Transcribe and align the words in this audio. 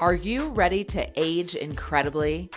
Are 0.00 0.14
you 0.14 0.48
ready 0.48 0.82
to 0.84 1.08
age 1.14 1.54
incredibly? 1.54 2.50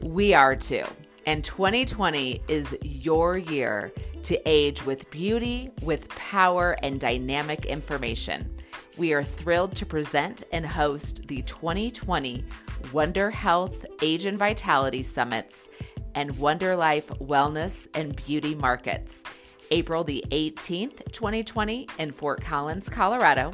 We 0.00 0.32
are 0.32 0.54
too. 0.54 0.84
And 1.26 1.42
2020 1.42 2.40
is 2.46 2.76
your 2.82 3.36
year 3.36 3.92
to 4.22 4.40
age 4.48 4.86
with 4.86 5.10
beauty, 5.10 5.72
with 5.82 6.08
power, 6.10 6.76
and 6.84 7.00
dynamic 7.00 7.66
information. 7.66 8.56
We 8.96 9.12
are 9.12 9.24
thrilled 9.24 9.74
to 9.76 9.84
present 9.84 10.44
and 10.52 10.64
host 10.64 11.26
the 11.26 11.42
2020 11.42 12.44
Wunder 12.92 13.28
Health 13.28 13.84
Age 14.00 14.26
and 14.26 14.38
Vitality 14.38 15.02
Summits 15.02 15.68
and 16.14 16.38
Wunder 16.38 16.76
Life 16.76 17.08
Wellness 17.20 17.88
and 17.94 18.14
Beauty 18.24 18.54
Markets, 18.54 19.24
April 19.72 20.04
the 20.04 20.24
18th, 20.30 21.10
2020, 21.10 21.88
in 21.98 22.12
Fort 22.12 22.40
Collins, 22.40 22.88
Colorado, 22.88 23.50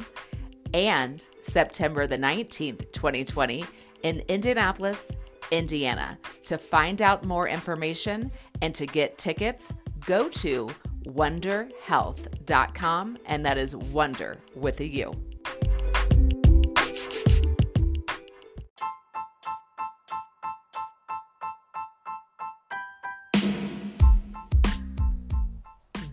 and 0.73 1.25
September 1.41 2.07
the 2.07 2.17
19th, 2.17 2.91
2020, 2.91 3.65
in 4.03 4.23
Indianapolis, 4.27 5.11
Indiana. 5.51 6.17
To 6.45 6.57
find 6.57 7.01
out 7.01 7.25
more 7.25 7.47
information 7.47 8.31
and 8.61 8.73
to 8.75 8.85
get 8.85 9.17
tickets, 9.17 9.71
go 10.05 10.29
to 10.29 10.69
wunderhealth.com, 11.05 13.17
and 13.25 13.45
that 13.45 13.57
is 13.57 13.75
wonder 13.75 14.37
with 14.55 14.79
a 14.79 14.87
U. 14.87 15.13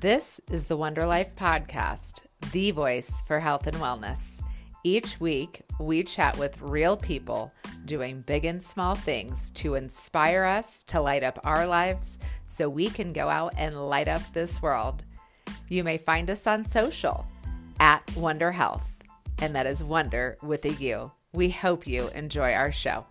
This 0.01 0.41
is 0.49 0.67
the 0.67 0.77
Wunder 0.77 1.07
Life 1.07 1.35
Podcast, 1.35 2.23
the 2.53 2.71
voice 2.71 3.23
for 3.27 3.41
health 3.41 3.67
and 3.67 3.77
wellness. 3.77 4.41
Each 4.85 5.21
week, 5.21 5.63
we 5.81 6.05
chat 6.05 6.39
with 6.39 6.61
real 6.61 6.97
people 6.97 7.53
doing 7.85 8.23
big 8.23 8.45
and 8.45 8.63
small 8.63 8.95
things 8.95 9.51
to 9.53 9.75
inspire 9.75 10.45
us 10.45 10.85
to 10.85 11.01
light 11.01 11.23
up 11.25 11.39
our 11.45 11.67
lives 11.67 12.19
so 12.47 12.69
we 12.69 12.89
can 12.89 13.13
go 13.13 13.29
out 13.29 13.55
and 13.59 13.89
light 13.89 14.09
up 14.09 14.23
this 14.33 14.63
world. 14.63 15.05
You 15.69 15.85
may 15.85 15.99
find 15.99 16.31
us 16.31 16.47
on 16.47 16.67
social 16.67 17.27
at 17.81 18.09
Wunder 18.17 18.53
Health, 18.53 18.87
and 19.41 19.55
that 19.55 19.67
is 19.67 19.83
Wonder 19.83 20.39
with 20.43 20.65
a 20.65 20.73
U. 20.73 21.11
We 21.33 21.51
hope 21.51 21.87
you 21.87 22.09
enjoy 22.15 22.53
our 22.53 22.73
show. 22.73 23.07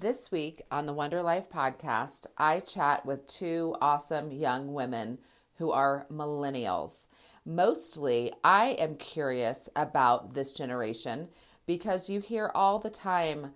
This 0.00 0.30
week 0.30 0.62
on 0.70 0.86
the 0.86 0.92
Wunder 0.92 1.22
Life 1.22 1.50
podcast, 1.50 2.26
I 2.36 2.60
chat 2.60 3.04
with 3.04 3.26
two 3.26 3.74
awesome 3.80 4.30
young 4.30 4.72
women 4.72 5.18
who 5.56 5.72
are 5.72 6.06
millennials. 6.08 7.06
Mostly, 7.44 8.32
I 8.44 8.76
am 8.78 8.94
curious 8.94 9.68
about 9.74 10.34
this 10.34 10.52
generation 10.52 11.30
because 11.66 12.08
you 12.08 12.20
hear 12.20 12.52
all 12.54 12.78
the 12.78 12.90
time, 12.90 13.54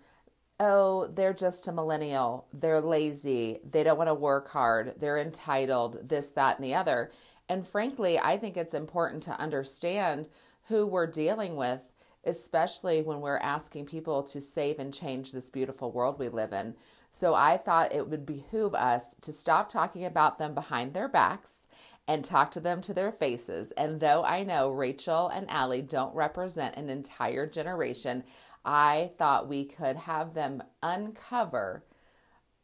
oh, 0.59 1.07
they're 1.07 1.33
just 1.33 1.69
a 1.69 1.73
millennial. 1.73 2.49
They're 2.53 2.81
lazy. 2.81 3.61
They 3.65 3.85
don't 3.85 3.99
want 3.99 4.11
to 4.11 4.15
work 4.15 4.49
hard. 4.49 4.95
They're 4.99 5.19
entitled, 5.19 6.09
this, 6.09 6.31
that, 6.31 6.57
and 6.57 6.65
the 6.65 6.75
other. 6.75 7.13
And 7.49 7.65
frankly, 7.65 8.19
I 8.19 8.37
think 8.37 8.57
it's 8.57 8.75
important 8.75 9.23
to 9.25 9.41
understand 9.41 10.29
who 10.65 10.87
we're 10.87 11.07
dealing 11.07 11.55
with, 11.55 11.92
especially 12.25 13.03
when 13.03 13.21
we're 13.21 13.39
asking 13.39 13.87
people 13.87 14.23
to 14.23 14.41
save 14.41 14.79
and 14.79 14.95
change 14.95 15.33
this 15.33 15.51
beautiful 15.51 15.91
world 15.91 16.19
we 16.19 16.29
live 16.29 16.53
in. 16.53 16.75
So 17.13 17.35
I 17.35 17.57
thought 17.57 17.93
it 17.93 18.09
would 18.09 18.25
behoove 18.25 18.75
us 18.75 19.15
to 19.21 19.33
stop 19.33 19.69
talking 19.69 20.05
about 20.05 20.39
them 20.39 20.55
behind 20.55 20.95
their 20.95 21.09
backs 21.09 21.67
and 22.09 22.25
talk 22.25 22.51
to 22.53 22.61
them 22.61 22.81
to 22.83 22.95
their 22.95 23.13
faces. 23.13 23.71
And 23.73 24.01
though 24.01 24.25
I 24.25 24.45
know 24.45 24.71
Rachel 24.71 25.29
and 25.29 25.49
Allie 25.51 25.83
don't 25.83 26.15
represent 26.15 26.77
an 26.77 26.89
entire 26.89 27.47
generation, 27.47 28.25
I 28.65 29.13
thought 29.19 29.49
we 29.49 29.65
could 29.65 29.97
have 29.97 30.35
them 30.35 30.63
uncover 30.83 31.85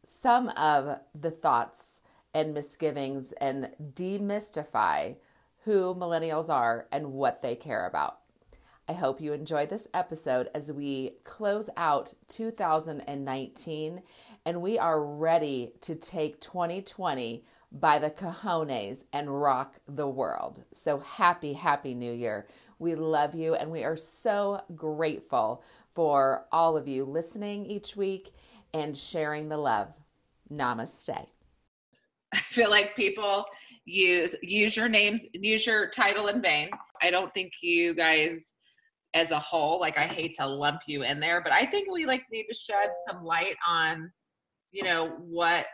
some 0.04 0.48
of 0.50 1.00
the 1.14 1.30
thoughts 1.30 2.00
and 2.32 2.54
misgivings 2.54 3.32
and 3.32 3.70
demystify 3.94 5.16
who 5.64 5.94
millennials 5.94 6.48
are 6.48 6.86
and 6.90 7.12
what 7.12 7.42
they 7.42 7.54
care 7.54 7.86
about. 7.86 8.18
I 8.90 8.94
hope 8.94 9.20
you 9.20 9.34
enjoy 9.34 9.66
this 9.66 9.86
episode 9.92 10.48
as 10.54 10.72
we 10.72 11.16
close 11.22 11.68
out 11.76 12.14
2019 12.28 14.02
and 14.46 14.62
we 14.62 14.78
are 14.78 15.04
ready 15.04 15.72
to 15.82 15.94
take 15.94 16.40
2020 16.40 17.44
by 17.70 17.98
the 17.98 18.08
cojones 18.08 19.04
and 19.12 19.42
rock 19.42 19.74
the 19.86 20.08
world. 20.08 20.64
So 20.72 21.00
happy, 21.00 21.52
happy 21.52 21.92
new 21.92 22.10
year. 22.10 22.46
We 22.78 22.94
love 22.94 23.34
you 23.34 23.54
and 23.54 23.70
we 23.70 23.84
are 23.84 23.96
so 23.96 24.62
grateful 24.74 25.62
for 25.94 26.46
all 26.50 26.74
of 26.78 26.88
you 26.88 27.04
listening 27.04 27.66
each 27.66 27.94
week 27.94 28.32
and 28.72 28.96
sharing 28.96 29.50
the 29.50 29.58
love. 29.58 29.88
Namaste. 30.50 31.26
I 32.32 32.38
feel 32.38 32.70
like 32.70 32.96
people 32.96 33.44
use 33.84 34.34
use 34.40 34.78
your 34.78 34.88
names, 34.88 35.24
use 35.34 35.66
your 35.66 35.90
title 35.90 36.28
in 36.28 36.40
vain. 36.40 36.70
I 37.02 37.10
don't 37.10 37.32
think 37.34 37.52
you 37.60 37.94
guys 37.94 38.54
as 39.14 39.30
a 39.30 39.38
whole, 39.38 39.80
like 39.80 39.98
I 39.98 40.06
hate 40.06 40.34
to 40.36 40.46
lump 40.46 40.82
you 40.86 41.02
in 41.02 41.20
there, 41.20 41.40
but 41.42 41.52
I 41.52 41.66
think 41.66 41.90
we 41.90 42.06
like 42.06 42.24
need 42.30 42.46
to 42.48 42.54
shed 42.54 42.90
some 43.08 43.24
light 43.24 43.56
on, 43.66 44.12
you 44.70 44.84
know, 44.84 45.16
what 45.18 45.66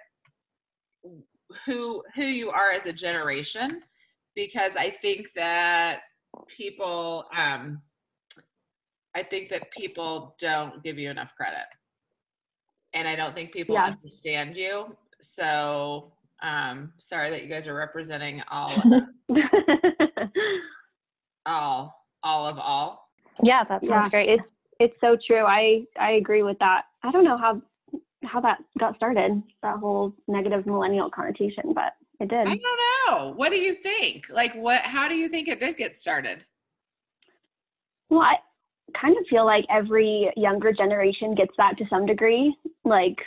who 1.67 2.03
who 2.15 2.25
you 2.25 2.51
are 2.51 2.73
as 2.73 2.87
a 2.87 2.93
generation 2.93 3.83
because 4.35 4.73
I 4.77 4.91
think 4.91 5.29
that 5.35 6.01
people 6.49 7.25
um 7.37 7.81
I 9.15 9.23
think 9.23 9.49
that 9.51 9.71
people 9.71 10.35
don't 10.41 10.83
give 10.83 10.99
you 10.99 11.09
enough 11.11 11.31
credit. 11.37 11.67
And 12.95 13.07
I 13.07 13.15
don't 13.15 13.35
think 13.35 13.53
people 13.53 13.77
yeah. 13.77 13.85
understand 13.85 14.57
you. 14.57 14.97
So 15.21 16.13
um 16.43 16.93
sorry 16.99 17.31
that 17.31 17.43
you 17.43 17.49
guys 17.49 17.67
are 17.67 17.75
representing 17.75 18.43
all 18.51 18.71
all 21.47 21.95
all 22.23 22.47
of 22.47 22.59
all. 22.59 23.04
Yeah, 23.43 23.65
that 23.65 23.85
sounds 23.85 24.07
yeah, 24.07 24.11
great. 24.11 24.29
It's 24.29 24.43
it's 24.81 24.95
so 25.01 25.17
true. 25.27 25.45
I 25.45 25.85
I 25.99 26.13
agree 26.13 26.43
with 26.43 26.59
that. 26.61 26.83
I 27.03 27.11
don't 27.11 27.25
know 27.25 27.37
how 27.37 27.63
how 28.25 28.41
that 28.41 28.59
got 28.79 28.97
started, 28.97 29.43
that 29.63 29.79
whole 29.79 30.13
negative 30.27 30.67
millennial 30.67 31.11
connotation, 31.11 31.73
but 31.75 31.95
it 32.21 32.29
did. 32.29 32.47
I 32.47 32.57
don't 32.57 32.81
know. 33.09 33.33
What 33.37 33.51
do 33.51 33.59
you 33.59 33.75
think? 33.75 34.29
Like, 34.31 34.55
what, 34.55 34.83
how 34.83 35.09
do 35.09 35.15
you 35.15 35.29
think 35.29 35.49
it 35.49 35.61
did 35.61 35.77
get 35.77 35.97
started? 35.97 36.45
Well, 38.09 38.23
I 38.23 38.37
kind 38.99 39.17
of 39.17 39.27
feel 39.29 39.45
like 39.45 39.65
every 39.71 40.31
younger 40.37 40.73
generation 40.73 41.35
gets 41.35 41.53
that 41.59 41.77
to 41.79 41.85
some 41.89 42.07
degree. 42.07 42.57
Like, 42.85 43.19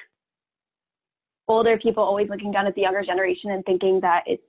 older 1.47 1.77
people 1.77 2.03
always 2.03 2.29
looking 2.29 2.51
down 2.51 2.67
at 2.67 2.75
the 2.75 2.81
younger 2.81 3.03
generation 3.03 3.51
and 3.51 3.63
thinking 3.65 3.99
that 4.01 4.23
it's, 4.25 4.43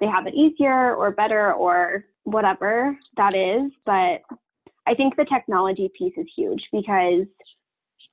they 0.00 0.06
have 0.06 0.26
it 0.26 0.34
easier 0.34 0.94
or 0.94 1.10
better 1.10 1.52
or 1.52 2.04
whatever 2.24 2.96
that 3.16 3.34
is. 3.34 3.62
But 3.84 4.22
I 4.86 4.94
think 4.94 5.16
the 5.16 5.24
technology 5.24 5.90
piece 5.96 6.14
is 6.16 6.26
huge 6.34 6.62
because 6.72 7.26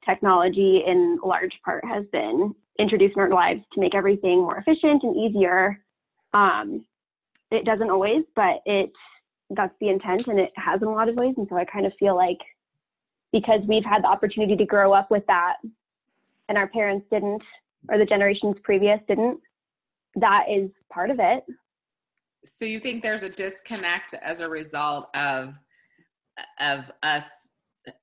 technology 0.05 0.83
in 0.85 1.19
large 1.23 1.57
part 1.63 1.85
has 1.85 2.05
been 2.11 2.53
introduced 2.79 3.15
in 3.15 3.21
our 3.21 3.29
lives 3.29 3.61
to 3.73 3.79
make 3.79 3.95
everything 3.95 4.41
more 4.41 4.57
efficient 4.57 5.03
and 5.03 5.15
easier. 5.15 5.79
Um, 6.33 6.85
it 7.51 7.65
doesn't 7.65 7.89
always, 7.89 8.23
but 8.35 8.61
it 8.65 8.91
that's 9.49 9.75
the 9.79 9.89
intent 9.89 10.27
and 10.27 10.39
it 10.39 10.51
has 10.55 10.81
in 10.81 10.87
a 10.87 10.91
lot 10.91 11.09
of 11.09 11.15
ways. 11.15 11.35
And 11.37 11.47
so 11.47 11.55
I 11.55 11.65
kind 11.65 11.85
of 11.85 11.93
feel 11.99 12.15
like 12.15 12.39
because 13.31 13.61
we've 13.67 13.85
had 13.85 14.03
the 14.03 14.07
opportunity 14.07 14.55
to 14.55 14.65
grow 14.65 14.93
up 14.93 15.11
with 15.11 15.25
that 15.27 15.57
and 16.49 16.57
our 16.57 16.67
parents 16.67 17.05
didn't, 17.11 17.41
or 17.89 17.97
the 17.97 18.05
generations 18.05 18.55
previous 18.63 18.99
didn't, 19.07 19.39
that 20.15 20.45
is 20.49 20.69
part 20.91 21.11
of 21.11 21.19
it. 21.19 21.43
So 22.43 22.65
you 22.65 22.79
think 22.79 23.03
there's 23.03 23.23
a 23.23 23.29
disconnect 23.29 24.13
as 24.15 24.39
a 24.39 24.49
result 24.49 25.09
of 25.15 25.53
of 26.59 26.91
us 27.03 27.51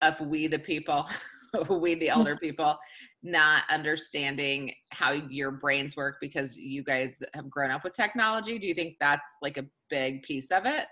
of 0.02 0.20
we 0.20 0.46
the 0.46 0.58
people 0.58 1.08
we 1.70 1.94
the 1.96 2.08
elder 2.08 2.36
people 2.42 2.76
not 3.22 3.64
understanding 3.70 4.72
how 4.90 5.12
your 5.12 5.50
brains 5.50 5.96
work 5.96 6.16
because 6.20 6.56
you 6.56 6.82
guys 6.82 7.22
have 7.34 7.50
grown 7.50 7.70
up 7.70 7.84
with 7.84 7.92
technology. 7.92 8.58
Do 8.58 8.66
you 8.66 8.74
think 8.74 8.96
that's 8.98 9.36
like 9.42 9.58
a 9.58 9.66
big 9.90 10.22
piece 10.22 10.50
of 10.50 10.64
it? 10.64 10.86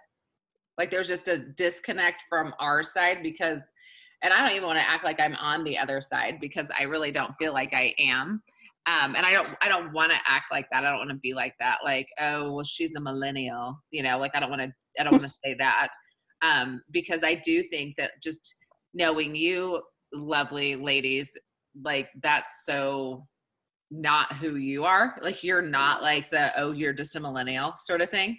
Like 0.76 0.90
there's 0.90 1.08
just 1.08 1.29
a 1.29 1.38
disconnect 1.38 2.25
from 2.29 2.55
our 2.58 2.82
side 2.82 3.19
because 3.23 3.62
and 4.23 4.32
i 4.32 4.41
don't 4.41 4.56
even 4.56 4.67
want 4.67 4.79
to 4.79 4.88
act 4.88 5.05
like 5.05 5.20
i'm 5.20 5.34
on 5.37 5.62
the 5.64 5.79
other 5.79 6.00
side 6.00 6.38
because 6.41 6.69
i 6.79 6.82
really 6.82 7.12
don't 7.12 7.34
feel 7.38 7.52
like 7.52 7.73
i 7.73 7.94
am. 7.99 8.43
Um, 8.87 9.14
and 9.14 9.25
i 9.25 9.32
don't 9.32 9.49
i 9.62 9.69
don't 9.69 9.93
want 9.93 10.11
to 10.12 10.19
act 10.26 10.46
like 10.50 10.67
that. 10.73 10.84
I 10.84 10.91
don't 10.91 10.99
want 10.99 11.11
to 11.11 11.17
be 11.17 11.34
like 11.34 11.55
that 11.61 11.79
like 11.84 12.08
oh 12.20 12.52
well 12.52 12.64
she's 12.64 12.94
a 12.96 13.00
millennial 13.00 13.79
you 13.91 14.02
know 14.02 14.19
like 14.19 14.34
i 14.34 14.41
don't 14.41 14.50
want 14.50 14.62
to 14.62 14.73
i 14.99 15.05
don't 15.05 15.12
want 15.12 15.25
to 15.25 15.29
say 15.44 15.55
that 15.58 15.88
um, 16.43 16.82
because 16.90 17.23
i 17.23 17.35
do 17.35 17.62
think 17.64 17.94
that 17.96 18.12
just 18.23 18.55
knowing 18.94 19.35
you 19.35 19.82
lovely 20.12 20.75
ladies 20.76 21.37
like 21.82 22.08
that's 22.23 22.64
so 22.64 23.26
not 23.90 24.32
who 24.35 24.56
you 24.56 24.85
are 24.85 25.17
like 25.23 25.43
you're 25.43 25.62
not 25.62 26.02
like 26.02 26.31
the 26.31 26.52
oh 26.58 26.73
you're 26.73 26.93
just 26.93 27.17
a 27.17 27.20
millennial 27.20 27.75
sort 27.79 28.00
of 28.00 28.11
thing 28.11 28.38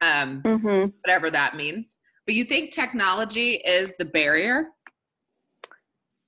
um, 0.00 0.42
mm-hmm. 0.42 0.90
whatever 1.02 1.30
that 1.30 1.56
means. 1.56 1.98
But 2.26 2.34
you 2.34 2.44
think 2.44 2.70
technology 2.70 3.54
is 3.54 3.92
the 3.98 4.04
barrier? 4.04 4.66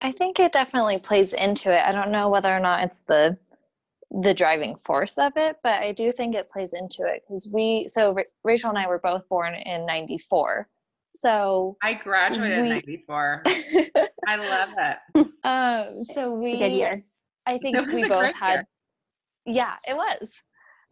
I 0.00 0.12
think 0.12 0.40
it 0.40 0.52
definitely 0.52 0.98
plays 0.98 1.32
into 1.32 1.72
it. 1.72 1.82
I 1.84 1.92
don't 1.92 2.10
know 2.10 2.28
whether 2.28 2.54
or 2.54 2.60
not 2.60 2.84
it's 2.84 3.02
the 3.02 3.36
the 4.20 4.34
driving 4.34 4.76
force 4.76 5.16
of 5.16 5.32
it, 5.36 5.56
but 5.62 5.80
I 5.80 5.92
do 5.92 6.12
think 6.12 6.34
it 6.34 6.50
plays 6.50 6.75
into 6.75 7.04
it 7.04 7.22
because 7.26 7.48
we. 7.52 7.86
So 7.88 8.16
Rachel 8.44 8.70
and 8.70 8.78
I 8.78 8.86
were 8.86 8.98
both 8.98 9.28
born 9.28 9.54
in 9.54 9.86
'94. 9.86 10.68
So 11.12 11.76
I 11.82 11.94
graduated 11.94 12.62
we, 12.62 12.64
in 12.64 12.69
'94. 12.70 13.43
I 14.26 14.37
love 14.37 14.75
it. 14.79 15.26
Um, 15.44 16.05
so 16.12 16.32
we. 16.32 16.59
Good 16.59 16.73
year. 16.73 17.05
I 17.47 17.59
think 17.59 17.76
we 17.93 18.06
both 18.09 18.35
had. 18.35 18.53
Year. 18.53 18.69
Yeah, 19.47 19.75
it 19.87 19.94
was. 19.94 20.43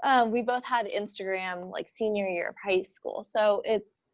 Um, 0.02 0.30
we 0.30 0.42
both 0.42 0.64
had 0.64 0.86
Instagram 0.86 1.70
like 1.70 1.88
senior 1.88 2.26
year 2.26 2.48
of 2.48 2.56
high 2.62 2.82
school, 2.82 3.22
so 3.22 3.62
it's. 3.64 4.06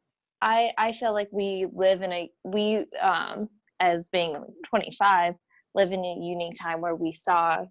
I 0.43 0.71
I 0.79 0.93
feel 0.93 1.13
like 1.13 1.29
we 1.33 1.67
live 1.73 2.03
in 2.03 2.13
a 2.13 2.31
we 2.45 2.85
um 3.01 3.49
as 3.81 4.09
being 4.11 4.37
25 4.69 5.35
live 5.75 5.93
in 5.93 6.05
a 6.05 6.19
unique 6.21 6.55
time 6.59 6.81
where 6.81 6.95
we 6.95 7.13
saw 7.13 7.65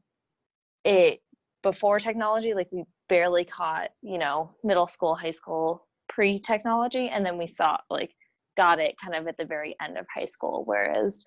it 0.84 1.20
before 1.64 2.00
technology 2.00 2.54
like 2.54 2.68
we 2.72 2.84
barely 3.10 3.44
caught 3.44 3.90
you 4.02 4.18
know 4.18 4.52
middle 4.64 4.88
school 4.88 5.16
high 5.16 5.32
school 5.32 5.88
pre-technology 6.10 7.10
and 7.10 7.26
then 7.26 7.38
we 7.38 7.48
saw 7.48 7.78
like 7.90 8.12
got 8.56 8.80
it 8.80 8.96
kind 9.04 9.16
of 9.16 9.28
at 9.28 9.38
the 9.38 9.46
very 9.46 9.76
end 9.82 9.98
of 9.98 10.06
high 10.14 10.26
school 10.26 10.64
whereas 10.66 11.24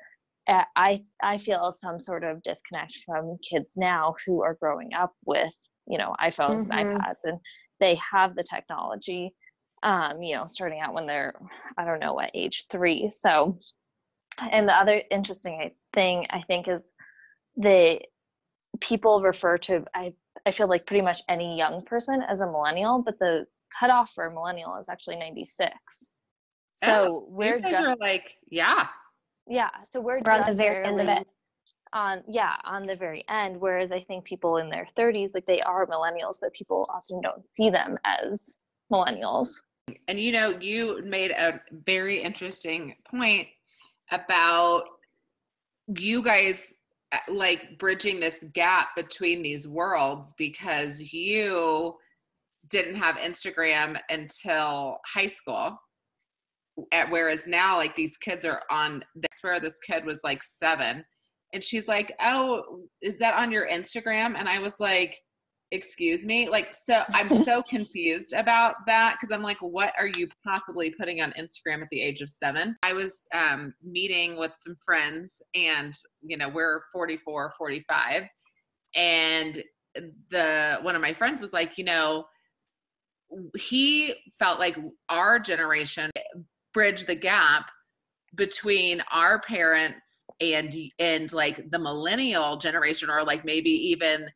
eh, 0.49 0.65
i 0.77 1.03
i 1.23 1.39
feel 1.39 1.71
some 1.73 1.99
sort 1.99 2.25
of 2.25 2.43
disconnect 2.43 2.97
from 3.05 3.37
kids 3.49 3.75
now 3.77 4.15
who 4.27 4.43
are 4.43 4.59
growing 4.61 4.93
up 4.95 5.13
with 5.27 5.55
you 5.87 5.99
know 5.99 6.15
iphones 6.23 6.69
mm-hmm. 6.69 6.79
and 6.79 6.91
ipads 6.91 7.25
and 7.25 7.39
they 7.81 7.97
have 7.97 8.35
the 8.35 8.45
technology 8.45 9.35
um 9.83 10.23
you 10.23 10.35
know 10.35 10.47
starting 10.47 10.81
out 10.81 10.95
when 10.95 11.07
they're 11.07 11.35
i 11.77 11.85
don't 11.85 12.01
know 12.01 12.15
what 12.15 12.31
age 12.35 12.67
three 12.71 13.09
so 13.11 13.59
and 14.51 14.69
the 14.69 14.75
other 14.75 15.03
interesting 15.11 15.71
thing 15.93 16.27
i 16.31 16.41
think 16.43 16.69
is 16.69 16.93
the 17.57 18.01
people 18.81 19.23
refer 19.23 19.57
to 19.57 19.85
i 19.95 20.13
i 20.47 20.51
feel 20.51 20.69
like 20.69 20.87
pretty 20.87 21.03
much 21.03 21.21
any 21.29 21.57
young 21.57 21.83
person 21.85 22.23
as 22.29 22.41
a 22.41 22.47
millennial 22.47 23.03
but 23.03 23.19
the 23.19 23.45
cutoff 23.79 24.13
for 24.15 24.27
a 24.27 24.33
millennial 24.33 24.77
is 24.77 24.89
actually 24.89 25.17
96 25.17 26.11
so 26.83 27.07
oh, 27.07 27.27
we're 27.29 27.61
just 27.61 27.99
like 28.01 28.37
yeah. 28.51 28.87
Yeah 29.49 29.71
so 29.83 30.01
we're, 30.01 30.21
we're 30.21 30.45
just 30.47 30.59
barely 30.59 31.25
on 31.93 32.23
yeah 32.29 32.57
on 32.65 32.87
the 32.87 32.95
very 32.95 33.25
end 33.31 33.59
whereas 33.59 33.93
i 33.93 34.01
think 34.01 34.23
people 34.23 34.59
in 34.59 34.69
their 34.69 34.87
30s 34.95 35.31
like 35.35 35.47
they 35.47 35.63
are 35.63 35.87
millennials 35.87 36.37
but 36.39 36.53
people 36.53 36.87
often 36.93 37.19
don't 37.23 37.47
see 37.47 37.71
them 37.71 37.97
as 38.05 38.59
millennials. 38.93 39.61
And 40.07 40.19
you 40.19 40.33
know 40.33 40.59
you 40.61 41.03
made 41.05 41.31
a 41.31 41.61
very 41.87 42.23
interesting 42.23 42.95
point 43.11 43.49
about 44.11 44.85
you 45.97 46.23
guys 46.23 46.75
uh, 47.13 47.19
like 47.29 47.79
bridging 47.79 48.21
this 48.21 48.45
gap 48.53 48.95
between 48.97 49.43
these 49.43 49.67
worlds 49.67 50.35
because 50.37 51.01
you 51.01 51.95
didn't 52.69 52.97
have 52.97 53.17
Instagram 53.17 53.99
until 54.11 54.99
high 55.07 55.27
school. 55.27 55.81
At, 56.93 57.11
whereas 57.11 57.47
now, 57.47 57.77
like 57.77 57.97
these 57.97 58.17
kids 58.17 58.45
are 58.45 58.63
on. 58.71 59.05
I 59.17 59.27
swear 59.33 59.61
this 59.61 59.79
kid 59.81 60.05
was 60.05 60.21
like 60.23 60.43
seven, 60.43 61.05
and 61.53 61.63
she's 61.63 61.89
like, 61.89 62.15
"Oh, 62.21 62.83
is 63.03 63.17
that 63.17 63.35
on 63.35 63.51
your 63.51 63.69
Instagram?" 63.69 64.35
And 64.37 64.49
I 64.49 64.59
was 64.59 64.79
like, 64.81 65.19
excuse 65.71 66.25
me 66.25 66.49
like 66.49 66.73
so 66.73 67.03
i'm 67.13 67.45
so 67.45 67.63
confused 67.69 68.33
about 68.33 68.75
that 68.87 69.17
because 69.17 69.31
i'm 69.31 69.43
like 69.43 69.59
what 69.59 69.93
are 69.99 70.11
you 70.17 70.27
possibly 70.45 70.91
putting 70.99 71.21
on 71.21 71.33
instagram 71.33 71.83
at 71.83 71.89
the 71.91 72.01
age 72.01 72.23
of 72.23 72.31
seven 72.31 72.75
i 72.83 72.93
was 72.93 73.27
um, 73.35 73.75
meeting 73.83 74.39
with 74.39 74.53
some 74.55 74.75
friends 74.85 75.43
and 75.55 75.95
you 76.23 76.39
know 76.39 76.49
we're 76.49 76.81
44 76.91 77.53
45 77.59 78.23
and 78.95 79.63
the 80.31 80.79
one 80.83 80.95
of 80.95 81.03
my 81.03 81.13
friends 81.13 81.41
was 81.41 81.53
like 81.53 81.77
you 81.77 81.85
know 81.85 82.25
he 83.59 84.15
felt 84.39 84.59
like 84.59 84.79
our 85.11 85.39
generation 85.39 86.11
bridged 86.75 87.07
the 87.07 87.15
gap 87.15 87.71
between 88.35 89.03
our 89.13 89.41
parents 89.41 90.25
and 90.41 90.75
and 90.99 91.33
like 91.33 91.71
the 91.71 91.79
millennial 91.79 92.57
generation 92.57 93.11
or 93.11 93.25
like 93.25 93.45
maybe 93.45 93.71
even 93.71 94.29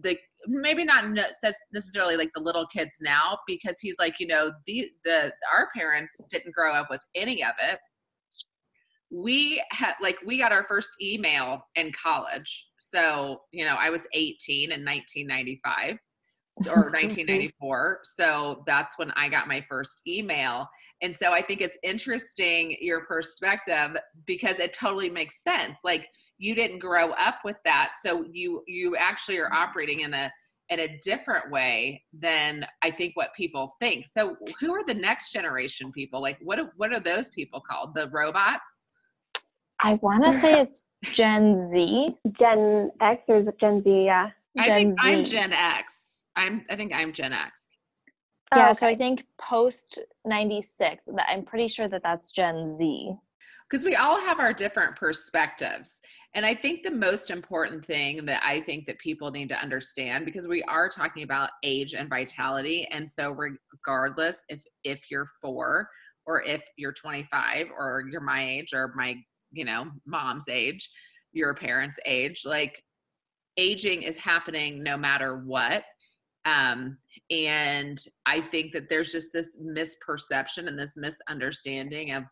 the 0.00 0.16
maybe 0.46 0.84
not 0.84 1.04
necessarily 1.72 2.16
like 2.16 2.30
the 2.34 2.40
little 2.40 2.66
kids 2.66 2.98
now 3.00 3.38
because 3.46 3.78
he's 3.80 3.96
like 3.98 4.18
you 4.18 4.26
know 4.26 4.50
the 4.66 4.90
the 5.04 5.32
our 5.52 5.68
parents 5.74 6.20
didn't 6.30 6.54
grow 6.54 6.72
up 6.72 6.88
with 6.90 7.02
any 7.14 7.42
of 7.44 7.52
it. 7.62 7.78
We 9.12 9.62
had 9.70 9.94
like 10.02 10.16
we 10.26 10.38
got 10.38 10.52
our 10.52 10.64
first 10.64 10.90
email 11.00 11.62
in 11.76 11.92
college. 11.92 12.66
So 12.78 13.42
you 13.52 13.64
know 13.64 13.76
i 13.78 13.90
was 13.90 14.06
18 14.12 14.72
in 14.72 14.84
1995 14.84 15.98
or 16.68 16.74
1994 16.92 18.00
so 18.04 18.62
that's 18.66 18.98
when 18.98 19.10
i 19.12 19.28
got 19.28 19.48
my 19.48 19.60
first 19.68 20.02
email 20.06 20.68
and 21.04 21.16
so 21.16 21.32
i 21.32 21.40
think 21.40 21.60
it's 21.60 21.78
interesting 21.82 22.76
your 22.80 23.04
perspective 23.04 23.96
because 24.26 24.58
it 24.58 24.72
totally 24.72 25.10
makes 25.10 25.42
sense. 25.42 25.80
Like 25.84 26.08
you 26.38 26.54
didn't 26.54 26.78
grow 26.78 27.10
up 27.12 27.36
with 27.44 27.58
that. 27.64 27.92
So 28.00 28.24
you 28.30 28.62
you 28.66 28.96
actually 28.96 29.38
are 29.38 29.52
operating 29.52 30.00
in 30.00 30.14
a 30.14 30.32
in 30.70 30.80
a 30.80 30.98
different 31.04 31.50
way 31.50 32.02
than 32.12 32.66
i 32.82 32.90
think 32.90 33.16
what 33.16 33.34
people 33.34 33.72
think. 33.78 34.06
So 34.06 34.36
who 34.60 34.72
are 34.74 34.84
the 34.84 34.94
next 34.94 35.32
generation 35.32 35.92
people? 35.92 36.20
Like 36.20 36.38
what 36.42 36.58
what 36.76 36.92
are 36.92 37.00
those 37.00 37.28
people 37.28 37.60
called? 37.60 37.94
The 37.94 38.08
robots? 38.10 38.62
I 39.82 39.98
want 40.02 40.24
to 40.24 40.32
say 40.32 40.60
it's 40.60 40.84
gen 41.02 41.56
z. 41.58 42.16
Gen 42.38 42.90
x 43.00 43.22
or 43.28 43.38
is 43.38 43.48
it 43.48 43.58
gen 43.60 43.82
z? 43.82 44.04
Yeah. 44.06 44.30
Gen 44.62 44.72
i 44.72 44.74
think 44.74 44.94
z. 44.94 44.98
i'm 45.02 45.24
gen 45.24 45.52
x. 45.52 46.26
I'm 46.36 46.64
i 46.70 46.76
think 46.76 46.92
i'm 46.94 47.12
gen 47.12 47.32
x 47.32 47.63
yeah 48.54 48.66
oh, 48.66 48.70
okay. 48.70 48.74
so 48.74 48.86
i 48.86 48.94
think 48.94 49.26
post 49.38 49.98
96 50.24 51.08
i'm 51.28 51.44
pretty 51.44 51.68
sure 51.68 51.88
that 51.88 52.02
that's 52.02 52.30
gen 52.30 52.64
z 52.64 53.14
because 53.70 53.84
we 53.84 53.96
all 53.96 54.20
have 54.20 54.40
our 54.40 54.52
different 54.52 54.96
perspectives 54.96 56.00
and 56.36 56.44
I 56.44 56.52
think 56.52 56.82
the 56.82 56.90
most 56.90 57.30
important 57.30 57.84
thing 57.84 58.24
that 58.26 58.42
I 58.44 58.60
think 58.60 58.86
that 58.86 58.98
people 58.98 59.30
need 59.30 59.48
to 59.50 59.62
understand 59.62 60.24
because 60.24 60.48
we 60.48 60.64
are 60.64 60.88
talking 60.88 61.22
about 61.22 61.50
age 61.62 61.94
and 61.94 62.08
vitality 62.08 62.88
and 62.90 63.08
so 63.08 63.30
regardless 63.30 64.44
if 64.48 64.62
if 64.82 65.02
you're 65.10 65.28
4 65.40 65.88
or 66.26 66.42
if 66.42 66.62
you're 66.76 66.92
25 66.92 67.68
or 67.76 68.04
you're 68.10 68.20
my 68.20 68.44
age 68.44 68.72
or 68.74 68.92
my 68.96 69.16
you 69.52 69.64
know 69.64 69.86
mom's 70.06 70.48
age, 70.48 70.90
your 71.32 71.54
parents' 71.54 71.98
age, 72.06 72.42
like 72.44 72.82
aging 73.56 74.02
is 74.02 74.18
happening 74.18 74.82
no 74.82 74.96
matter 74.96 75.38
what 75.44 75.84
um, 76.44 76.96
and 77.30 77.98
i 78.26 78.40
think 78.40 78.72
that 78.72 78.88
there's 78.88 79.12
just 79.12 79.32
this 79.32 79.56
misperception 79.56 80.66
and 80.66 80.78
this 80.78 80.96
misunderstanding 80.96 82.12
of 82.12 82.24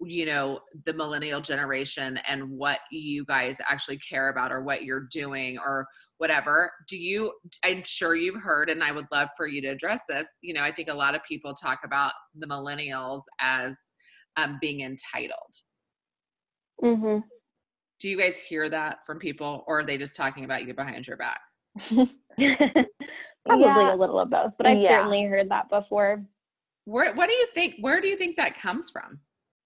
you 0.00 0.26
know 0.26 0.60
the 0.86 0.92
millennial 0.92 1.40
generation 1.40 2.18
and 2.28 2.48
what 2.48 2.78
you 2.90 3.24
guys 3.24 3.58
actually 3.68 3.98
care 3.98 4.28
about 4.28 4.52
or 4.52 4.62
what 4.62 4.84
you're 4.84 5.08
doing 5.10 5.58
or 5.58 5.86
whatever. 6.18 6.70
Do 6.88 6.96
you 6.96 7.32
i'm 7.64 7.82
sure 7.84 8.14
you've 8.14 8.40
heard 8.40 8.70
and 8.70 8.82
i 8.82 8.92
would 8.92 9.06
love 9.10 9.28
for 9.36 9.46
you 9.46 9.60
to 9.62 9.68
address 9.68 10.04
this 10.08 10.28
you 10.40 10.54
know 10.54 10.62
i 10.62 10.70
think 10.70 10.88
a 10.88 10.94
lot 10.94 11.14
of 11.14 11.20
people 11.24 11.54
talk 11.54 11.80
about 11.84 12.12
the 12.36 12.46
millennials 12.46 13.22
as 13.40 13.90
um, 14.36 14.58
being 14.60 14.80
entitled. 14.82 15.54
Mm-hmm. 16.82 17.18
do 17.98 18.08
you 18.08 18.16
guys 18.16 18.38
hear 18.38 18.68
that 18.68 19.04
from 19.04 19.18
people 19.18 19.64
or 19.66 19.80
are 19.80 19.84
they 19.84 19.98
just 19.98 20.14
talking 20.14 20.44
about 20.44 20.64
you 20.64 20.74
behind 20.74 21.08
your 21.08 21.16
back 21.16 21.40
probably 23.48 23.66
yeah. 23.66 23.94
a 23.94 23.96
little 23.96 24.20
of 24.20 24.30
both 24.30 24.52
but 24.56 24.66
i've 24.66 24.78
yeah. 24.78 24.98
certainly 24.98 25.24
heard 25.24 25.50
that 25.50 25.68
before 25.68 26.22
where, 26.84 27.14
what 27.14 27.28
do 27.28 27.34
you 27.34 27.46
think 27.54 27.74
where 27.80 28.00
do 28.00 28.08
you 28.08 28.16
think 28.16 28.36
that 28.36 28.58
comes 28.58 28.90
from 28.90 29.18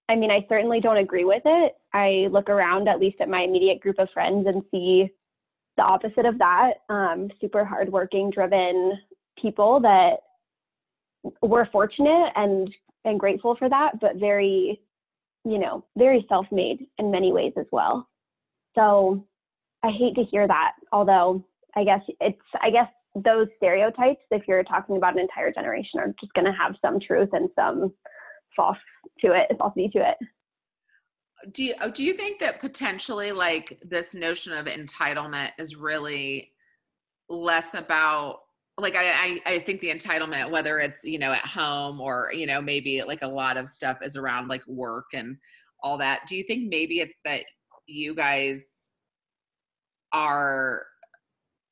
I 0.09 0.15
mean, 0.15 0.31
I 0.31 0.45
certainly 0.49 0.79
don't 0.79 0.97
agree 0.97 1.23
with 1.23 1.43
it. 1.45 1.75
I 1.93 2.27
look 2.31 2.49
around, 2.49 2.89
at 2.89 2.99
least 2.99 3.21
at 3.21 3.29
my 3.29 3.41
immediate 3.41 3.79
group 3.79 3.99
of 3.99 4.09
friends, 4.13 4.47
and 4.47 4.61
see 4.69 5.09
the 5.77 5.83
opposite 5.83 6.25
of 6.25 6.37
that 6.39 6.73
um, 6.89 7.29
super 7.39 7.63
hardworking, 7.63 8.29
driven 8.29 8.99
people 9.41 9.79
that 9.79 10.17
we're 11.41 11.69
fortunate 11.71 12.31
and, 12.35 12.73
and 13.05 13.19
grateful 13.19 13.55
for 13.55 13.69
that, 13.69 13.99
but 14.01 14.17
very, 14.17 14.81
you 15.45 15.57
know, 15.57 15.85
very 15.97 16.25
self 16.27 16.45
made 16.51 16.85
in 16.97 17.09
many 17.09 17.31
ways 17.31 17.53
as 17.57 17.65
well. 17.71 18.07
So 18.75 19.25
I 19.83 19.89
hate 19.89 20.15
to 20.15 20.23
hear 20.23 20.47
that, 20.47 20.73
although 20.91 21.45
I 21.75 21.85
guess 21.85 22.01
it's, 22.19 22.37
I 22.61 22.69
guess 22.69 22.89
those 23.15 23.47
stereotypes, 23.57 24.21
if 24.31 24.43
you're 24.47 24.63
talking 24.63 24.97
about 24.97 25.13
an 25.13 25.19
entire 25.19 25.51
generation, 25.51 25.99
are 25.99 26.13
just 26.19 26.33
going 26.33 26.45
to 26.45 26.53
have 26.53 26.75
some 26.81 26.99
truth 26.99 27.29
and 27.33 27.49
some 27.55 27.93
false 28.55 28.77
to 29.19 29.33
it, 29.33 29.55
falsity 29.57 29.89
to 29.89 30.09
it. 30.09 30.17
Do 31.51 31.63
you, 31.63 31.75
oh, 31.81 31.91
do 31.91 32.03
you 32.03 32.13
think 32.13 32.39
that 32.39 32.59
potentially 32.59 33.31
like 33.31 33.77
this 33.83 34.15
notion 34.15 34.53
of 34.53 34.65
entitlement 34.65 35.51
is 35.59 35.75
really 35.75 36.51
less 37.29 37.73
about 37.73 38.39
like 38.79 38.95
I, 38.95 39.11
I 39.11 39.41
i 39.45 39.59
think 39.59 39.81
the 39.81 39.91
entitlement 39.91 40.51
whether 40.51 40.79
it's 40.79 41.03
you 41.03 41.19
know 41.19 41.31
at 41.31 41.45
home 41.45 42.01
or 42.01 42.31
you 42.33 42.47
know 42.47 42.61
maybe 42.61 43.03
like 43.03 43.21
a 43.21 43.27
lot 43.27 43.55
of 43.55 43.69
stuff 43.69 43.99
is 44.01 44.17
around 44.17 44.47
like 44.47 44.65
work 44.67 45.05
and 45.13 45.37
all 45.81 45.97
that 45.99 46.21
do 46.27 46.35
you 46.35 46.43
think 46.43 46.69
maybe 46.69 46.99
it's 46.99 47.19
that 47.23 47.43
you 47.85 48.15
guys 48.15 48.89
are 50.11 50.85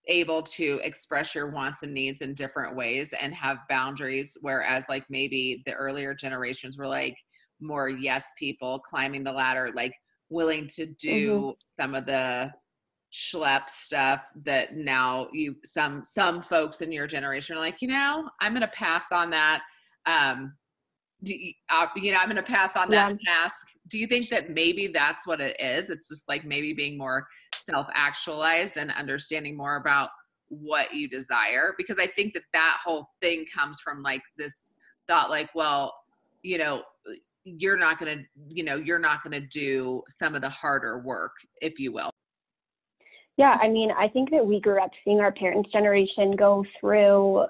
able 0.08 0.41
to 0.41 0.79
express 0.84 1.36
your 1.36 1.51
wants 1.51 1.84
and 1.84 1.93
needs 1.93 2.22
in 2.22 2.34
different 2.34 2.75
ways 2.75 3.13
and 3.20 3.34
have 3.36 3.60
boundaries 3.70 4.38
whereas 4.41 4.84
like 4.89 5.05
maybe 5.10 5.62
the 5.65 5.74
earlier 5.74 6.13
generations 6.13 6.77
were 6.77 6.88
like 6.88 7.15
more 7.60 7.89
yes 7.89 8.34
people 8.38 8.79
climbing 8.79 9.24
the 9.24 9.31
ladder 9.31 9.70
like 9.75 9.93
willing 10.29 10.65
to 10.65 10.88
do 11.00 11.31
mm-hmm. 11.31 11.50
some 11.63 11.93
of 11.93 12.05
the 12.05 12.51
schlep 13.13 13.70
stuff 13.70 14.22
that 14.43 14.75
now 14.75 15.27
you 15.34 15.55
some 15.65 16.03
some 16.03 16.41
folks 16.41 16.81
in 16.81 16.91
your 16.91 17.05
generation 17.05 17.55
are 17.58 17.60
like 17.60 17.81
you 17.81 17.88
know 17.88 18.27
i'm 18.39 18.53
going 18.53 18.62
to 18.62 18.67
pass 18.70 19.12
on 19.12 19.29
that 19.29 19.62
um 20.05 20.53
do 21.23 21.35
you, 21.35 21.53
uh, 21.69 21.87
you 21.95 22.11
know 22.11 22.17
i'm 22.17 22.27
going 22.29 22.35
to 22.35 22.43
pass 22.43 22.75
on 22.75 22.89
that 22.89 23.15
yeah. 23.21 23.33
task 23.33 23.67
do 23.91 23.99
you 23.99 24.07
think 24.07 24.29
that 24.29 24.49
maybe 24.49 24.87
that's 24.87 25.27
what 25.27 25.41
it 25.41 25.55
is? 25.59 25.89
It's 25.89 26.07
just 26.07 26.27
like 26.29 26.45
maybe 26.45 26.73
being 26.73 26.97
more 26.97 27.27
self-actualized 27.53 28.77
and 28.77 28.89
understanding 28.91 29.55
more 29.55 29.75
about 29.75 30.09
what 30.47 30.93
you 30.93 31.07
desire? 31.07 31.73
Because 31.77 31.99
i 31.99 32.07
think 32.07 32.33
that 32.33 32.43
that 32.53 32.77
whole 32.83 33.07
thing 33.21 33.45
comes 33.53 33.79
from 33.81 34.01
like 34.01 34.21
this 34.37 34.73
thought 35.07 35.29
like 35.29 35.49
well 35.55 35.93
you 36.41 36.57
know 36.57 36.83
you're 37.43 37.77
not 37.77 37.99
going 37.99 38.17
to 38.17 38.23
you 38.47 38.63
know 38.63 38.75
you're 38.75 38.99
not 38.99 39.23
going 39.23 39.33
to 39.33 39.47
do 39.47 40.01
some 40.07 40.35
of 40.35 40.41
the 40.41 40.49
harder 40.49 40.99
work 40.99 41.31
if 41.61 41.79
you 41.79 41.91
will. 41.91 42.11
Yeah 43.37 43.57
i 43.61 43.67
mean 43.67 43.91
i 43.97 44.07
think 44.07 44.29
that 44.31 44.45
we 44.45 44.59
grew 44.59 44.81
up 44.81 44.91
seeing 45.03 45.19
our 45.19 45.31
parents 45.31 45.71
generation 45.71 46.35
go 46.35 46.65
through 46.79 47.45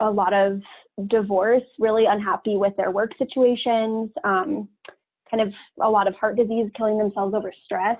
a 0.00 0.10
lot 0.10 0.32
of 0.32 0.60
divorce 1.08 1.62
really 1.78 2.06
unhappy 2.06 2.56
with 2.56 2.76
their 2.76 2.90
work 2.90 3.12
situations 3.18 4.10
um, 4.24 4.68
kind 5.30 5.40
of 5.40 5.52
a 5.82 5.88
lot 5.88 6.06
of 6.06 6.14
heart 6.14 6.36
disease 6.36 6.70
killing 6.76 6.98
themselves 6.98 7.34
over 7.34 7.52
stress 7.64 7.96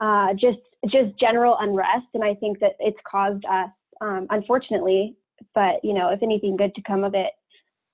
uh, 0.00 0.32
just 0.34 0.58
just 0.90 1.18
general 1.18 1.56
unrest 1.60 2.06
and 2.14 2.22
i 2.22 2.34
think 2.34 2.58
that 2.60 2.72
it's 2.78 2.98
caused 3.10 3.44
us 3.46 3.70
um, 4.00 4.26
unfortunately 4.30 5.16
but 5.54 5.82
you 5.82 5.92
know 5.92 6.10
if 6.10 6.22
anything 6.22 6.56
good 6.56 6.74
to 6.74 6.82
come 6.82 7.04
of 7.04 7.14
it 7.14 7.32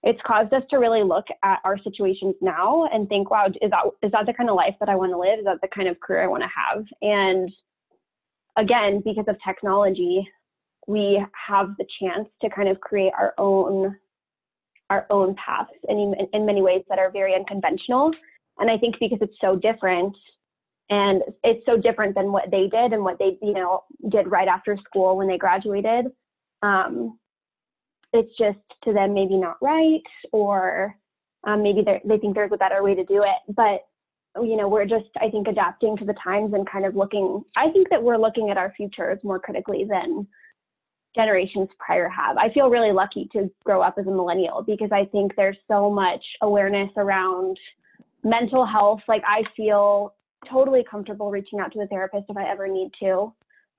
it's 0.02 0.20
caused 0.26 0.52
us 0.54 0.62
to 0.70 0.78
really 0.78 1.02
look 1.02 1.26
at 1.42 1.60
our 1.64 1.78
situations 1.78 2.34
now 2.40 2.88
and 2.92 3.08
think, 3.08 3.30
wow, 3.30 3.46
is 3.60 3.70
that 3.70 3.84
is 4.02 4.12
that 4.12 4.26
the 4.26 4.32
kind 4.32 4.48
of 4.48 4.56
life 4.56 4.74
that 4.80 4.88
I 4.88 4.94
want 4.94 5.12
to 5.12 5.18
live? 5.18 5.40
Is 5.40 5.44
that 5.44 5.60
the 5.60 5.68
kind 5.68 5.88
of 5.88 6.00
career 6.00 6.22
I 6.22 6.26
want 6.26 6.42
to 6.42 6.48
have? 6.48 6.84
And 7.02 7.52
again, 8.56 9.02
because 9.04 9.26
of 9.28 9.36
technology, 9.46 10.26
we 10.86 11.22
have 11.48 11.74
the 11.78 11.86
chance 12.00 12.28
to 12.40 12.48
kind 12.48 12.68
of 12.68 12.80
create 12.80 13.12
our 13.18 13.34
own 13.36 13.96
our 14.90 15.06
own 15.10 15.34
paths 15.36 15.70
in, 15.88 16.14
in 16.32 16.44
many 16.44 16.62
ways 16.62 16.82
that 16.88 16.98
are 16.98 17.10
very 17.10 17.34
unconventional. 17.34 18.12
And 18.58 18.70
I 18.70 18.76
think 18.76 18.96
because 19.00 19.18
it's 19.22 19.36
so 19.40 19.56
different 19.56 20.14
and 20.90 21.22
it's 21.44 21.64
so 21.64 21.76
different 21.76 22.14
than 22.14 22.32
what 22.32 22.50
they 22.50 22.66
did 22.66 22.92
and 22.92 23.02
what 23.02 23.18
they, 23.18 23.38
you 23.40 23.54
know, 23.54 23.84
did 24.10 24.30
right 24.30 24.48
after 24.48 24.76
school 24.84 25.16
when 25.16 25.28
they 25.28 25.38
graduated. 25.38 26.06
Um, 26.62 27.18
it's 28.12 28.36
just 28.36 28.58
to 28.84 28.92
them 28.92 29.14
maybe 29.14 29.36
not 29.36 29.56
right 29.62 30.02
or 30.32 30.96
um, 31.44 31.62
maybe 31.62 31.82
they 31.82 32.18
think 32.18 32.34
there's 32.34 32.52
a 32.52 32.56
better 32.56 32.82
way 32.82 32.94
to 32.94 33.04
do 33.04 33.22
it 33.22 33.54
but 33.54 33.82
you 34.42 34.56
know 34.56 34.68
we're 34.68 34.84
just 34.84 35.08
i 35.20 35.30
think 35.30 35.48
adapting 35.48 35.96
to 35.96 36.04
the 36.04 36.14
times 36.22 36.52
and 36.54 36.68
kind 36.68 36.84
of 36.84 36.96
looking 36.96 37.42
i 37.56 37.70
think 37.70 37.88
that 37.88 38.02
we're 38.02 38.16
looking 38.18 38.50
at 38.50 38.56
our 38.56 38.72
futures 38.76 39.18
more 39.22 39.38
critically 39.38 39.84
than 39.88 40.26
generations 41.14 41.68
prior 41.78 42.08
have. 42.08 42.36
I 42.36 42.52
feel 42.52 42.70
really 42.70 42.92
lucky 42.92 43.28
to 43.32 43.50
grow 43.64 43.82
up 43.82 43.96
as 43.98 44.06
a 44.06 44.10
millennial 44.10 44.62
because 44.62 44.90
i 44.92 45.04
think 45.06 45.34
there's 45.36 45.56
so 45.68 45.90
much 45.90 46.24
awareness 46.42 46.90
around 46.96 47.58
mental 48.22 48.64
health. 48.64 49.00
Like 49.08 49.22
i 49.26 49.42
feel 49.56 50.14
totally 50.48 50.84
comfortable 50.88 51.30
reaching 51.30 51.58
out 51.60 51.72
to 51.72 51.80
a 51.80 51.86
therapist 51.86 52.26
if 52.28 52.36
i 52.36 52.48
ever 52.48 52.66
need 52.66 52.90
to 53.00 53.32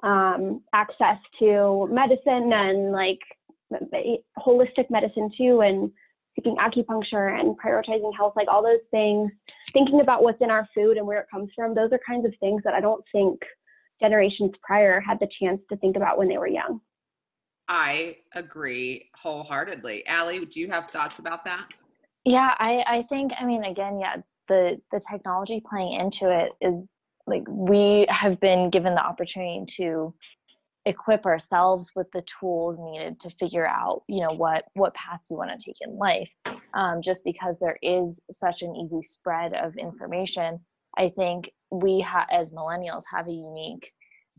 um, 0.03 0.61
access 0.73 1.17
to 1.39 1.87
medicine 1.91 2.51
and 2.53 2.91
like 2.91 3.19
holistic 4.37 4.89
medicine 4.89 5.29
too 5.37 5.61
and 5.61 5.91
seeking 6.35 6.55
acupuncture 6.57 7.39
and 7.39 7.57
prioritizing 7.59 8.11
health 8.15 8.33
like 8.35 8.47
all 8.47 8.63
those 8.63 8.79
things. 8.89 9.31
Thinking 9.73 10.01
about 10.01 10.23
what's 10.23 10.41
in 10.41 10.49
our 10.49 10.67
food 10.75 10.97
and 10.97 11.07
where 11.07 11.21
it 11.21 11.27
comes 11.31 11.49
from 11.55 11.73
those 11.73 11.91
are 11.93 11.99
kinds 12.05 12.25
of 12.25 12.33
things 12.41 12.61
that 12.65 12.73
i 12.73 12.81
don't 12.81 13.03
think 13.11 13.39
generations 14.01 14.51
prior 14.61 14.99
had 14.99 15.19
the 15.19 15.29
chance 15.39 15.61
to 15.69 15.77
think 15.77 15.95
about 15.95 16.17
when 16.17 16.27
they 16.27 16.37
were 16.37 16.47
young 16.47 16.81
i 17.71 18.17
agree 18.35 19.09
wholeheartedly. 19.15 20.05
Allie, 20.05 20.45
do 20.45 20.59
you 20.59 20.67
have 20.67 20.91
thoughts 20.91 21.19
about 21.19 21.43
that? 21.45 21.65
Yeah 22.25 22.53
i 22.59 22.83
i 22.85 23.01
think 23.01 23.31
i 23.39 23.45
mean 23.45 23.63
again 23.63 23.99
yeah 23.99 24.17
the 24.47 24.79
the 24.91 25.01
technology 25.09 25.63
playing 25.67 25.93
into 25.93 26.29
it 26.29 26.51
is 26.61 26.75
like 27.25 27.43
we 27.47 28.05
have 28.09 28.39
been 28.39 28.69
given 28.69 28.93
the 28.93 29.03
opportunity 29.03 29.63
to 29.77 30.13
equip 30.85 31.25
ourselves 31.25 31.93
with 31.95 32.11
the 32.11 32.23
tools 32.23 32.77
needed 32.79 33.19
to 33.21 33.29
figure 33.29 33.67
out 33.67 34.03
you 34.07 34.19
know 34.19 34.33
what 34.33 34.65
what 34.73 34.93
path 34.93 35.21
you 35.29 35.37
want 35.37 35.49
to 35.49 35.65
take 35.65 35.77
in 35.81 35.97
life. 35.97 36.31
Um, 36.73 37.01
just 37.01 37.23
because 37.23 37.59
there 37.59 37.77
is 37.81 38.21
such 38.31 38.61
an 38.61 38.75
easy 38.75 39.01
spread 39.01 39.53
of 39.53 39.75
information 39.77 40.57
i 40.97 41.09
think 41.09 41.51
we 41.71 42.01
ha- 42.01 42.27
as 42.29 42.51
millennials 42.51 43.03
have 43.11 43.27
a 43.27 43.31
unique 43.31 43.93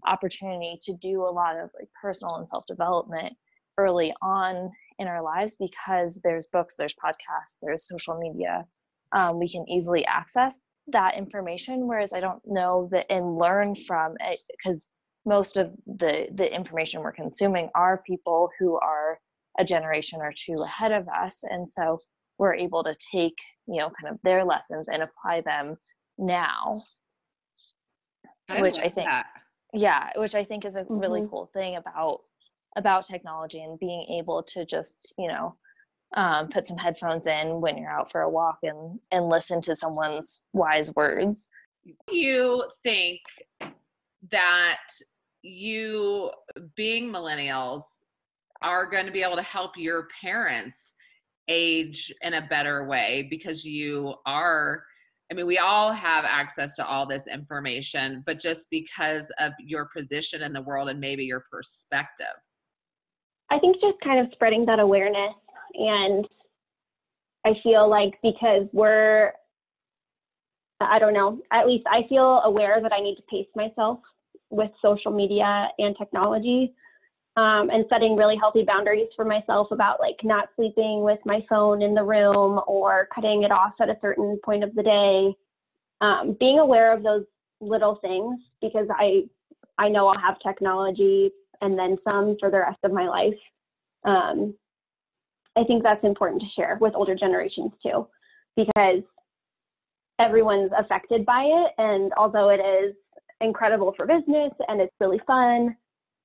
opportunity 0.07 0.79
to 0.83 0.95
do 0.95 1.23
a 1.23 1.31
lot 1.31 1.57
of 1.57 1.71
like 1.79 1.89
personal 2.01 2.37
and 2.37 2.49
self-development 2.49 3.35
early 3.79 4.13
on 4.23 4.71
in 4.99 5.07
our 5.07 5.23
lives 5.23 5.57
because 5.57 6.21
there's 6.25 6.47
books 6.53 6.77
there's 6.77 6.95
podcasts 6.95 7.57
there's 7.63 7.89
social 7.89 8.19
media 8.19 8.65
um, 9.13 9.39
we 9.39 9.49
can 9.49 9.65
easily 9.69 10.05
access 10.07 10.61
that 10.89 11.17
information 11.17 11.87
whereas 11.87 12.13
i 12.13 12.21
don't 12.21 12.43
know 12.47 12.89
that 12.91 13.07
and 13.11 13.39
learn 13.39 13.75
from 13.75 14.15
it 14.21 14.41
because 14.51 14.89
most 15.25 15.57
of 15.57 15.73
the 15.87 16.27
the 16.35 16.55
information 16.55 17.01
we're 17.01 17.13
consuming 17.13 17.69
are 17.75 18.03
people 18.07 18.51
who 18.59 18.77
are 18.79 19.19
a 19.59 19.65
generation 19.65 20.21
or 20.21 20.33
two 20.35 20.61
ahead 20.65 20.93
of 20.93 21.07
us 21.09 21.45
and 21.49 21.69
so 21.69 21.99
we're 22.39 22.55
able 22.55 22.83
to 22.83 22.95
take 23.13 23.37
you 23.67 23.79
know 23.79 23.91
kind 24.01 24.13
of 24.13 24.19
their 24.25 24.45
lessons 24.45 24.89
and 24.89 25.03
apply 25.03 25.41
them 25.43 25.77
now 26.19 26.81
I 28.49 28.61
which 28.61 28.79
i 28.79 28.89
think 28.89 29.07
that. 29.09 29.27
Yeah 29.73 30.11
which 30.17 30.35
i 30.35 30.45
think 30.45 30.65
is 30.65 30.77
a 30.77 30.83
mm-hmm. 30.83 30.99
really 30.99 31.27
cool 31.31 31.51
thing 31.53 31.77
about 31.77 32.21
about 32.77 33.05
technology 33.05 33.63
and 33.63 33.79
being 33.79 34.03
able 34.09 34.43
to 34.43 34.65
just 34.65 35.15
you 35.19 35.29
know 35.29 35.55
um, 36.15 36.49
put 36.49 36.67
some 36.67 36.77
headphones 36.77 37.27
in 37.27 37.63
when 37.63 37.79
you're 37.79 37.91
out 37.91 38.11
for 38.11 38.23
a 38.23 38.29
walk 38.29 38.59
and 38.63 38.99
and 39.11 39.29
listen 39.29 39.61
to 39.63 39.75
someone's 39.75 40.43
wise 40.53 40.95
words 40.95 41.49
you 42.11 42.65
think 42.83 43.21
that 44.31 44.81
you 45.43 46.31
being 46.77 47.11
millennials 47.11 47.83
are 48.61 48.89
going 48.89 49.07
to 49.07 49.13
be 49.13 49.23
able 49.23 49.37
to 49.37 49.43
help 49.43 49.77
your 49.77 50.09
parents 50.21 50.95
age 51.49 52.13
in 52.23 52.35
a 52.35 52.47
better 52.47 52.87
way 52.87 53.27
because 53.29 53.65
you 53.65 54.15
are 54.27 54.85
I 55.33 55.35
mean, 55.35 55.47
we 55.47 55.57
all 55.57 55.93
have 55.93 56.27
access 56.27 56.77
to 56.77 56.87
all 56.87 57.07
this 57.07 57.27
information, 57.27 58.23
but 58.27 58.39
just 58.39 58.69
because 58.71 59.33
of 59.39 59.53
your 59.59 59.89
position 59.97 60.43
in 60.43 60.53
the 60.53 60.61
world 60.61 60.91
and 60.91 61.01
maybe 61.01 61.25
your 61.25 61.47
perspective. 61.51 62.27
I 63.51 63.59
think 63.59 63.77
just 63.81 63.97
kind 64.05 64.21
of 64.21 64.31
spreading 64.33 64.67
that 64.67 64.79
awareness. 64.79 65.33
And 65.75 66.29
I 67.47 67.55
feel 67.63 67.89
like 67.89 68.13
because 68.23 68.69
we're, 68.75 69.33
I 70.83 70.99
don't 70.99 71.15
know, 71.15 71.41
at 71.51 71.67
least 71.67 71.87
I 71.91 72.07
feel 72.11 72.43
aware 72.45 72.83
that 72.83 72.93
I 72.93 73.01
need 73.01 73.17
to 73.17 73.23
pace 73.31 73.49
myself 73.57 74.01
with 74.51 74.71
social 74.83 75.13
media 75.13 75.69
and 75.79 75.97
technology 75.97 76.75
um, 77.37 77.71
and 77.71 77.85
setting 77.89 78.17
really 78.17 78.37
healthy 78.37 78.63
boundaries 78.63 79.09
for 79.17 79.25
myself 79.25 79.69
about 79.71 80.01
like 80.01 80.17
not 80.23 80.49
sleeping 80.57 81.03
with 81.03 81.19
my 81.25 81.41
phone 81.49 81.83
in 81.83 81.95
the 81.95 82.03
room 82.03 82.61
or 82.67 83.09
cutting 83.15 83.43
it 83.43 83.51
off 83.51 83.73
at 83.81 83.89
a 83.89 83.97
certain 84.03 84.39
point 84.45 84.63
of 84.63 84.75
the 84.75 84.83
day 84.83 85.35
um, 86.01 86.37
being 86.39 86.59
aware 86.59 86.95
of 86.95 87.03
those 87.03 87.25
little 87.61 87.97
things 88.03 88.39
because 88.61 88.87
i 88.91 89.23
i 89.79 89.89
know 89.89 90.09
i'll 90.09 90.21
have 90.21 90.39
technology 90.41 91.31
and 91.61 91.79
then 91.79 91.97
some 92.05 92.37
for 92.41 92.51
the 92.51 92.59
rest 92.59 92.79
of 92.83 92.93
my 92.93 93.09
life 93.09 93.39
um, 94.05 94.55
i 95.57 95.63
think 95.65 95.83
that's 95.83 96.05
important 96.05 96.43
to 96.43 96.49
share 96.55 96.77
with 96.81 96.95
older 96.95 97.15
generations 97.15 97.71
too 97.83 98.07
because 98.57 99.03
everyone's 100.19 100.73
affected 100.77 101.25
by 101.25 101.45
it 101.45 101.73
and 101.79 102.13
although 102.17 102.51
it 102.51 102.61
is 102.61 102.95
incredible 103.43 103.93
for 103.97 104.07
business 104.07 104.53
and 104.69 104.81
it's 104.81 104.95
really 105.01 105.21
fun. 105.27 105.77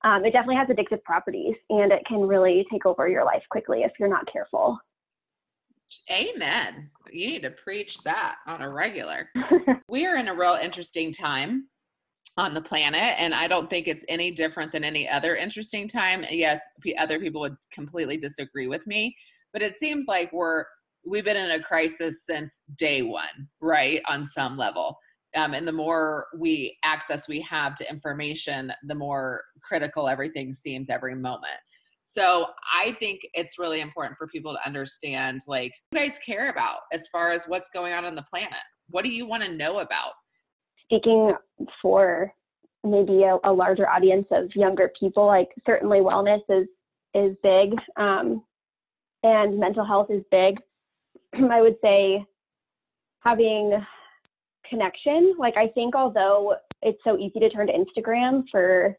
Um, 0.04 0.24
it 0.24 0.32
definitely 0.32 0.56
has 0.56 0.68
addictive 0.68 1.02
properties 1.02 1.54
and 1.70 1.92
it 1.92 2.04
can 2.06 2.20
really 2.20 2.64
take 2.70 2.86
over 2.86 3.08
your 3.08 3.24
life 3.24 3.42
quickly 3.50 3.82
if 3.82 3.92
you're 3.98 4.08
not 4.08 4.30
careful. 4.32 4.78
Amen. 6.10 6.90
You 7.10 7.28
need 7.28 7.42
to 7.42 7.50
preach 7.50 7.98
that 8.04 8.36
on 8.46 8.62
a 8.62 8.70
regular. 8.70 9.30
we 9.88 10.06
are 10.06 10.16
in 10.16 10.28
a 10.28 10.34
real 10.34 10.58
interesting 10.60 11.12
time 11.12 11.68
on 12.38 12.54
the 12.54 12.62
planet 12.62 13.16
and 13.18 13.34
i 13.34 13.48
don't 13.48 13.68
think 13.68 13.88
it's 13.88 14.04
any 14.08 14.30
different 14.30 14.70
than 14.70 14.84
any 14.84 15.08
other 15.08 15.34
interesting 15.34 15.88
time 15.88 16.24
yes 16.30 16.60
other 16.96 17.18
people 17.18 17.40
would 17.40 17.56
completely 17.72 18.16
disagree 18.16 18.68
with 18.68 18.86
me 18.86 19.14
but 19.52 19.60
it 19.60 19.76
seems 19.76 20.06
like 20.06 20.32
we're 20.32 20.64
we've 21.04 21.24
been 21.24 21.36
in 21.36 21.50
a 21.50 21.62
crisis 21.62 22.24
since 22.24 22.62
day 22.76 23.02
one 23.02 23.48
right 23.60 24.00
on 24.06 24.24
some 24.24 24.56
level 24.56 24.96
um, 25.36 25.54
and 25.54 25.66
the 25.66 25.72
more 25.72 26.26
we 26.36 26.76
access 26.84 27.28
we 27.28 27.40
have 27.40 27.74
to 27.76 27.90
information 27.90 28.72
the 28.84 28.94
more 28.94 29.42
critical 29.62 30.08
everything 30.08 30.52
seems 30.52 30.88
every 30.88 31.14
moment. 31.14 31.60
So 32.02 32.46
i 32.74 32.92
think 32.92 33.20
it's 33.34 33.58
really 33.58 33.80
important 33.80 34.16
for 34.16 34.26
people 34.28 34.52
to 34.54 34.66
understand 34.66 35.42
like 35.46 35.72
you 35.92 35.98
guys 35.98 36.18
care 36.18 36.50
about 36.50 36.80
as 36.92 37.06
far 37.08 37.30
as 37.30 37.44
what's 37.46 37.68
going 37.70 37.92
on 37.92 38.04
on 38.04 38.14
the 38.14 38.24
planet. 38.30 38.58
What 38.90 39.04
do 39.04 39.10
you 39.10 39.26
want 39.26 39.42
to 39.42 39.52
know 39.52 39.80
about? 39.80 40.12
Speaking 40.84 41.34
for 41.82 42.32
maybe 42.84 43.24
a, 43.24 43.36
a, 43.44 43.52
larger 43.52 43.88
audience 43.88 44.26
of 44.30 44.54
younger 44.54 44.90
people 44.98 45.26
like 45.26 45.48
certainly 45.66 45.98
wellness 45.98 46.42
is 46.48 46.68
is 47.14 47.36
big 47.42 47.74
um, 47.96 48.42
and 49.22 49.58
mental 49.58 49.84
health 49.84 50.10
is 50.10 50.22
big. 50.30 50.58
I 51.50 51.60
would 51.60 51.76
say 51.82 52.24
having 53.20 53.84
connection. 54.68 55.34
Like 55.38 55.56
I 55.56 55.68
think 55.68 55.94
although 55.94 56.56
it's 56.82 56.98
so 57.04 57.18
easy 57.18 57.40
to 57.40 57.50
turn 57.50 57.66
to 57.68 57.72
Instagram 57.72 58.44
for 58.50 58.96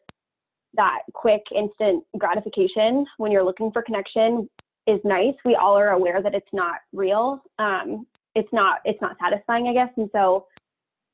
that 0.74 1.00
quick 1.14 1.42
instant 1.54 2.04
gratification 2.18 3.04
when 3.16 3.32
you're 3.32 3.44
looking 3.44 3.72
for 3.72 3.82
connection 3.82 4.48
is 4.86 5.00
nice. 5.04 5.34
We 5.44 5.56
all 5.56 5.76
are 5.76 5.90
aware 5.90 6.22
that 6.22 6.34
it's 6.34 6.52
not 6.52 6.76
real. 6.92 7.42
Um, 7.58 8.06
it's 8.34 8.52
not 8.52 8.80
it's 8.84 9.00
not 9.00 9.16
satisfying, 9.22 9.66
I 9.68 9.72
guess. 9.72 9.90
And 9.96 10.08
so 10.12 10.46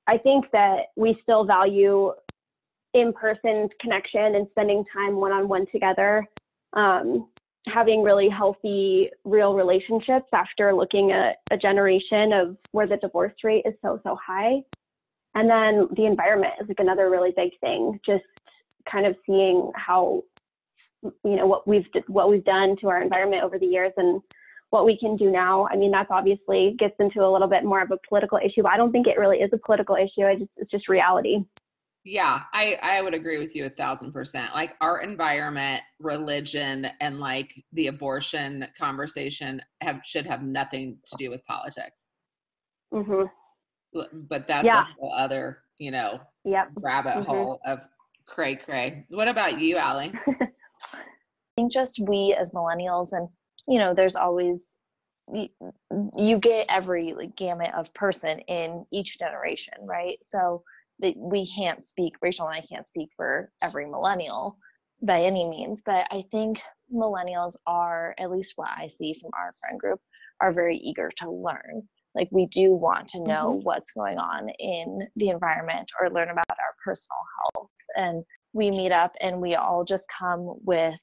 I 0.07 0.19
think 0.19 0.47
that 0.53 0.87
we 0.97 1.19
still 1.23 1.45
value 1.45 2.13
in-person 2.95 3.69
connection 3.81 4.37
and 4.37 4.47
spending 4.51 4.85
time 4.93 5.17
one-on-one 5.17 5.67
together. 5.73 6.27
Um, 6.73 7.29
having 7.67 8.03
really 8.03 8.29
healthy, 8.29 9.11
real 9.25 9.55
relationships 9.55 10.27
after 10.33 10.75
looking 10.75 11.13
at 11.13 11.37
a 11.51 11.57
generation 11.57 12.33
of 12.33 12.57
where 12.73 12.87
the 12.87 12.97
divorce 12.99 13.35
rate 13.43 13.65
is 13.67 13.75
so, 13.83 14.01
so 14.05 14.17
high. 14.25 14.61
And 15.35 15.51
then 15.51 15.89
the 15.97 16.07
environment 16.07 16.55
is 16.61 16.69
like 16.69 16.79
another 16.81 17.11
really 17.11 17.33
big 17.37 17.51
thing, 17.61 18.01
just 18.05 18.25
kind 18.91 19.07
of 19.07 19.17
seeing 19.27 19.71
how, 19.75 20.23
you 21.03 21.37
know, 21.37 21.47
what 21.47 21.67
we've, 21.67 21.87
what 22.07 22.31
we've 22.31 22.45
done 22.45 22.77
to 22.81 22.89
our 22.89 23.03
environment 23.03 23.43
over 23.43 23.59
the 23.59 23.67
years 23.67 23.93
and 23.97 24.23
what 24.71 24.87
we 24.87 24.99
can 24.99 25.17
do 25.17 25.31
now. 25.31 25.69
I 25.71 25.77
mean, 25.77 25.91
that's 25.91 26.11
obviously 26.11 26.77
gets 26.79 26.95
into 27.01 27.25
a 27.25 27.31
little 27.31 27.49
bit 27.49 27.65
more 27.65 27.83
of 27.83 27.91
a 27.91 27.99
political 28.09 28.39
issue, 28.39 28.63
but 28.63 28.73
I 28.73 28.77
don't 28.77 28.93
think 28.93 29.07
it 29.07 29.19
really 29.19 29.39
is 29.39 29.51
a 29.53 29.59
political 29.59 29.97
issue. 29.97 30.25
I 30.25 30.37
just, 30.37 30.51
it's 30.57 30.71
just 30.71 30.89
reality 30.89 31.45
yeah 32.07 32.43
i 32.53 32.79
i 32.83 33.03
would 33.03 33.15
agree 33.15 33.37
with 33.37 33.55
you 33.57 33.67
a 33.67 33.71
thousand 33.71 34.13
percent 34.13 34.55
like 34.55 34.77
our 34.81 35.01
environment 35.01 35.83
religion 35.99 36.87
and 37.01 37.19
like 37.19 37.53
the 37.73 37.89
abortion 37.89 38.65
conversation 38.79 39.61
have 39.81 40.01
should 40.05 40.25
have 40.25 40.43
nothing 40.43 40.97
to 41.05 41.17
do 41.17 41.29
with 41.29 41.45
politics 41.47 42.07
mm-hmm. 42.95 43.25
but 44.29 44.47
that's 44.47 44.65
yeah. 44.65 44.83
a 44.83 45.01
whole 45.01 45.13
other 45.13 45.59
you 45.79 45.91
know 45.91 46.17
yep. 46.45 46.71
rabbit 46.77 47.11
mm-hmm. 47.15 47.31
hole 47.31 47.61
of 47.67 47.81
cray 48.27 48.55
cray 48.55 49.05
what 49.11 49.27
about 49.27 49.59
you 49.59 49.77
Allie? 49.77 50.13
i 50.95 50.99
think 51.57 51.73
just 51.73 51.99
we 52.07 52.37
as 52.39 52.53
millennials 52.53 53.13
and 53.13 53.29
you 53.67 53.81
know 53.81 53.93
there's 53.93 54.17
always 54.17 54.79
you, 55.35 55.49
you 56.17 56.39
get 56.39 56.67
every 56.69 57.15
like 57.15 57.35
gamut 57.35 57.75
of 57.75 57.93
person 57.95 58.39
in 58.47 58.85
each 58.93 59.19
generation 59.19 59.75
right 59.83 60.19
so 60.23 60.63
that 61.01 61.15
we 61.17 61.47
can't 61.47 61.87
speak 61.87 62.15
rachel 62.23 62.47
and 62.47 62.57
i 62.57 62.61
can't 62.67 62.87
speak 62.87 63.11
for 63.17 63.51
every 63.63 63.87
millennial 63.87 64.59
by 65.03 65.23
any 65.23 65.49
means 65.49 65.83
but 65.85 66.07
i 66.11 66.23
think 66.31 66.61
millennials 66.93 67.57
are 67.67 68.15
at 68.19 68.31
least 68.31 68.55
what 68.57 68.71
i 68.77 68.87
see 68.87 69.13
from 69.13 69.31
our 69.35 69.51
friend 69.61 69.79
group 69.79 70.01
are 70.41 70.53
very 70.53 70.77
eager 70.77 71.11
to 71.19 71.31
learn. 71.31 71.83
Like 72.15 72.29
we 72.33 72.47
do 72.47 72.73
want 72.73 73.09
to 73.09 73.21
know 73.21 73.53
mm-hmm. 73.53 73.65
what's 73.65 73.93
going 73.93 74.19
on 74.19 74.49
in 74.59 75.07
the 75.17 75.29
environment 75.29 75.91
or 76.01 76.11
learn 76.11 76.31
about 76.31 76.45
our 76.51 76.75
personal 76.85 77.19
health. 77.55 77.73
And 77.97 78.25
we 78.53 78.71
meet 78.71 78.93
up 78.93 79.15
and 79.21 79.41
we 79.41 79.55
all 79.55 79.85
just 79.85 80.11
come 80.17 80.55
with 80.65 81.01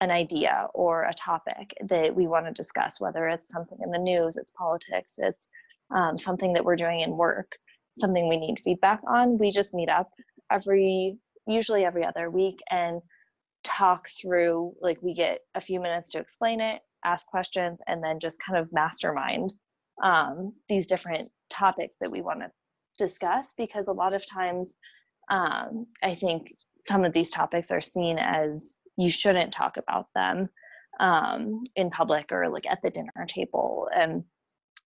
an 0.00 0.10
idea 0.10 0.66
or 0.74 1.04
a 1.04 1.14
topic 1.14 1.74
that 1.88 2.14
we 2.14 2.26
want 2.26 2.46
to 2.46 2.52
discuss 2.52 3.00
whether 3.00 3.28
it's 3.28 3.50
something 3.50 3.78
in 3.84 3.92
the 3.92 3.98
news 3.98 4.36
it's 4.36 4.50
politics 4.58 5.14
it's 5.18 5.46
um, 5.94 6.18
something 6.18 6.52
that 6.52 6.64
we're 6.64 6.74
doing 6.74 7.00
in 7.00 7.16
work 7.16 7.52
something 7.96 8.28
we 8.28 8.38
need 8.38 8.58
feedback 8.58 9.00
on, 9.06 9.38
we 9.38 9.50
just 9.50 9.74
meet 9.74 9.88
up 9.88 10.10
every, 10.50 11.18
usually 11.46 11.84
every 11.84 12.04
other 12.04 12.30
week 12.30 12.60
and 12.70 13.00
talk 13.64 14.08
through, 14.08 14.72
like, 14.80 15.00
we 15.02 15.14
get 15.14 15.40
a 15.54 15.60
few 15.60 15.80
minutes 15.80 16.10
to 16.12 16.18
explain 16.18 16.60
it, 16.60 16.80
ask 17.04 17.26
questions, 17.26 17.80
and 17.86 18.02
then 18.02 18.18
just 18.18 18.42
kind 18.42 18.58
of 18.58 18.72
mastermind 18.72 19.52
um, 20.02 20.52
these 20.68 20.86
different 20.86 21.28
topics 21.50 21.96
that 22.00 22.10
we 22.10 22.22
want 22.22 22.40
to 22.40 22.50
discuss 22.98 23.54
because 23.54 23.88
a 23.88 23.92
lot 23.92 24.14
of 24.14 24.28
times 24.28 24.76
um, 25.30 25.86
I 26.02 26.14
think 26.14 26.52
some 26.78 27.04
of 27.04 27.12
these 27.12 27.30
topics 27.30 27.70
are 27.70 27.80
seen 27.80 28.18
as 28.18 28.76
you 28.96 29.08
shouldn't 29.08 29.52
talk 29.52 29.76
about 29.76 30.06
them 30.14 30.48
um, 31.00 31.64
in 31.76 31.90
public 31.90 32.32
or 32.32 32.48
like 32.48 32.70
at 32.70 32.82
the 32.82 32.90
dinner 32.90 33.26
table 33.26 33.88
and 33.94 34.24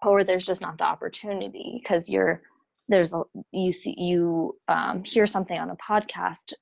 or 0.02 0.24
there's 0.24 0.44
just 0.44 0.62
not 0.62 0.78
the 0.78 0.84
opportunity 0.84 1.80
because 1.82 2.10
you're 2.10 2.42
there's 2.88 3.14
a, 3.14 3.22
you 3.52 3.72
see 3.72 3.94
you 3.98 4.54
um, 4.68 5.02
hear 5.04 5.26
something 5.26 5.58
on 5.58 5.70
a 5.70 5.76
podcast 5.76 6.52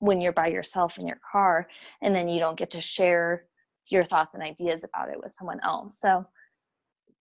when 0.00 0.20
you're 0.20 0.32
by 0.32 0.48
yourself 0.48 0.98
in 0.98 1.06
your 1.06 1.20
car 1.30 1.68
and 2.02 2.14
then 2.14 2.28
you 2.28 2.40
don't 2.40 2.58
get 2.58 2.70
to 2.70 2.80
share 2.80 3.44
your 3.90 4.04
thoughts 4.04 4.34
and 4.34 4.42
ideas 4.42 4.84
about 4.84 5.08
it 5.08 5.18
with 5.18 5.32
someone 5.32 5.60
else. 5.64 5.98
So 6.00 6.26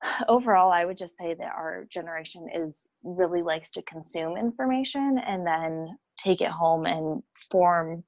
overall 0.27 0.71
i 0.71 0.85
would 0.85 0.97
just 0.97 1.17
say 1.17 1.33
that 1.33 1.51
our 1.55 1.85
generation 1.89 2.47
is 2.53 2.87
really 3.03 3.41
likes 3.41 3.69
to 3.71 3.81
consume 3.83 4.37
information 4.37 5.19
and 5.25 5.45
then 5.45 5.97
take 6.17 6.41
it 6.41 6.49
home 6.49 6.85
and 6.85 7.21
form 7.51 8.03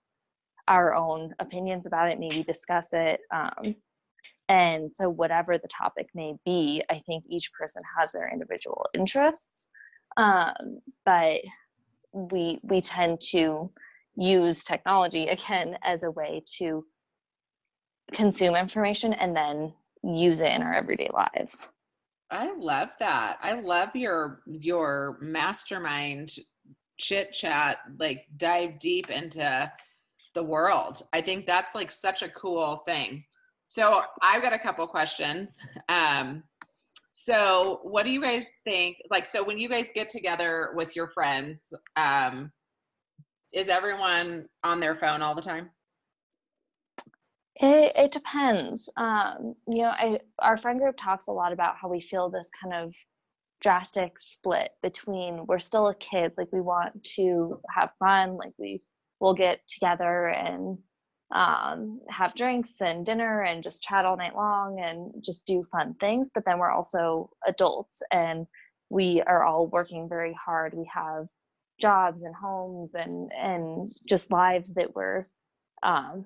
our 0.67 0.93
own 0.93 1.33
opinions 1.39 1.85
about 1.85 2.09
it 2.11 2.19
maybe 2.19 2.43
discuss 2.43 2.93
it 2.93 3.21
um, 3.33 3.75
and 4.49 4.91
so 4.91 5.09
whatever 5.09 5.57
the 5.57 5.67
topic 5.67 6.07
may 6.13 6.33
be 6.45 6.81
i 6.89 6.97
think 6.99 7.23
each 7.27 7.51
person 7.53 7.81
has 7.97 8.11
their 8.11 8.29
individual 8.31 8.85
interests 8.93 9.69
um, 10.17 10.79
but 11.05 11.41
we 12.13 12.59
we 12.63 12.81
tend 12.81 13.19
to 13.21 13.71
use 14.15 14.63
technology 14.63 15.27
again 15.27 15.77
as 15.83 16.03
a 16.03 16.11
way 16.11 16.41
to 16.57 16.85
consume 18.11 18.55
information 18.55 19.13
and 19.13 19.35
then 19.35 19.73
use 20.03 20.41
it 20.41 20.51
in 20.51 20.61
our 20.61 20.73
everyday 20.73 21.09
lives. 21.13 21.69
I 22.31 22.53
love 22.55 22.89
that. 22.99 23.37
I 23.41 23.53
love 23.53 23.95
your 23.95 24.41
your 24.45 25.17
mastermind 25.21 26.35
chit 26.97 27.33
chat 27.33 27.77
like 27.97 28.25
dive 28.37 28.79
deep 28.79 29.09
into 29.09 29.71
the 30.35 30.43
world. 30.43 31.01
I 31.13 31.21
think 31.21 31.45
that's 31.47 31.73
like 31.73 31.91
such 31.91 32.21
a 32.21 32.29
cool 32.29 32.83
thing. 32.85 33.23
So 33.67 34.01
i've 34.21 34.41
got 34.41 34.53
a 34.53 34.59
couple 34.59 34.85
questions. 34.87 35.59
Um 35.87 36.43
so, 37.11 37.79
what 37.83 38.05
do 38.05 38.11
you 38.11 38.21
guys 38.21 38.47
think? 38.63 38.97
Like, 39.09 39.25
so 39.25 39.43
when 39.43 39.57
you 39.57 39.67
guys 39.67 39.91
get 39.93 40.09
together 40.09 40.69
with 40.75 40.95
your 40.95 41.09
friends, 41.09 41.73
um, 41.95 42.51
is 43.51 43.67
everyone 43.67 44.45
on 44.63 44.79
their 44.79 44.95
phone 44.95 45.21
all 45.21 45.35
the 45.35 45.41
time? 45.41 45.69
It, 47.55 47.91
it 47.95 48.11
depends. 48.11 48.89
Um, 48.95 49.55
you 49.67 49.81
know, 49.81 49.89
I, 49.89 50.19
our 50.39 50.55
friend 50.55 50.79
group 50.79 50.95
talks 50.97 51.27
a 51.27 51.31
lot 51.31 51.51
about 51.51 51.75
how 51.81 51.89
we 51.89 51.99
feel 51.99 52.29
this 52.29 52.49
kind 52.61 52.73
of 52.73 52.93
drastic 53.59 54.17
split 54.17 54.69
between 54.81 55.45
we're 55.45 55.59
still 55.59 55.93
kids, 55.99 56.35
like 56.37 56.47
we 56.53 56.61
want 56.61 57.03
to 57.15 57.59
have 57.75 57.89
fun, 57.99 58.37
like 58.37 58.53
we 58.57 58.79
will 59.19 59.33
get 59.33 59.59
together 59.67 60.27
and 60.27 60.77
um, 61.33 61.99
have 62.09 62.33
drinks 62.35 62.81
and 62.81 63.05
dinner 63.05 63.43
and 63.43 63.63
just 63.63 63.83
chat 63.83 64.05
all 64.05 64.17
night 64.17 64.35
long 64.35 64.79
and 64.79 65.13
just 65.23 65.45
do 65.45 65.63
fun 65.71 65.95
things. 65.99 66.31
But 66.33 66.43
then 66.45 66.57
we're 66.57 66.71
also 66.71 67.29
adults 67.47 68.01
and 68.11 68.47
we 68.89 69.21
are 69.27 69.43
all 69.43 69.67
working 69.67 70.09
very 70.09 70.33
hard. 70.33 70.73
We 70.73 70.89
have 70.91 71.27
jobs 71.79 72.23
and 72.23 72.35
homes 72.35 72.93
and 72.95 73.31
and 73.33 73.83
just 74.07 74.31
lives 74.31 74.73
that 74.73 74.95
we're 74.95 75.21
um, 75.83 76.25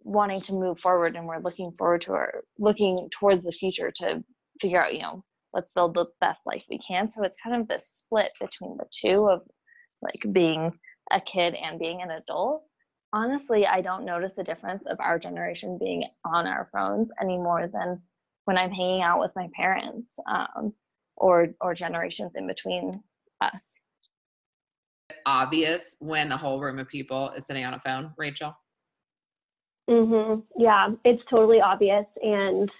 wanting 0.00 0.40
to 0.40 0.52
move 0.52 0.78
forward 0.78 1.16
and 1.16 1.26
we're 1.26 1.38
looking 1.38 1.72
forward 1.72 2.00
to 2.02 2.12
our 2.12 2.42
looking 2.58 3.08
towards 3.12 3.44
the 3.44 3.52
future 3.52 3.92
to 3.94 4.22
figure 4.60 4.82
out 4.82 4.94
you 4.94 5.02
know 5.02 5.24
let's 5.52 5.70
build 5.72 5.94
the 5.94 6.06
best 6.20 6.40
life 6.46 6.64
we 6.70 6.78
can 6.78 7.10
so 7.10 7.22
it's 7.22 7.38
kind 7.42 7.60
of 7.60 7.68
this 7.68 7.86
split 7.86 8.30
between 8.40 8.76
the 8.76 8.86
two 8.92 9.28
of 9.28 9.40
like 10.02 10.32
being 10.32 10.72
a 11.10 11.20
kid 11.20 11.54
and 11.54 11.78
being 11.78 12.02
an 12.02 12.10
adult 12.10 12.64
honestly, 13.12 13.66
I 13.66 13.80
don't 13.80 14.04
notice 14.04 14.34
the 14.34 14.44
difference 14.44 14.86
of 14.86 14.98
our 15.00 15.18
generation 15.18 15.78
being 15.78 16.04
on 16.24 16.46
our 16.46 16.68
phones 16.72 17.12
any 17.20 17.36
more 17.36 17.68
than 17.68 18.00
when 18.44 18.58
I'm 18.58 18.70
hanging 18.70 19.02
out 19.02 19.20
with 19.20 19.32
my 19.36 19.48
parents 19.54 20.18
um, 20.26 20.72
or 21.16 21.48
or 21.60 21.74
generations 21.74 22.32
in 22.34 22.46
between 22.46 22.92
us. 23.40 23.80
obvious 25.26 25.96
when 26.00 26.32
a 26.32 26.36
whole 26.36 26.58
room 26.60 26.78
of 26.78 26.88
people 26.88 27.30
is 27.36 27.46
sitting 27.46 27.64
on 27.64 27.74
a 27.74 27.80
phone, 27.80 28.12
Rachel? 28.16 28.56
Mhm. 29.88 30.42
Yeah, 30.56 30.90
it's 31.04 31.22
totally 31.28 31.60
obvious 31.60 32.06
and 32.22 32.70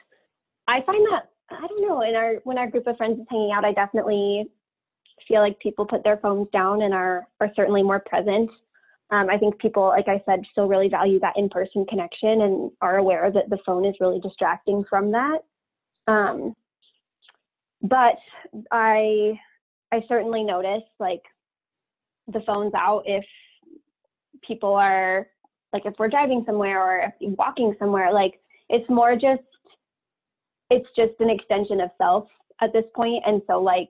I 0.66 0.80
find 0.82 1.04
that 1.12 1.28
I 1.50 1.66
don't 1.66 1.82
know, 1.82 2.00
in 2.00 2.14
our 2.14 2.36
when 2.44 2.58
our 2.58 2.68
group 2.70 2.86
of 2.86 2.96
friends 2.96 3.20
is 3.20 3.26
hanging 3.28 3.52
out, 3.52 3.64
I 3.64 3.72
definitely 3.72 4.50
feel 5.28 5.40
like 5.40 5.58
people 5.60 5.86
put 5.86 6.02
their 6.02 6.16
phones 6.16 6.48
down 6.50 6.82
and 6.82 6.94
are 6.94 7.28
are 7.40 7.52
certainly 7.54 7.82
more 7.82 8.00
present. 8.00 8.50
Um, 9.12 9.28
I 9.28 9.36
think 9.36 9.58
people, 9.58 9.88
like 9.88 10.08
I 10.08 10.22
said, 10.24 10.40
still 10.50 10.66
really 10.66 10.88
value 10.88 11.20
that 11.20 11.36
in-person 11.36 11.84
connection 11.86 12.40
and 12.40 12.70
are 12.80 12.96
aware 12.96 13.30
that 13.30 13.50
the 13.50 13.58
phone 13.64 13.84
is 13.84 13.94
really 14.00 14.20
distracting 14.20 14.84
from 14.88 15.12
that. 15.12 15.40
Um, 16.06 16.56
but 17.82 18.16
I 18.70 19.38
I 19.92 20.02
certainly 20.08 20.42
notice 20.42 20.82
like 20.98 21.22
the 22.28 22.40
phone's 22.46 22.72
out 22.74 23.02
if 23.04 23.24
people 24.46 24.74
are 24.74 25.26
like 25.72 25.84
if 25.84 25.94
we're 25.98 26.08
driving 26.08 26.42
somewhere 26.46 26.80
or 26.80 27.14
walking 27.20 27.74
somewhere 27.78 28.12
like 28.12 28.40
it's 28.68 28.88
more 28.88 29.14
just 29.14 29.42
it's 30.70 30.88
just 30.96 31.12
an 31.20 31.30
extension 31.30 31.80
of 31.80 31.90
self 31.98 32.26
at 32.60 32.72
this 32.72 32.84
point 32.94 33.22
and 33.26 33.42
so 33.46 33.60
like 33.60 33.88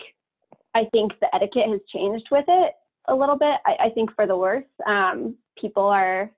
i 0.75 0.85
think 0.93 1.13
the 1.21 1.35
etiquette 1.35 1.69
has 1.69 1.81
changed 1.93 2.27
with 2.31 2.45
it 2.49 2.73
a 3.09 3.15
little 3.15 3.37
bit 3.37 3.57
i, 3.67 3.87
I 3.87 3.91
think 3.91 4.15
for 4.15 4.27
the 4.27 4.39
worse. 4.39 4.65
Um, 4.87 5.37
people 5.59 5.85
are 5.85 6.31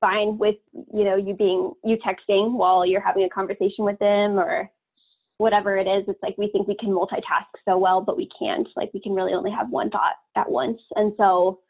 fine 0.00 0.38
with 0.38 0.56
you 0.74 1.04
know 1.04 1.16
you 1.16 1.34
being 1.34 1.72
you 1.84 1.96
texting 1.96 2.52
while 2.52 2.86
you're 2.86 3.00
having 3.00 3.24
a 3.24 3.28
conversation 3.28 3.84
with 3.84 3.98
them 3.98 4.38
or 4.38 4.70
whatever 5.38 5.76
it 5.76 5.86
is. 5.86 6.04
It's 6.08 6.22
like 6.22 6.36
we 6.36 6.50
think 6.50 6.66
we 6.66 6.76
can 6.76 6.90
multitask 6.90 7.46
so 7.66 7.78
well 7.78 8.00
but 8.00 8.16
we 8.16 8.28
can't. 8.38 8.68
Like 8.76 8.90
we 8.94 9.00
can 9.00 9.12
really 9.12 9.32
only 9.32 9.50
have 9.50 9.70
one 9.70 9.90
thought 9.90 10.16
at 10.36 10.50
once. 10.50 10.80
And 10.96 11.12
so 11.16 11.60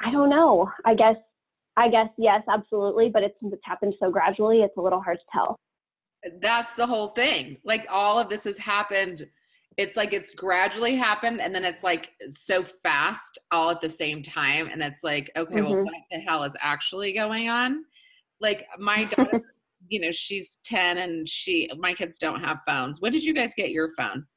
i 0.00 0.10
don't 0.10 0.30
know. 0.30 0.70
I 0.84 0.94
guess 0.94 1.16
i 1.76 1.88
guess 1.88 2.08
yes 2.16 2.42
absolutely 2.48 3.08
but 3.08 3.24
it's 3.24 3.36
it's 3.42 3.62
happened 3.64 3.94
so 3.98 4.08
gradually 4.10 4.60
it's 4.60 4.76
a 4.76 4.80
little 4.80 5.00
hard 5.00 5.18
to 5.18 5.24
tell. 5.32 5.56
That's 6.40 6.70
the 6.76 6.86
whole 6.86 7.08
thing. 7.08 7.58
Like 7.64 7.86
all 7.90 8.18
of 8.18 8.28
this 8.28 8.44
has 8.44 8.56
happened 8.56 9.24
it's 9.76 9.96
like 9.96 10.12
it's 10.12 10.34
gradually 10.34 10.96
happened 10.96 11.40
and 11.40 11.54
then 11.54 11.64
it's 11.64 11.82
like 11.82 12.12
so 12.28 12.64
fast 12.82 13.38
all 13.50 13.70
at 13.70 13.80
the 13.80 13.88
same 13.88 14.22
time 14.22 14.68
and 14.72 14.82
it's 14.82 15.02
like 15.02 15.30
okay 15.36 15.56
mm-hmm. 15.56 15.72
well 15.72 15.84
what 15.84 15.94
the 16.10 16.18
hell 16.18 16.42
is 16.44 16.54
actually 16.60 17.12
going 17.12 17.48
on? 17.48 17.84
Like 18.40 18.66
my 18.78 19.04
daughter 19.16 19.42
you 19.88 20.00
know 20.00 20.12
she's 20.12 20.58
10 20.64 20.98
and 20.98 21.28
she 21.28 21.70
my 21.78 21.94
kids 21.94 22.18
don't 22.18 22.40
have 22.40 22.58
phones. 22.66 23.00
When 23.00 23.12
did 23.12 23.24
you 23.24 23.34
guys 23.34 23.52
get 23.56 23.70
your 23.70 23.90
phones? 23.96 24.36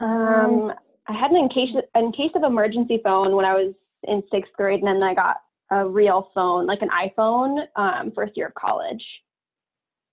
Um 0.00 0.72
i 1.08 1.12
had 1.12 1.30
an 1.30 1.36
in 1.36 1.48
case 1.48 1.74
in 1.94 2.12
case 2.12 2.32
of 2.34 2.42
emergency 2.42 3.00
phone 3.02 3.36
when 3.36 3.44
i 3.44 3.54
was 3.54 3.74
in 4.04 4.22
sixth 4.32 4.52
grade 4.56 4.80
and 4.82 4.88
then 4.88 5.02
i 5.02 5.14
got 5.14 5.36
a 5.70 5.86
real 5.86 6.30
phone 6.34 6.66
like 6.66 6.82
an 6.82 6.90
iphone 7.08 7.64
um 7.76 8.12
first 8.14 8.32
year 8.36 8.48
of 8.48 8.54
college 8.54 9.04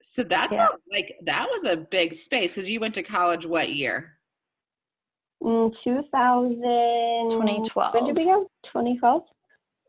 so 0.03 0.23
that's 0.23 0.51
yeah. 0.51 0.67
like 0.91 1.15
that 1.23 1.47
was 1.49 1.65
a 1.65 1.77
big 1.77 2.13
space 2.13 2.53
because 2.53 2.69
you 2.69 2.79
went 2.79 2.95
to 2.95 3.03
college 3.03 3.45
what 3.45 3.69
year? 3.69 4.17
Mm, 5.41 5.73
in 5.85 5.93
2000, 5.95 7.29
2012. 7.31 7.93
When 7.93 8.05
did 8.05 8.15
we 8.15 8.25
go? 8.25 8.47
2012. 8.63 9.23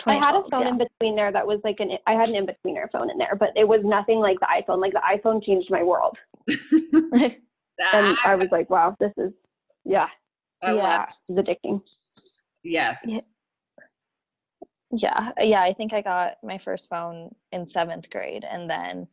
I 0.06 0.14
had 0.16 0.34
a 0.34 0.42
phone 0.50 0.62
yeah. 0.62 0.68
in 0.68 0.78
between 0.78 1.16
there 1.16 1.30
that 1.30 1.46
was 1.46 1.60
like 1.62 1.78
an 1.78 1.96
I 2.06 2.14
had 2.14 2.28
an 2.28 2.36
in 2.36 2.46
betweener 2.46 2.90
phone 2.90 3.10
in 3.10 3.18
there, 3.18 3.36
but 3.38 3.50
it 3.56 3.66
was 3.66 3.80
nothing 3.84 4.18
like 4.18 4.38
the 4.40 4.46
iPhone. 4.46 4.80
Like 4.80 4.92
the 4.92 5.00
iPhone 5.00 5.42
changed 5.42 5.70
my 5.70 5.82
world. 5.82 6.18
and 6.48 7.38
I 8.24 8.34
was 8.34 8.48
like, 8.50 8.68
wow, 8.70 8.96
this 8.98 9.12
is 9.16 9.32
yeah. 9.84 10.08
I 10.62 10.74
yeah. 10.74 11.06
It's 11.28 11.38
addicting. 11.38 11.80
Yes. 12.62 12.98
Yeah. 13.04 13.20
yeah. 14.90 15.30
Yeah. 15.40 15.62
I 15.62 15.72
think 15.72 15.92
I 15.92 16.02
got 16.02 16.34
my 16.42 16.58
first 16.58 16.88
phone 16.90 17.30
in 17.52 17.68
seventh 17.68 18.10
grade 18.10 18.44
and 18.44 18.68
then 18.68 19.06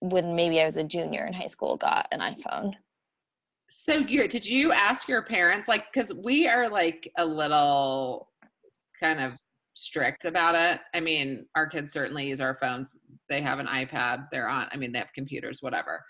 when 0.00 0.34
maybe 0.34 0.60
I 0.60 0.64
was 0.64 0.76
a 0.76 0.84
junior 0.84 1.26
in 1.26 1.32
high 1.32 1.46
school 1.46 1.76
got 1.76 2.06
an 2.12 2.20
iPhone. 2.20 2.72
So 3.70 3.94
you 3.94 4.26
did 4.28 4.46
you 4.46 4.72
ask 4.72 5.08
your 5.08 5.24
parents 5.24 5.68
like 5.68 5.92
cuz 5.92 6.12
we 6.14 6.48
are 6.48 6.68
like 6.68 7.10
a 7.16 7.26
little 7.26 8.30
kind 9.00 9.20
of 9.20 9.38
strict 9.74 10.24
about 10.24 10.54
it. 10.54 10.80
I 10.94 11.00
mean, 11.00 11.46
our 11.54 11.68
kids 11.68 11.92
certainly 11.92 12.28
use 12.28 12.40
our 12.40 12.56
phones. 12.56 12.96
They 13.28 13.42
have 13.42 13.58
an 13.58 13.66
iPad, 13.66 14.28
they're 14.32 14.48
on 14.48 14.68
I 14.72 14.76
mean, 14.76 14.92
they 14.92 14.98
have 14.98 15.12
computers, 15.14 15.62
whatever. 15.62 16.04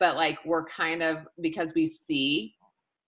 But 0.00 0.16
like 0.16 0.38
we're 0.44 0.64
kind 0.64 1.02
of 1.02 1.28
because 1.40 1.72
we 1.74 1.86
see 1.86 2.54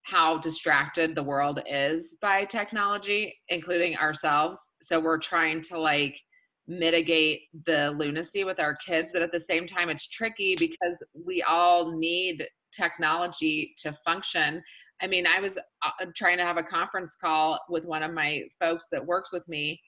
how 0.03 0.37
distracted 0.39 1.15
the 1.15 1.23
world 1.23 1.61
is 1.67 2.17
by 2.21 2.45
technology, 2.45 3.35
including 3.49 3.97
ourselves. 3.97 4.73
So 4.83 5.01
we're 5.01 5.19
trying 5.19 5.63
to 5.63 5.79
like 5.79 6.21
mitigate 6.67 7.43
the 7.67 7.95
lunacy 7.99 8.45
with 8.45 8.59
our 8.59 8.75
kids 8.77 9.11
but 9.13 9.23
at 9.23 9.33
the 9.33 9.41
same 9.41 9.67
time 9.67 9.89
it's 9.91 10.09
tricky 10.09 10.57
because 10.59 11.03
we 11.27 11.43
all 11.43 11.97
need 11.97 12.47
technology 12.73 13.75
to 13.77 13.93
function 14.05 14.63
i 15.03 15.07
mean 15.07 15.27
i 15.27 15.41
was 15.41 15.59
uh, 15.83 15.91
trying 16.17 16.39
to 16.39 16.45
have 16.45 16.57
a 16.57 16.63
conference 16.63 17.17
call 17.17 17.61
with 17.69 17.85
one 17.85 18.03
of 18.03 18.13
my 18.13 18.43
folks 18.59 18.87
that 18.91 19.05
works 19.05 19.33
with 19.33 19.47
me 19.49 19.79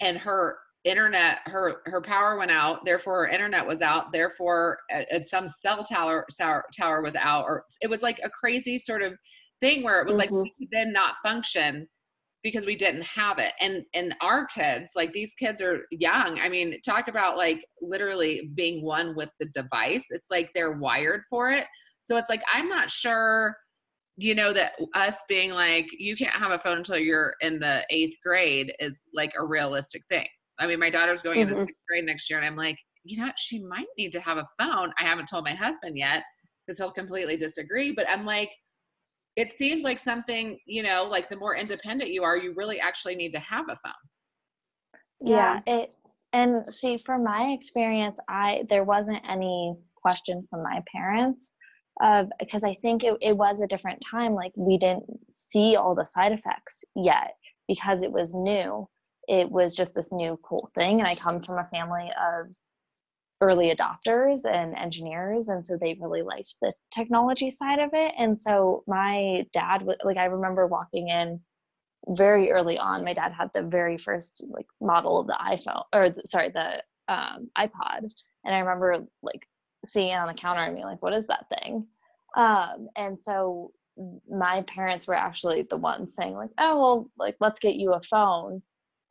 and 0.00 0.18
her 0.18 0.56
internet 0.84 1.38
her 1.46 1.80
her 1.86 2.00
power 2.02 2.36
went 2.36 2.50
out 2.50 2.84
therefore 2.84 3.24
her 3.24 3.32
internet 3.32 3.66
was 3.66 3.80
out 3.80 4.12
therefore 4.12 4.78
uh, 4.94 5.20
some 5.22 5.48
cell 5.48 5.82
tower 5.82 6.26
tower 6.76 7.02
was 7.02 7.14
out 7.14 7.44
or 7.44 7.64
it 7.80 7.88
was 7.88 8.02
like 8.02 8.20
a 8.22 8.30
crazy 8.30 8.76
sort 8.76 9.02
of 9.02 9.14
thing 9.60 9.82
where 9.82 10.00
it 10.00 10.04
was 10.04 10.12
mm-hmm. 10.12 10.34
like 10.34 10.42
we 10.42 10.52
could 10.58 10.68
then 10.70 10.92
not 10.92 11.14
function 11.22 11.88
because 12.44 12.66
we 12.66 12.76
didn't 12.76 13.02
have 13.02 13.38
it. 13.38 13.52
And 13.60 13.84
and 13.94 14.14
our 14.20 14.46
kids 14.46 14.92
like 14.94 15.12
these 15.12 15.34
kids 15.34 15.60
are 15.60 15.86
young. 15.90 16.38
I 16.38 16.48
mean 16.48 16.80
talk 16.82 17.08
about 17.08 17.36
like 17.36 17.66
literally 17.80 18.50
being 18.54 18.84
one 18.84 19.16
with 19.16 19.30
the 19.40 19.46
device. 19.46 20.04
It's 20.10 20.30
like 20.30 20.50
they're 20.54 20.78
wired 20.78 21.22
for 21.28 21.50
it. 21.50 21.64
So 22.02 22.18
it's 22.18 22.28
like 22.28 22.42
i'm 22.52 22.68
not 22.68 22.90
sure 22.90 23.56
you 24.16 24.34
know 24.34 24.52
that 24.52 24.74
us 24.94 25.16
being 25.28 25.50
like 25.50 25.88
you 25.98 26.14
can't 26.14 26.36
have 26.36 26.52
a 26.52 26.58
phone 26.58 26.78
until 26.78 26.98
you're 26.98 27.34
in 27.40 27.58
the 27.58 27.82
eighth 27.90 28.16
grade 28.22 28.72
is 28.78 29.00
like 29.12 29.32
a 29.36 29.44
realistic 29.44 30.02
thing. 30.10 30.28
I 30.58 30.66
mean 30.66 30.78
my 30.78 30.90
daughter's 30.90 31.22
going 31.22 31.40
mm-hmm. 31.40 31.48
into 31.48 31.62
sixth 31.62 31.82
grade 31.88 32.04
next 32.04 32.30
year 32.30 32.38
and 32.38 32.46
i'm 32.46 32.56
like 32.56 32.78
you 33.04 33.16
know 33.16 33.32
she 33.38 33.58
might 33.58 33.86
need 33.98 34.12
to 34.12 34.20
have 34.20 34.36
a 34.36 34.46
phone. 34.58 34.92
I 35.00 35.04
haven't 35.04 35.28
told 35.28 35.44
my 35.44 35.54
husband 35.54 35.96
yet 35.96 36.22
because 36.66 36.78
he'll 36.78 36.92
completely 36.92 37.36
disagree 37.36 37.92
but 37.92 38.08
i'm 38.08 38.24
like 38.24 38.50
it 39.36 39.58
seems 39.58 39.82
like 39.82 39.98
something 39.98 40.58
you 40.66 40.82
know 40.82 41.06
like 41.10 41.28
the 41.28 41.36
more 41.36 41.56
independent 41.56 42.10
you 42.10 42.22
are 42.22 42.36
you 42.36 42.54
really 42.56 42.80
actually 42.80 43.16
need 43.16 43.32
to 43.32 43.40
have 43.40 43.66
a 43.68 43.76
phone. 43.76 43.92
Yeah, 45.20 45.60
yeah. 45.66 45.74
it 45.74 45.96
and 46.32 46.66
see 46.72 47.02
from 47.04 47.24
my 47.24 47.52
experience 47.56 48.18
i 48.28 48.64
there 48.68 48.84
wasn't 48.84 49.22
any 49.28 49.74
question 49.94 50.46
from 50.50 50.62
my 50.62 50.82
parents 50.94 51.54
of 52.02 52.28
because 52.40 52.64
i 52.64 52.74
think 52.74 53.04
it, 53.04 53.16
it 53.20 53.36
was 53.36 53.60
a 53.60 53.66
different 53.66 54.02
time 54.08 54.34
like 54.34 54.52
we 54.56 54.76
didn't 54.76 55.04
see 55.30 55.76
all 55.76 55.94
the 55.94 56.04
side 56.04 56.32
effects 56.32 56.84
yet 56.96 57.34
because 57.68 58.02
it 58.02 58.12
was 58.12 58.34
new. 58.34 58.86
It 59.26 59.50
was 59.50 59.74
just 59.74 59.94
this 59.94 60.12
new 60.12 60.38
cool 60.42 60.68
thing 60.74 60.98
and 60.98 61.08
i 61.08 61.14
come 61.14 61.40
from 61.40 61.58
a 61.58 61.68
family 61.72 62.10
of 62.10 62.54
early 63.44 63.74
adopters 63.74 64.46
and 64.50 64.74
engineers 64.74 65.48
and 65.48 65.64
so 65.64 65.76
they 65.76 65.98
really 66.00 66.22
liked 66.22 66.54
the 66.62 66.72
technology 66.90 67.50
side 67.50 67.78
of 67.78 67.90
it. 67.92 68.12
And 68.18 68.38
so 68.38 68.82
my 68.86 69.46
dad 69.52 69.86
like 70.02 70.16
i 70.16 70.24
remember 70.24 70.66
walking 70.66 71.08
in 71.08 71.40
very 72.08 72.50
early 72.50 72.78
on 72.78 73.04
my 73.04 73.12
dad 73.12 73.32
had 73.32 73.50
the 73.54 73.62
very 73.62 73.98
first 73.98 74.44
like 74.48 74.66
model 74.80 75.18
of 75.20 75.26
the 75.26 75.38
iphone 75.50 75.82
or 75.92 76.08
sorry 76.24 76.48
the 76.48 76.82
um, 77.08 77.50
ipod. 77.58 78.10
And 78.44 78.54
i 78.54 78.58
remember 78.60 79.06
like 79.22 79.46
seeing 79.84 80.10
it 80.10 80.16
on 80.16 80.28
the 80.28 80.34
counter 80.34 80.62
and 80.62 80.74
being 80.74 80.86
like 80.86 81.02
what 81.02 81.12
is 81.12 81.26
that 81.26 81.46
thing? 81.50 81.86
Um, 82.36 82.88
and 82.96 83.18
so 83.18 83.72
my 84.28 84.62
parents 84.62 85.06
were 85.06 85.14
actually 85.14 85.62
the 85.68 85.76
ones 85.76 86.16
saying 86.16 86.34
like 86.34 86.50
oh 86.58 86.78
well 86.78 87.10
like 87.18 87.36
let's 87.40 87.60
get 87.60 87.76
you 87.76 87.92
a 87.92 88.02
phone. 88.02 88.62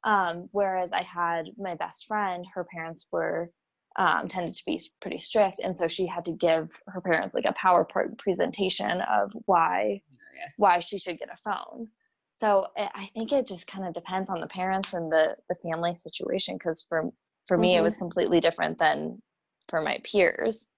Um, 0.06 0.50
whereas 0.52 0.92
i 0.92 1.04
had 1.04 1.52
my 1.58 1.76
best 1.76 2.08
friend 2.08 2.46
her 2.56 2.66
parents 2.66 3.08
were 3.12 3.52
um, 3.96 4.28
tended 4.28 4.54
to 4.54 4.66
be 4.66 4.80
pretty 5.02 5.20
strict, 5.20 5.60
and 5.64 5.78
so 5.78 5.88
she 5.88 6.08
had 6.08 6.26
to 6.26 6.34
give 6.34 6.80
her 6.88 7.02
parents 7.02 7.36
like 7.36 7.46
a 7.46 7.54
PowerPoint 7.54 8.18
presentation 8.18 9.02
of 9.02 9.32
why 9.46 10.02
yes. 10.36 10.54
why 10.58 10.80
she 10.80 10.98
should 10.98 11.20
get 11.20 11.30
a 11.32 11.38
phone. 11.38 11.88
So 12.32 12.68
eh, 12.78 12.88
I 12.94 13.06
think 13.08 13.32
it 13.32 13.48
just 13.48 13.68
kind 13.68 13.88
of 13.88 13.94
depends 13.94 14.30
on 14.30 14.42
the 14.42 14.48
parents 14.48 14.94
and 14.94 15.12
the 15.12 15.36
the 15.50 15.56
family 15.56 15.94
situation. 15.94 16.56
Because 16.56 16.82
for 16.82 17.12
for 17.46 17.56
mm-hmm. 17.56 17.62
me, 17.62 17.74
it 17.74 17.78
mm-hmm. 17.78 17.84
was 17.84 17.98
completely 17.98 18.40
different 18.40 18.78
than 18.78 19.22
for 19.68 19.82
my 19.82 20.00
peers. 20.04 20.70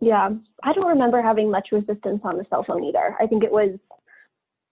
Yeah, 0.00 0.30
I 0.62 0.72
don't 0.72 0.86
remember 0.86 1.20
having 1.22 1.50
much 1.50 1.72
resistance 1.72 2.20
on 2.22 2.36
the 2.36 2.46
cell 2.50 2.62
phone 2.62 2.84
either. 2.84 3.16
I 3.20 3.26
think 3.26 3.42
it 3.42 3.50
was 3.50 3.78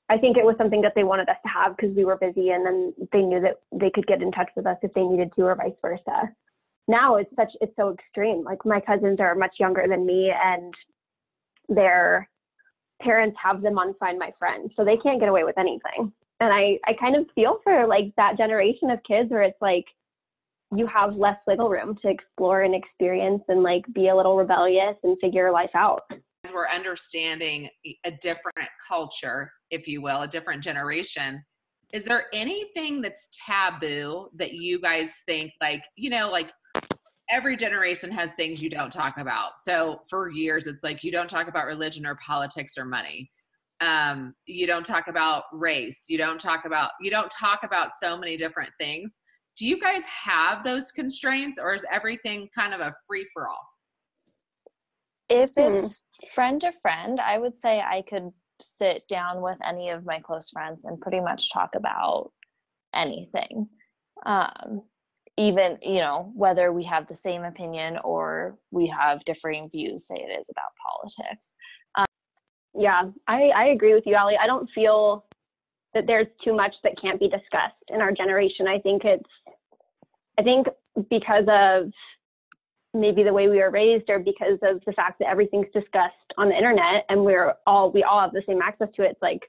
I 0.09 0.19
think 0.19 0.37
it 0.37 0.45
was 0.45 0.57
something 0.57 0.83
that 0.83 0.92
they 0.95 1.05
wanted 1.05 1.29
us 1.29 1.38
to 1.42 1.49
have 1.49 1.77
because 1.77 1.97
we 1.97 2.05
were 2.05 2.16
busy 2.16 2.51
and 2.51 2.64
then 2.64 2.95
they 3.12 3.23
knew 3.23 3.40
that 3.40 3.61
they 3.73 3.90
could 3.90 4.07
get 4.07 4.23
in 4.23 4.31
touch 4.31 4.51
with 4.55 4.66
us 4.66 4.79
if 4.83 4.92
they 4.95 5.03
needed 5.03 5.33
to 5.35 5.42
or 5.42 5.57
vice 5.57 5.73
versa 5.83 6.31
now 6.88 7.16
it's 7.16 7.35
such 7.37 7.53
it's 7.61 7.75
so 7.77 7.92
extreme. 7.92 8.44
Like 8.44 8.64
my 8.64 8.81
cousins 8.81 9.20
are 9.20 9.35
much 9.35 9.57
younger 9.59 9.87
than 9.88 10.07
me 10.07 10.33
and 10.33 10.72
their 11.68 12.29
parents 13.03 13.37
have 13.42 13.62
them 13.62 13.79
on 13.79 13.94
find 13.94 14.18
my 14.18 14.33
friend 14.38 14.70
so 14.77 14.85
they 14.85 14.96
can't 14.96 15.20
get 15.20 15.29
away 15.29 15.44
with 15.44 15.59
anything. 15.59 16.12
And 16.40 16.53
I, 16.53 16.79
I 16.87 16.92
kind 16.94 17.16
of 17.16 17.27
feel 17.35 17.61
for 17.64 17.87
like 17.87 18.12
that 18.16 18.37
generation 18.37 18.90
of 18.90 19.03
kids 19.03 19.31
where 19.31 19.42
it's 19.42 19.61
like 19.61 19.87
you 20.75 20.87
have 20.87 21.16
less 21.16 21.38
wiggle 21.46 21.68
room 21.68 21.96
to 22.03 22.09
explore 22.09 22.62
and 22.62 22.75
experience 22.75 23.42
and 23.49 23.62
like 23.62 23.85
be 23.94 24.09
a 24.09 24.16
little 24.16 24.37
rebellious 24.37 24.96
and 25.03 25.16
figure 25.20 25.51
life 25.51 25.70
out. 25.75 26.03
As 26.44 26.53
we're 26.53 26.68
understanding 26.68 27.68
a 28.05 28.11
different 28.20 28.68
culture, 28.87 29.51
if 29.70 29.88
you 29.88 30.03
will, 30.03 30.22
a 30.22 30.29
different 30.29 30.62
generation, 30.62 31.42
is 31.92 32.05
there 32.05 32.27
anything 32.33 33.01
that's 33.01 33.29
taboo 33.46 34.29
that 34.35 34.53
you 34.53 34.81
guys 34.81 35.22
think 35.27 35.53
like, 35.61 35.83
you 35.96 36.11
know, 36.11 36.31
like 36.31 36.51
every 37.31 37.57
generation 37.57 38.11
has 38.11 38.33
things 38.33 38.62
you 38.62 38.71
don't 38.71 38.93
talk 38.93 39.19
about. 39.19 39.59
So 39.59 40.01
for 40.09 40.31
years, 40.31 40.67
it's 40.67 40.83
like 40.83 41.03
you 41.03 41.11
don't 41.11 41.29
talk 41.29 41.49
about 41.49 41.67
religion 41.67 42.07
or 42.07 42.17
politics 42.17 42.79
or 42.79 42.85
money. 42.85 43.31
Um, 43.81 44.35
you 44.47 44.67
don't 44.67 44.87
talk 44.87 45.09
about 45.09 45.45
race. 45.53 46.05
You 46.09 46.19
don't 46.19 46.41
talk 46.41 46.65
about 46.65 46.91
you 47.01 47.11
don't 47.11 47.31
talk 47.31 47.61
about 47.62 47.91
so 47.93 48.17
many 48.17 48.37
different 48.37 48.71
things. 48.79 49.19
Do 49.59 49.67
you 49.67 49.81
guys 49.81 50.03
have 50.05 50.65
those 50.65 50.93
constraints 50.93 51.59
or 51.59 51.75
is 51.75 51.85
everything 51.91 52.49
kind 52.55 52.75
of 52.75 52.81
a 52.81 52.95
free 53.07 53.27
for 53.33 53.49
all 53.49 53.69
if 55.29 55.55
hmm. 55.57 55.75
it's 55.75 56.03
friend 56.33 56.61
to 56.61 56.71
friend 56.71 57.19
i 57.19 57.37
would 57.37 57.57
say 57.57 57.81
i 57.81 58.01
could 58.03 58.31
sit 58.61 59.03
down 59.09 59.43
with 59.43 59.59
any 59.65 59.91
of 59.91 60.05
my 60.05 60.19
close 60.19 60.51
friends 60.51 60.85
and 60.85 61.01
pretty 61.01 61.21
much 61.21 61.53
talk 61.53 61.71
about 61.75 62.31
anything. 62.95 63.69
Um, 64.25 64.83
even 65.38 65.77
you 65.83 66.01
know 66.01 66.33
whether 66.35 66.72
we 66.72 66.83
have 66.83 67.07
the 67.07 67.14
same 67.14 67.44
opinion 67.44 67.99
or 68.05 68.57
we 68.70 68.87
have 68.87 69.25
differing 69.25 69.68
views 69.70 70.07
say 70.07 70.16
it 70.16 70.38
is 70.38 70.49
about 70.49 70.70
politics 70.90 71.55
um, 71.96 72.07
yeah, 72.79 73.05
I, 73.27 73.49
I 73.57 73.64
agree 73.66 73.94
with 73.94 74.05
you, 74.07 74.16
Ali. 74.16 74.35
I 74.40 74.46
don't 74.46 74.68
feel 74.75 75.25
that 75.94 76.07
there's 76.07 76.27
too 76.44 76.55
much 76.55 76.75
that 76.85 76.92
can't 77.01 77.18
be 77.18 77.29
discussed 77.29 77.75
in 77.88 78.01
our 78.01 78.12
generation. 78.12 78.68
I 78.68 78.79
think 78.79 79.05
it's, 79.05 79.25
I 80.38 80.42
think 80.42 80.66
because 81.09 81.46
of 81.49 81.90
maybe 82.92 83.22
the 83.22 83.33
way 83.33 83.49
we 83.49 83.59
were 83.59 83.70
raised 83.70 84.11
or 84.11 84.18
because 84.18 84.59
of 84.62 84.83
the 84.87 84.92
fact 84.92 85.18
that 85.20 85.29
everything's 85.29 85.72
discussed 85.72 86.14
on 86.37 86.49
the 86.49 86.57
internet 86.57 87.05
and 87.09 87.25
we're 87.25 87.55
all, 87.66 87.90
we 87.90 88.03
all 88.03 88.20
have 88.20 88.33
the 88.33 88.42
same 88.46 88.61
access 88.61 88.88
to 88.96 89.03
it. 89.03 89.12
It's 89.12 89.22
like, 89.22 89.42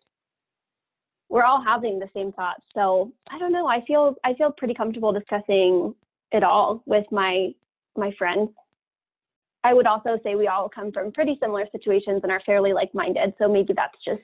we're 1.30 1.44
all 1.44 1.62
having 1.62 2.00
the 2.00 2.10
same 2.16 2.32
thoughts. 2.32 2.62
So 2.74 3.12
I 3.30 3.38
don't 3.38 3.52
know. 3.52 3.68
I 3.68 3.84
feel, 3.86 4.16
I 4.24 4.34
feel 4.36 4.52
pretty 4.52 4.74
comfortable 4.74 5.12
discussing 5.12 5.94
it 6.32 6.44
all 6.44 6.84
with 6.86 7.06
my, 7.12 7.50
my 7.96 8.12
friends. 8.18 8.50
I 9.64 9.74
would 9.74 9.88
also 9.88 10.18
say 10.24 10.36
we 10.36 10.48
all 10.48 10.70
come 10.70 10.92
from 10.92 11.12
pretty 11.12 11.38
similar 11.42 11.66
situations 11.72 12.22
and 12.24 12.32
are 12.32 12.42
fairly 12.46 12.72
like 12.72 12.94
minded. 12.94 13.34
So 13.38 13.50
maybe 13.50 13.74
that's 13.76 13.98
just, 14.06 14.22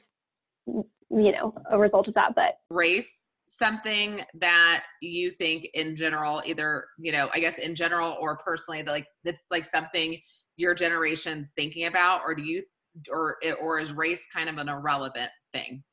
you 0.65 0.85
know, 1.09 1.53
a 1.69 1.77
result 1.77 2.07
of 2.07 2.13
that. 2.13 2.35
But 2.35 2.55
race, 2.69 3.29
something 3.45 4.21
that 4.35 4.83
you 5.01 5.31
think 5.31 5.67
in 5.73 5.95
general, 5.95 6.41
either, 6.45 6.85
you 6.97 7.11
know, 7.11 7.29
I 7.33 7.39
guess 7.39 7.57
in 7.57 7.75
general 7.75 8.17
or 8.21 8.37
personally, 8.37 8.83
like 8.83 9.07
that's 9.25 9.47
like 9.51 9.65
something 9.65 10.17
your 10.55 10.73
generation's 10.73 11.51
thinking 11.57 11.87
about, 11.87 12.21
or 12.25 12.33
do 12.35 12.43
you, 12.43 12.63
or, 13.11 13.37
or 13.59 13.79
is 13.79 13.91
race 13.91 14.25
kind 14.33 14.47
of 14.47 14.57
an 14.57 14.69
irrelevant 14.69 15.31
thing? 15.51 15.83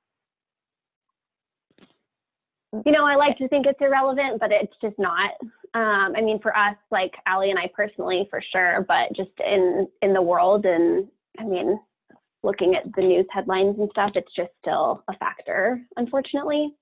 You 2.72 2.92
know, 2.92 3.04
I 3.04 3.16
like 3.16 3.36
to 3.38 3.48
think 3.48 3.66
it's 3.66 3.80
irrelevant, 3.80 4.38
but 4.38 4.52
it's 4.52 4.74
just 4.80 4.98
not. 4.98 5.32
Um, 5.74 6.14
I 6.16 6.20
mean, 6.20 6.40
for 6.40 6.56
us, 6.56 6.76
like 6.90 7.12
Ali 7.26 7.50
and 7.50 7.58
I 7.58 7.68
personally, 7.74 8.26
for 8.30 8.40
sure, 8.52 8.84
but 8.86 9.14
just 9.16 9.30
in 9.44 9.88
in 10.02 10.12
the 10.12 10.22
world, 10.22 10.64
and 10.64 11.08
I 11.38 11.44
mean, 11.44 11.78
looking 12.42 12.76
at 12.76 12.84
the 12.94 13.02
news 13.02 13.26
headlines 13.32 13.76
and 13.78 13.88
stuff, 13.90 14.12
it's 14.14 14.32
just 14.36 14.50
still 14.62 15.02
a 15.08 15.16
factor, 15.18 15.80
unfortunately. 15.96 16.74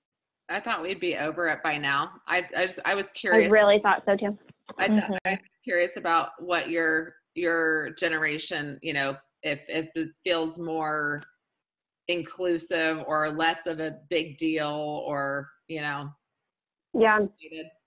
I 0.50 0.60
thought 0.60 0.82
we'd 0.82 1.00
be 1.00 1.16
over 1.16 1.48
it 1.48 1.62
by 1.62 1.78
now. 1.78 2.12
I 2.26 2.42
I 2.56 2.66
just 2.66 2.80
I 2.84 2.94
was 2.94 3.10
curious. 3.12 3.50
I 3.50 3.54
really 3.54 3.80
thought 3.80 4.02
so 4.04 4.16
too. 4.16 4.36
I 4.78 4.88
thought 4.88 5.04
mm-hmm. 5.04 5.14
I 5.24 5.30
was 5.30 5.56
curious 5.64 5.96
about 5.96 6.30
what 6.38 6.68
your 6.68 7.14
your 7.34 7.90
generation, 7.98 8.78
you 8.82 8.92
know, 8.92 9.16
if 9.42 9.60
if 9.68 9.88
it 9.94 10.10
feels 10.24 10.58
more 10.58 11.22
inclusive 12.08 13.02
or 13.06 13.30
less 13.30 13.66
of 13.66 13.80
a 13.80 13.98
big 14.08 14.38
deal 14.38 15.04
or 15.06 15.48
you 15.68 15.80
know. 15.80 16.10
Yeah. 16.94 17.20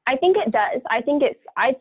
I 0.07 0.17
think 0.17 0.37
it 0.37 0.51
does. 0.51 0.81
I 0.89 1.01
think 1.01 1.21
it's, 1.21 1.39
I, 1.57 1.75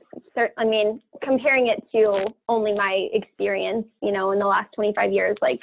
I 0.58 0.64
mean, 0.64 1.00
comparing 1.22 1.68
it 1.68 1.82
to 1.92 2.26
only 2.48 2.74
my 2.74 3.08
experience, 3.12 3.86
you 4.02 4.12
know, 4.12 4.32
in 4.32 4.38
the 4.38 4.46
last 4.46 4.72
25 4.74 5.12
years, 5.12 5.36
like, 5.40 5.60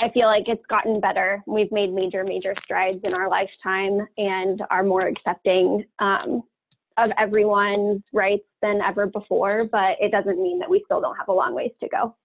I 0.00 0.10
feel 0.10 0.26
like 0.26 0.48
it's 0.48 0.66
gotten 0.68 1.00
better. 1.00 1.42
We've 1.46 1.70
made 1.70 1.92
major, 1.92 2.24
major 2.24 2.54
strides 2.64 2.98
in 3.04 3.14
our 3.14 3.28
lifetime 3.28 4.06
and 4.18 4.60
are 4.70 4.82
more 4.82 5.06
accepting 5.06 5.84
um, 6.00 6.42
of 6.96 7.10
everyone's 7.16 8.02
rights 8.12 8.48
than 8.60 8.80
ever 8.80 9.06
before, 9.06 9.68
but 9.70 9.96
it 10.00 10.10
doesn't 10.10 10.42
mean 10.42 10.58
that 10.58 10.68
we 10.68 10.82
still 10.84 11.00
don't 11.00 11.16
have 11.16 11.28
a 11.28 11.32
long 11.32 11.54
ways 11.54 11.72
to 11.80 11.88
go. 11.88 12.16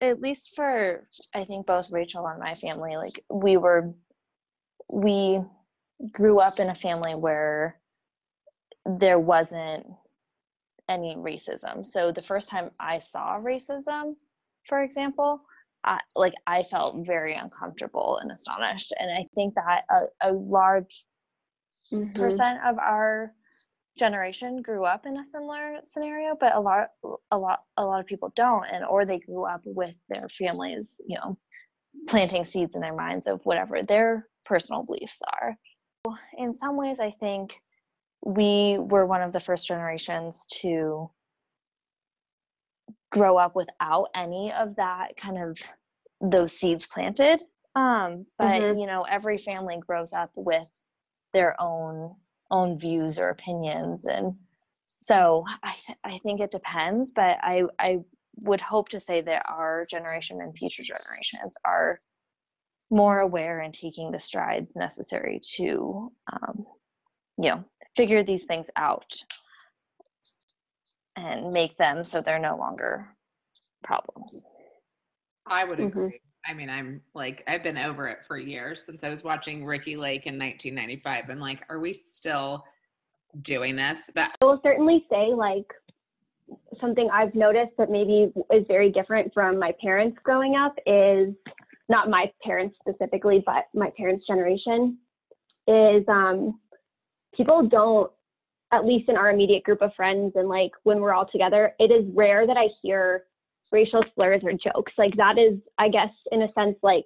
At 0.00 0.20
least 0.20 0.56
for, 0.56 1.06
I 1.34 1.44
think, 1.44 1.66
both 1.66 1.92
Rachel 1.92 2.26
and 2.26 2.40
my 2.40 2.54
family, 2.56 2.96
like, 2.96 3.24
we 3.30 3.56
were, 3.56 3.94
we 4.92 5.40
grew 6.12 6.40
up 6.40 6.58
in 6.58 6.70
a 6.70 6.74
family 6.74 7.14
where 7.14 7.80
there 8.84 9.18
wasn't 9.18 9.86
any 10.88 11.16
racism. 11.16 11.84
So 11.84 12.12
the 12.12 12.22
first 12.22 12.48
time 12.48 12.70
I 12.78 12.98
saw 12.98 13.38
racism, 13.38 14.14
for 14.64 14.82
example, 14.82 15.40
I, 15.84 16.00
like 16.14 16.34
I 16.46 16.62
felt 16.62 17.06
very 17.06 17.34
uncomfortable 17.34 18.18
and 18.22 18.30
astonished. 18.32 18.92
And 18.98 19.10
I 19.10 19.26
think 19.34 19.54
that 19.54 19.84
a, 19.90 20.30
a 20.30 20.32
large 20.32 21.04
mm-hmm. 21.92 22.18
percent 22.18 22.58
of 22.64 22.78
our 22.78 23.32
generation 23.98 24.60
grew 24.62 24.84
up 24.84 25.06
in 25.06 25.16
a 25.18 25.24
similar 25.24 25.78
scenario, 25.82 26.36
but 26.38 26.54
a 26.54 26.60
lot, 26.60 26.88
a 27.30 27.38
lot, 27.38 27.60
a 27.76 27.84
lot 27.84 28.00
of 28.00 28.06
people 28.06 28.32
don't, 28.34 28.66
and 28.70 28.84
or 28.84 29.04
they 29.04 29.20
grew 29.20 29.44
up 29.44 29.60
with 29.64 29.96
their 30.08 30.28
families, 30.28 31.00
you 31.06 31.16
know, 31.16 31.38
planting 32.08 32.44
seeds 32.44 32.74
in 32.74 32.80
their 32.80 32.94
minds 32.94 33.26
of 33.26 33.40
whatever 33.44 33.82
their 33.82 34.26
personal 34.44 34.82
beliefs 34.82 35.22
are. 35.40 35.56
In 36.38 36.52
some 36.54 36.76
ways, 36.76 37.00
I 37.00 37.10
think 37.10 37.60
we 38.24 38.78
were 38.78 39.06
one 39.06 39.22
of 39.22 39.32
the 39.32 39.40
first 39.40 39.66
generations 39.66 40.46
to 40.60 41.10
grow 43.10 43.36
up 43.36 43.54
without 43.54 44.08
any 44.14 44.52
of 44.52 44.74
that 44.76 45.16
kind 45.16 45.38
of 45.38 45.58
those 46.20 46.52
seeds 46.56 46.86
planted 46.86 47.42
um, 47.76 48.26
but 48.38 48.62
mm-hmm. 48.62 48.78
you 48.78 48.86
know 48.86 49.02
every 49.02 49.38
family 49.38 49.78
grows 49.86 50.12
up 50.12 50.30
with 50.34 50.82
their 51.32 51.60
own 51.60 52.14
own 52.50 52.78
views 52.78 53.18
or 53.18 53.28
opinions 53.28 54.04
and 54.04 54.34
so 54.96 55.44
i 55.62 55.72
th- 55.72 55.98
i 56.04 56.18
think 56.18 56.40
it 56.40 56.50
depends 56.50 57.12
but 57.12 57.38
i 57.42 57.62
i 57.78 57.98
would 58.36 58.60
hope 58.60 58.88
to 58.88 58.98
say 58.98 59.20
that 59.20 59.44
our 59.48 59.84
generation 59.88 60.40
and 60.40 60.56
future 60.56 60.82
generations 60.82 61.56
are 61.64 62.00
more 62.94 63.20
aware 63.20 63.60
and 63.60 63.74
taking 63.74 64.10
the 64.10 64.18
strides 64.18 64.76
necessary 64.76 65.40
to 65.56 66.12
um, 66.32 66.64
you 67.36 67.50
know 67.50 67.64
figure 67.96 68.22
these 68.22 68.44
things 68.44 68.70
out 68.76 69.12
and 71.16 71.52
make 71.52 71.76
them 71.76 72.04
so 72.04 72.20
they're 72.20 72.38
no 72.38 72.56
longer 72.56 73.06
problems. 73.82 74.46
I 75.46 75.64
would 75.64 75.78
mm-hmm. 75.78 75.88
agree. 75.88 76.06
Mm-hmm. 76.06 76.50
I 76.50 76.54
mean, 76.54 76.68
I'm 76.68 77.00
like, 77.14 77.42
I've 77.46 77.62
been 77.62 77.78
over 77.78 78.06
it 78.08 78.18
for 78.26 78.36
years 78.36 78.84
since 78.84 79.02
I 79.02 79.08
was 79.08 79.24
watching 79.24 79.64
Ricki 79.64 79.96
Lake 79.96 80.26
in 80.26 80.38
1995. 80.38 81.30
I'm 81.30 81.38
like, 81.38 81.64
are 81.70 81.80
we 81.80 81.92
still 81.92 82.64
doing 83.42 83.76
this? 83.76 84.10
But 84.14 84.32
I 84.42 84.44
will 84.44 84.60
certainly 84.62 85.06
say, 85.10 85.32
like, 85.34 85.72
something 86.80 87.08
I've 87.10 87.34
noticed 87.34 87.72
that 87.78 87.90
maybe 87.90 88.30
is 88.52 88.64
very 88.68 88.90
different 88.90 89.32
from 89.32 89.58
my 89.58 89.72
parents 89.80 90.18
growing 90.22 90.54
up 90.56 90.74
is 90.86 91.34
not 91.88 92.08
my 92.08 92.30
parents 92.42 92.76
specifically, 92.80 93.42
but 93.44 93.64
my 93.74 93.90
parents' 93.96 94.26
generation 94.26 94.98
is 95.66 96.04
um, 96.08 96.58
people 97.36 97.66
don't 97.66 98.10
at 98.72 98.84
least 98.84 99.08
in 99.08 99.16
our 99.16 99.30
immediate 99.30 99.62
group 99.62 99.82
of 99.82 99.94
friends 99.94 100.32
and 100.34 100.48
like 100.48 100.72
when 100.82 101.00
we're 101.00 101.12
all 101.14 101.28
together 101.30 101.74
it 101.78 101.92
is 101.92 102.04
rare 102.14 102.46
that 102.46 102.56
i 102.56 102.66
hear 102.82 103.24
racial 103.74 104.04
slurs 104.14 104.42
or 104.44 104.52
jokes. 104.52 104.92
Like 104.96 105.16
that 105.16 105.36
is 105.38 105.58
i 105.78 105.88
guess 105.88 106.10
in 106.32 106.42
a 106.42 106.52
sense 106.52 106.76
like 106.82 107.04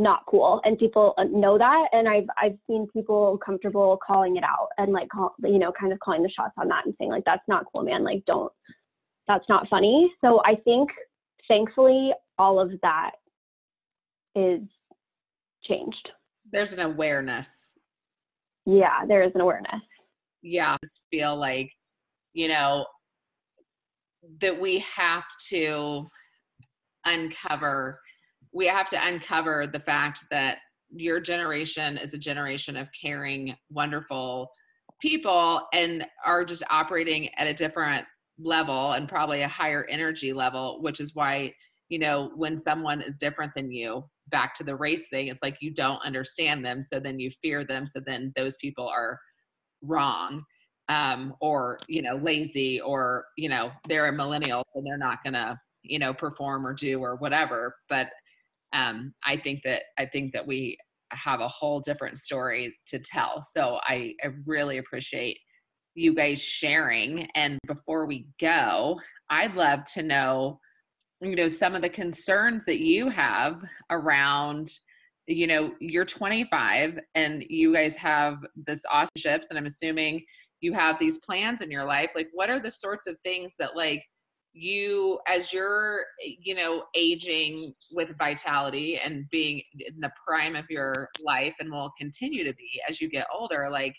not 0.00 0.22
cool. 0.28 0.60
And 0.64 0.78
people 0.78 1.12
uh, 1.18 1.24
know 1.24 1.58
that 1.58 1.88
and 1.92 2.08
i've 2.08 2.28
i've 2.40 2.56
seen 2.66 2.88
people 2.92 3.38
comfortable 3.44 3.98
calling 4.04 4.36
it 4.36 4.44
out 4.44 4.68
and 4.78 4.92
like 4.92 5.08
call, 5.08 5.34
you 5.42 5.58
know 5.58 5.72
kind 5.78 5.92
of 5.92 6.00
calling 6.00 6.22
the 6.22 6.30
shots 6.30 6.54
on 6.56 6.68
that 6.68 6.86
and 6.86 6.94
saying 6.98 7.10
like 7.10 7.24
that's 7.24 7.46
not 7.46 7.64
cool 7.72 7.82
man. 7.82 8.02
Like 8.04 8.24
don't 8.26 8.52
that's 9.28 9.48
not 9.48 9.68
funny. 9.68 10.10
So 10.20 10.40
i 10.44 10.54
think 10.64 10.88
thankfully 11.46 12.12
all 12.38 12.58
of 12.58 12.72
that 12.82 13.12
is 14.38 14.60
changed 15.64 16.10
there's 16.52 16.72
an 16.72 16.80
awareness 16.80 17.68
yeah, 18.68 19.06
there 19.08 19.22
is 19.22 19.32
an 19.34 19.40
awareness. 19.40 19.80
Yeah, 20.42 20.72
I 20.72 20.86
feel 21.10 21.34
like, 21.34 21.72
you 22.34 22.48
know, 22.48 22.84
that 24.42 24.60
we 24.60 24.80
have 24.80 25.24
to 25.48 26.06
uncover 27.06 27.98
we 28.52 28.66
have 28.66 28.88
to 28.88 29.06
uncover 29.06 29.66
the 29.66 29.80
fact 29.80 30.24
that 30.30 30.58
your 30.90 31.20
generation 31.20 31.96
is 31.96 32.12
a 32.12 32.18
generation 32.18 32.76
of 32.76 32.88
caring, 32.98 33.54
wonderful 33.70 34.50
people 35.00 35.66
and 35.72 36.06
are 36.24 36.44
just 36.44 36.62
operating 36.68 37.28
at 37.36 37.46
a 37.46 37.54
different 37.54 38.04
level 38.38 38.92
and 38.92 39.08
probably 39.08 39.42
a 39.42 39.48
higher 39.48 39.86
energy 39.88 40.32
level, 40.32 40.82
which 40.82 41.00
is 41.00 41.14
why, 41.14 41.52
you 41.88 41.98
know, 41.98 42.32
when 42.36 42.58
someone 42.58 43.00
is 43.00 43.16
different 43.16 43.52
than 43.54 43.70
you, 43.70 44.04
back 44.30 44.54
to 44.56 44.64
the 44.64 44.76
race 44.76 45.08
thing, 45.08 45.28
it's 45.28 45.42
like 45.42 45.58
you 45.60 45.72
don't 45.72 46.04
understand 46.04 46.64
them. 46.64 46.82
So 46.82 47.00
then 47.00 47.18
you 47.18 47.30
fear 47.42 47.64
them. 47.64 47.86
So 47.86 48.00
then 48.04 48.32
those 48.36 48.56
people 48.56 48.88
are 48.88 49.18
wrong 49.82 50.42
um, 50.88 51.34
or, 51.40 51.80
you 51.88 52.02
know, 52.02 52.16
lazy 52.16 52.80
or, 52.80 53.24
you 53.36 53.48
know, 53.48 53.70
they're 53.88 54.08
a 54.08 54.12
millennial. 54.12 54.64
So 54.74 54.82
they're 54.84 54.98
not 54.98 55.18
to, 55.34 55.58
you 55.82 55.98
know, 55.98 56.14
perform 56.14 56.66
or 56.66 56.72
do 56.74 57.00
or 57.00 57.16
whatever. 57.16 57.74
But 57.88 58.08
um, 58.72 59.14
I 59.24 59.36
think 59.36 59.60
that, 59.64 59.82
I 59.98 60.06
think 60.06 60.32
that 60.32 60.46
we 60.46 60.78
have 61.12 61.40
a 61.40 61.48
whole 61.48 61.80
different 61.80 62.18
story 62.18 62.76
to 62.86 62.98
tell. 62.98 63.42
So 63.42 63.78
I, 63.82 64.14
I 64.22 64.28
really 64.46 64.78
appreciate 64.78 65.38
you 65.94 66.14
guys 66.14 66.40
sharing. 66.40 67.28
And 67.34 67.58
before 67.66 68.06
we 68.06 68.26
go, 68.40 69.00
I'd 69.30 69.56
love 69.56 69.84
to 69.94 70.02
know, 70.02 70.60
you 71.20 71.36
know, 71.36 71.48
some 71.48 71.74
of 71.74 71.82
the 71.82 71.88
concerns 71.88 72.64
that 72.66 72.78
you 72.78 73.08
have 73.08 73.62
around, 73.90 74.70
you 75.26 75.46
know, 75.46 75.72
you're 75.80 76.04
25 76.04 76.98
and 77.14 77.44
you 77.48 77.72
guys 77.72 77.96
have 77.96 78.38
this 78.54 78.80
awesome 78.90 79.10
ships, 79.16 79.48
and 79.50 79.58
I'm 79.58 79.66
assuming 79.66 80.24
you 80.60 80.72
have 80.72 80.98
these 80.98 81.18
plans 81.18 81.60
in 81.60 81.70
your 81.70 81.84
life. 81.84 82.10
Like, 82.14 82.28
what 82.32 82.50
are 82.50 82.60
the 82.60 82.70
sorts 82.70 83.06
of 83.06 83.18
things 83.24 83.54
that, 83.58 83.76
like, 83.76 84.04
you 84.54 85.18
as 85.26 85.52
you're 85.52 86.04
you 86.20 86.54
know 86.54 86.84
aging 86.94 87.72
with 87.92 88.16
vitality 88.18 88.98
and 88.98 89.28
being 89.30 89.62
in 89.78 90.00
the 90.00 90.10
prime 90.26 90.56
of 90.56 90.64
your 90.68 91.08
life 91.22 91.54
and 91.60 91.70
will 91.70 91.92
continue 91.98 92.44
to 92.44 92.54
be 92.54 92.80
as 92.88 93.00
you 93.00 93.08
get 93.08 93.26
older 93.32 93.68
like 93.70 93.94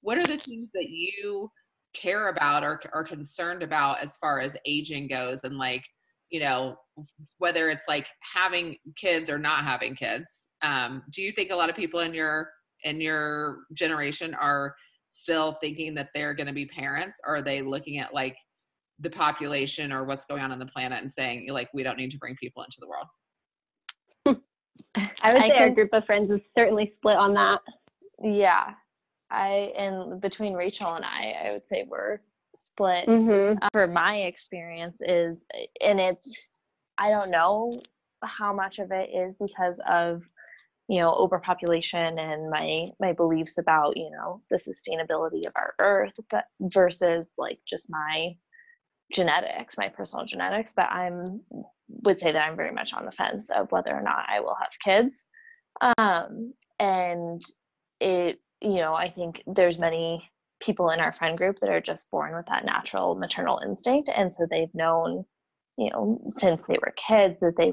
what 0.00 0.18
are 0.18 0.26
the 0.26 0.40
things 0.46 0.68
that 0.74 0.88
you 0.90 1.48
care 1.94 2.28
about 2.28 2.64
or 2.64 2.80
are 2.92 3.04
concerned 3.04 3.62
about 3.62 4.00
as 4.00 4.16
far 4.16 4.40
as 4.40 4.56
aging 4.66 5.06
goes 5.06 5.44
and 5.44 5.56
like 5.56 5.84
you 6.32 6.40
know 6.40 6.74
whether 7.38 7.70
it's 7.70 7.84
like 7.86 8.06
having 8.34 8.76
kids 8.96 9.30
or 9.30 9.38
not 9.38 9.64
having 9.64 9.94
kids 9.94 10.48
um, 10.62 11.02
do 11.12 11.22
you 11.22 11.32
think 11.32 11.50
a 11.50 11.56
lot 11.56 11.70
of 11.70 11.76
people 11.76 12.00
in 12.00 12.14
your 12.14 12.50
in 12.84 13.00
your 13.00 13.60
generation 13.74 14.34
are 14.34 14.74
still 15.10 15.52
thinking 15.60 15.94
that 15.94 16.08
they're 16.14 16.34
going 16.34 16.46
to 16.46 16.52
be 16.52 16.66
parents? 16.66 17.20
Or 17.26 17.36
are 17.36 17.42
they 17.42 17.62
looking 17.62 17.98
at 17.98 18.14
like 18.14 18.36
the 19.00 19.10
population 19.10 19.92
or 19.92 20.04
what's 20.04 20.26
going 20.26 20.42
on 20.42 20.52
on 20.52 20.58
the 20.58 20.66
planet 20.66 21.00
and 21.02 21.12
saying 21.12 21.48
like 21.50 21.68
we 21.74 21.82
don't 21.82 21.98
need 21.98 22.10
to 22.10 22.18
bring 22.18 22.36
people 22.36 22.62
into 22.62 22.78
the 22.80 22.88
world? 22.88 23.06
I 25.22 25.32
would 25.32 25.42
say 25.42 25.46
I 25.46 25.50
can, 25.50 25.68
our 25.68 25.74
group 25.74 25.90
of 25.92 26.04
friends 26.04 26.30
is 26.30 26.40
certainly 26.56 26.92
split 26.96 27.16
on 27.16 27.34
that. 27.34 27.60
Yeah. 28.22 28.74
I 29.30 29.72
and 29.76 30.20
between 30.20 30.52
Rachel 30.52 30.94
and 30.94 31.04
I, 31.04 31.48
I 31.48 31.52
would 31.52 31.66
say 31.66 31.86
we're 31.88 32.18
split. 32.54 33.06
Mm-hmm. 33.06 33.58
Uh, 33.62 33.68
for 33.72 33.86
my 33.86 34.16
experience 34.16 35.00
is, 35.02 35.44
and 35.80 36.00
it's 36.00 36.48
I 36.98 37.10
don't 37.10 37.30
know 37.30 37.82
how 38.22 38.52
much 38.52 38.78
of 38.78 38.92
it 38.92 39.10
is 39.10 39.36
because 39.36 39.80
of 39.88 40.22
you 40.88 41.00
know 41.00 41.12
overpopulation 41.14 42.18
and 42.18 42.50
my 42.50 42.88
my 43.00 43.12
beliefs 43.12 43.58
about 43.58 43.96
you 43.96 44.10
know 44.10 44.38
the 44.50 44.56
sustainability 44.56 45.46
of 45.46 45.52
our 45.56 45.72
earth 45.78 46.14
but 46.30 46.44
versus 46.60 47.32
like 47.38 47.58
just 47.66 47.88
my 47.88 48.32
genetics 49.12 49.78
my 49.78 49.88
personal 49.88 50.24
genetics 50.24 50.72
but 50.74 50.86
i'm 50.90 51.24
would 51.88 52.18
say 52.18 52.32
that 52.32 52.48
i'm 52.48 52.56
very 52.56 52.72
much 52.72 52.94
on 52.94 53.04
the 53.04 53.12
fence 53.12 53.48
of 53.50 53.70
whether 53.70 53.90
or 53.90 54.02
not 54.02 54.26
i 54.28 54.40
will 54.40 54.56
have 54.58 54.70
kids 54.84 55.26
um 55.98 56.52
and 56.80 57.42
it 58.00 58.40
you 58.62 58.76
know, 58.76 58.94
I 58.94 59.08
think 59.08 59.42
there's 59.46 59.78
many 59.78 60.30
people 60.62 60.90
in 60.90 61.00
our 61.00 61.12
friend 61.12 61.36
group 61.36 61.58
that 61.60 61.70
are 61.70 61.80
just 61.80 62.10
born 62.10 62.34
with 62.34 62.46
that 62.46 62.64
natural 62.64 63.14
maternal 63.14 63.60
instinct. 63.64 64.08
And 64.14 64.32
so 64.32 64.46
they've 64.48 64.74
known, 64.74 65.24
you 65.76 65.90
know, 65.90 66.20
since 66.26 66.66
they 66.66 66.78
were 66.80 66.94
kids 66.96 67.40
that 67.40 67.56
they 67.56 67.72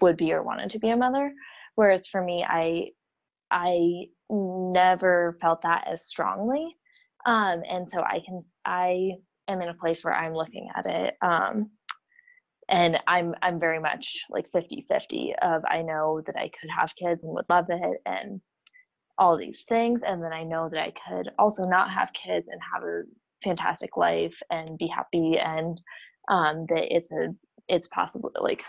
would 0.00 0.16
be 0.16 0.32
or 0.32 0.42
wanted 0.42 0.70
to 0.70 0.78
be 0.78 0.90
a 0.90 0.96
mother. 0.96 1.32
Whereas 1.74 2.06
for 2.06 2.22
me, 2.22 2.44
I, 2.46 2.90
I 3.50 4.06
never 4.28 5.32
felt 5.40 5.62
that 5.62 5.84
as 5.86 6.06
strongly. 6.06 6.66
Um, 7.26 7.62
and 7.68 7.88
so 7.88 8.02
I 8.02 8.20
can, 8.24 8.42
I 8.64 9.12
am 9.48 9.60
in 9.62 9.68
a 9.68 9.74
place 9.74 10.04
where 10.04 10.14
I'm 10.14 10.34
looking 10.34 10.68
at 10.74 10.86
it. 10.86 11.14
Um, 11.22 11.64
and 12.68 12.98
I'm, 13.06 13.34
I'm 13.42 13.58
very 13.58 13.80
much 13.80 14.24
like 14.30 14.48
50, 14.52 14.84
50 14.88 15.34
of, 15.42 15.62
I 15.68 15.82
know 15.82 16.22
that 16.26 16.36
I 16.36 16.50
could 16.60 16.70
have 16.70 16.94
kids 16.94 17.24
and 17.24 17.34
would 17.34 17.46
love 17.48 17.66
it. 17.68 18.00
And 18.06 18.40
all 19.20 19.36
these 19.36 19.62
things 19.68 20.02
and 20.02 20.20
then 20.22 20.32
i 20.32 20.42
know 20.42 20.68
that 20.68 20.80
i 20.80 20.92
could 21.06 21.30
also 21.38 21.62
not 21.64 21.90
have 21.90 22.12
kids 22.12 22.48
and 22.50 22.60
have 22.74 22.82
a 22.82 23.02
fantastic 23.44 23.96
life 23.96 24.42
and 24.50 24.76
be 24.78 24.88
happy 24.88 25.38
and 25.38 25.80
um, 26.28 26.66
that 26.66 26.94
it's 26.94 27.12
a 27.12 27.28
it's 27.68 27.88
possible 27.88 28.32
like 28.40 28.62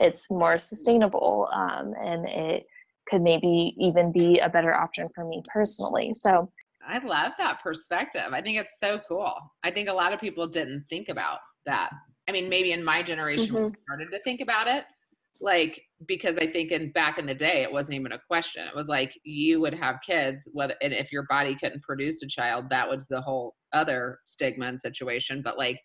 it's 0.00 0.30
more 0.30 0.58
sustainable 0.58 1.48
um, 1.52 1.94
and 2.04 2.28
it 2.28 2.66
could 3.08 3.22
maybe 3.22 3.74
even 3.78 4.12
be 4.12 4.38
a 4.40 4.48
better 4.48 4.74
option 4.74 5.06
for 5.14 5.24
me 5.28 5.42
personally. 5.52 6.12
So 6.12 6.50
i 6.88 7.04
love 7.04 7.32
that 7.38 7.60
perspective. 7.62 8.32
I 8.32 8.40
think 8.42 8.58
it's 8.58 8.78
so 8.78 9.00
cool. 9.08 9.32
I 9.64 9.70
think 9.70 9.88
a 9.88 9.92
lot 9.92 10.12
of 10.12 10.20
people 10.20 10.46
didn't 10.46 10.84
think 10.88 11.08
about 11.08 11.38
that. 11.64 11.90
I 12.28 12.32
mean 12.32 12.48
maybe 12.48 12.72
in 12.72 12.84
my 12.84 13.02
generation 13.02 13.54
mm-hmm. 13.54 13.64
we 13.66 13.72
started 13.84 14.10
to 14.12 14.22
think 14.22 14.40
about 14.40 14.68
it 14.68 14.84
like 15.40 15.80
because 16.06 16.36
I 16.38 16.46
think 16.46 16.72
in 16.72 16.92
back 16.92 17.18
in 17.18 17.26
the 17.26 17.34
day 17.34 17.62
it 17.62 17.72
wasn't 17.72 17.96
even 17.96 18.12
a 18.12 18.20
question. 18.28 18.66
It 18.66 18.74
was 18.74 18.88
like 18.88 19.18
you 19.24 19.60
would 19.60 19.74
have 19.74 19.96
kids, 20.04 20.48
whether 20.52 20.74
and 20.82 20.92
if 20.92 21.12
your 21.12 21.24
body 21.28 21.54
couldn't 21.54 21.82
produce 21.82 22.22
a 22.22 22.26
child, 22.26 22.66
that 22.70 22.88
was 22.88 23.08
the 23.08 23.20
whole 23.20 23.54
other 23.72 24.18
stigma 24.26 24.66
and 24.66 24.80
situation. 24.80 25.42
But 25.42 25.58
like 25.58 25.80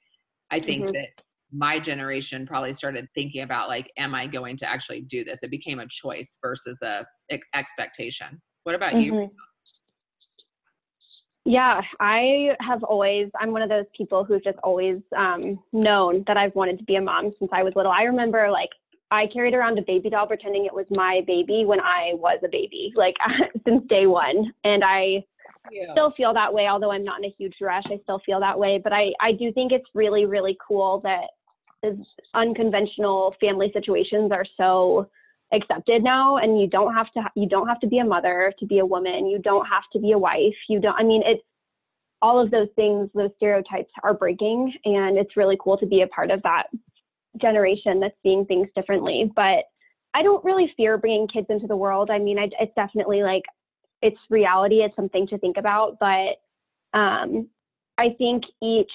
I 0.51 0.59
think 0.59 0.83
mm-hmm. 0.83 0.93
that 0.93 1.07
my 1.53 1.79
generation 1.79 2.45
probably 2.45 2.73
started 2.73 3.07
thinking 3.13 3.41
about 3.41 3.67
like, 3.67 3.91
am 3.97 4.15
I 4.15 4.27
going 4.27 4.57
to 4.57 4.69
actually 4.69 5.01
do 5.01 5.23
this? 5.23 5.43
It 5.43 5.51
became 5.51 5.79
a 5.79 5.87
choice 5.87 6.37
versus 6.41 6.77
a 6.81 7.05
expectation. 7.53 8.41
What 8.63 8.75
about 8.75 8.93
mm-hmm. 8.93 9.13
you? 9.15 9.29
Yeah, 11.43 11.81
I 11.99 12.55
have 12.59 12.83
always, 12.83 13.29
I'm 13.39 13.51
one 13.51 13.63
of 13.63 13.69
those 13.69 13.85
people 13.97 14.23
who's 14.23 14.43
just 14.43 14.59
always 14.63 14.99
um, 15.17 15.59
known 15.73 16.23
that 16.27 16.37
I've 16.37 16.53
wanted 16.53 16.77
to 16.77 16.83
be 16.83 16.95
a 16.95 17.01
mom 17.01 17.31
since 17.39 17.49
I 17.51 17.63
was 17.63 17.75
little. 17.75 17.91
I 17.91 18.03
remember 18.03 18.51
like 18.51 18.69
I 19.11 19.27
carried 19.27 19.53
around 19.53 19.77
a 19.77 19.81
baby 19.81 20.09
doll 20.09 20.25
pretending 20.25 20.65
it 20.65 20.73
was 20.73 20.85
my 20.89 21.21
baby 21.27 21.65
when 21.65 21.81
I 21.81 22.13
was 22.13 22.39
a 22.43 22.47
baby, 22.47 22.93
like 22.95 23.15
since 23.67 23.85
day 23.87 24.07
one. 24.07 24.53
And 24.63 24.83
I 24.83 25.23
yeah. 25.69 25.91
still 25.91 26.11
feel 26.11 26.33
that 26.33 26.53
way, 26.53 26.67
although 26.67 26.91
I'm 26.91 27.03
not 27.03 27.19
in 27.19 27.25
a 27.25 27.35
huge 27.37 27.55
rush. 27.59 27.83
I 27.87 27.99
still 28.03 28.21
feel 28.25 28.39
that 28.39 28.57
way. 28.57 28.79
But 28.81 28.93
I, 28.93 29.11
I 29.19 29.33
do 29.33 29.51
think 29.51 29.73
it's 29.73 29.89
really, 29.93 30.25
really 30.25 30.57
cool 30.65 31.01
that 31.01 31.25
these 31.83 32.15
unconventional 32.33 33.35
family 33.39 33.69
situations 33.73 34.31
are 34.31 34.45
so 34.57 35.09
accepted 35.53 36.01
now 36.01 36.37
and 36.37 36.59
you 36.59 36.67
don't 36.67 36.93
have 36.93 37.11
to 37.11 37.21
you 37.35 37.47
don't 37.47 37.67
have 37.67 37.79
to 37.79 37.87
be 37.87 37.99
a 37.99 38.05
mother 38.05 38.53
to 38.57 38.65
be 38.65 38.79
a 38.79 38.85
woman 38.85 39.25
you 39.25 39.37
don't 39.39 39.65
have 39.65 39.83
to 39.91 39.99
be 39.99 40.13
a 40.13 40.17
wife 40.17 40.55
you 40.69 40.79
don't 40.79 40.95
i 40.97 41.03
mean 41.03 41.21
it's 41.25 41.43
all 42.21 42.39
of 42.39 42.51
those 42.51 42.69
things 42.77 43.09
those 43.13 43.31
stereotypes 43.35 43.91
are 44.03 44.13
breaking 44.13 44.71
and 44.85 45.17
it's 45.17 45.35
really 45.35 45.57
cool 45.59 45.77
to 45.77 45.85
be 45.85 46.03
a 46.03 46.07
part 46.07 46.31
of 46.31 46.41
that 46.43 46.67
generation 47.39 47.99
that's 47.99 48.15
seeing 48.23 48.45
things 48.45 48.67
differently. 48.75 49.31
But 49.35 49.63
I 50.13 50.23
don't 50.23 50.43
really 50.43 50.73
fear 50.75 50.97
bringing 50.97 51.27
kids 51.27 51.47
into 51.49 51.67
the 51.67 51.75
world. 51.75 52.09
I 52.09 52.19
mean, 52.19 52.37
I, 52.37 52.49
it's 52.59 52.73
definitely 52.75 53.23
like 53.23 53.43
it's 54.01 54.17
reality. 54.29 54.81
It's 54.81 54.95
something 54.95 55.27
to 55.27 55.37
think 55.37 55.57
about. 55.57 55.97
But 55.99 56.41
um, 56.97 57.47
I 57.97 58.09
think 58.17 58.43
each, 58.61 58.91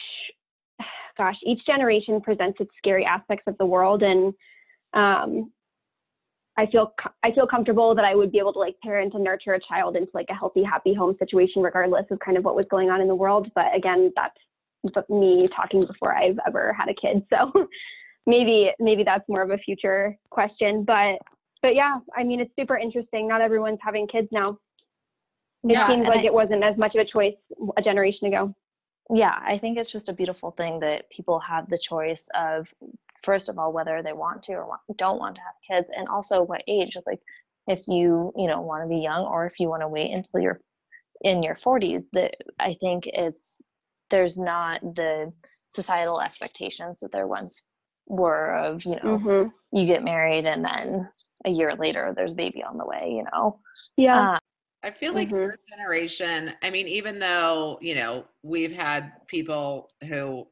gosh, 1.19 1.37
each 1.43 1.65
generation 1.65 2.21
presents 2.21 2.61
its 2.61 2.71
scary 2.79 3.05
aspects 3.05 3.45
of 3.47 3.57
the 3.59 3.67
world, 3.67 4.03
and 4.03 4.35
um, 4.93 5.53
I 6.59 6.67
feel 6.67 6.93
I 7.23 7.33
feel 7.33 7.47
comfortable 7.47 7.95
that 7.95 8.05
I 8.05 8.15
would 8.15 8.33
be 8.33 8.39
able 8.39 8.53
to 8.55 8.59
like 8.59 8.77
parent 8.83 9.15
and 9.15 9.25
nurture 9.25 9.55
a 9.55 9.61
child 9.61 9.97
into 9.97 10.11
like 10.15 10.27
a 10.31 10.35
healthy, 10.35 10.63
happy 10.63 10.95
home 10.95 11.17
situation, 11.19 11.63
regardless 11.63 12.07
of 12.11 12.19
kind 12.21 12.37
of 12.37 12.45
what 12.45 12.57
was 12.57 12.67
going 12.71 12.91
on 12.91 13.01
in 13.01 13.09
the 13.09 13.15
world. 13.15 13.51
But 13.55 13.75
again, 13.75 14.13
that's 14.17 15.11
me 15.11 15.49
talking 15.55 15.87
before 15.87 16.15
I've 16.15 16.39
ever 16.47 16.73
had 16.73 16.89
a 16.89 16.95
kid. 16.95 17.25
So 17.31 17.53
maybe 18.27 18.71
maybe 18.79 19.05
that's 19.05 19.29
more 19.29 19.43
of 19.43 19.51
a 19.51 19.59
future 19.59 20.17
question 20.31 20.85
but 20.85 21.19
but 21.63 21.75
yeah 21.75 21.99
i 22.17 22.23
mean 22.23 22.41
it's 22.41 22.53
super 22.59 22.77
interesting. 22.77 23.29
Not 23.29 23.41
everyone's 23.41 23.79
having 23.83 24.07
kids 24.07 24.29
now. 24.31 24.59
It 25.65 25.73
yeah, 25.73 25.89
seems 25.89 26.07
like 26.07 26.21
I, 26.21 26.27
it 26.27 26.33
wasn't 26.33 26.63
as 26.63 26.77
much 26.77 26.95
of 26.95 27.01
a 27.01 27.11
choice 27.11 27.35
a 27.77 27.83
generation 27.83 28.29
ago. 28.29 28.55
Yeah 29.15 29.39
i 29.43 29.57
think 29.57 29.79
it's 29.79 29.93
just 29.93 30.09
a 30.09 30.13
beautiful 30.13 30.51
thing 30.51 30.81
that 30.81 31.09
people 31.11 31.39
have 31.41 31.69
the 31.69 31.79
choice 31.79 32.29
of 32.35 32.73
first 33.23 33.49
of 33.49 33.59
all 33.59 33.73
whether 33.73 34.03
they 34.03 34.13
want 34.13 34.43
to 34.45 34.55
or 34.55 34.79
don't 34.97 35.19
want 35.19 35.37
to 35.37 35.43
have 35.43 35.55
kids 35.67 35.91
and 35.97 36.09
also 36.09 36.43
what 36.43 36.63
age 36.67 36.97
like 37.07 37.21
if 37.69 37.83
you 37.87 38.33
you 38.37 38.49
know 38.49 38.61
want 38.61 38.83
to 38.83 38.89
be 38.89 39.01
young 39.01 39.25
or 39.25 39.47
if 39.47 39.61
you 39.61 39.69
want 39.69 39.83
to 39.83 39.89
wait 39.89 40.13
until 40.13 40.41
you're 40.41 40.59
in 41.23 41.43
your 41.43 41.55
40s 41.55 42.03
that 42.13 42.35
i 42.59 42.73
think 42.73 43.07
it's 43.07 43.63
there's 44.11 44.39
not 44.39 44.81
the 44.83 45.33
societal 45.69 46.21
expectations 46.21 47.01
that 47.01 47.13
there 47.13 47.27
once 47.27 47.65
were 48.07 48.55
of 48.57 48.85
you 48.85 48.97
know 48.97 49.19
mm-hmm. 49.19 49.77
you 49.77 49.87
get 49.87 50.05
married 50.05 50.47
and 50.47 50.65
then 50.65 51.09
a 51.45 51.51
year 51.51 51.75
later 51.75 52.13
there's 52.17 52.35
baby 52.35 52.63
on 52.63 52.79
the 52.79 52.87
way 52.87 53.15
you 53.17 53.25
know 53.33 53.59
yeah 53.97 54.35
uh, 54.35 54.39
i 54.85 54.91
feel 54.91 55.13
like 55.13 55.29
mm-hmm. 55.29 55.37
your 55.37 55.59
generation 55.69 56.53
i 56.63 56.71
mean 56.71 56.87
even 56.87 57.19
though 57.19 57.79
you 57.81 57.95
know 57.95 58.25
we've 58.43 58.73
had 58.73 59.13
people 59.27 59.91
who 60.09 60.47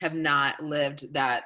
have 0.00 0.14
not 0.14 0.62
lived 0.62 1.12
that 1.14 1.44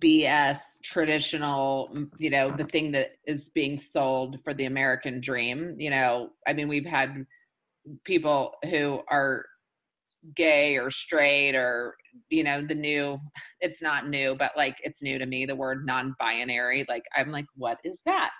bs 0.00 0.56
traditional 0.82 1.88
you 2.18 2.28
know 2.28 2.50
the 2.50 2.64
thing 2.64 2.90
that 2.90 3.12
is 3.24 3.50
being 3.50 3.76
sold 3.76 4.42
for 4.42 4.52
the 4.52 4.64
american 4.64 5.20
dream 5.20 5.76
you 5.78 5.90
know 5.90 6.30
i 6.48 6.52
mean 6.52 6.66
we've 6.66 6.86
had 6.86 7.24
people 8.02 8.54
who 8.68 9.00
are 9.08 9.46
gay 10.34 10.76
or 10.76 10.90
straight 10.90 11.54
or 11.54 11.94
you 12.28 12.44
know 12.44 12.64
the 12.66 12.74
new 12.74 13.18
it's 13.60 13.82
not 13.82 14.08
new 14.08 14.34
but 14.38 14.52
like 14.56 14.76
it's 14.82 15.02
new 15.02 15.18
to 15.18 15.26
me 15.26 15.46
the 15.46 15.56
word 15.56 15.84
non-binary 15.86 16.84
like 16.88 17.04
i'm 17.16 17.30
like 17.30 17.46
what 17.56 17.78
is 17.84 18.00
that? 18.06 18.30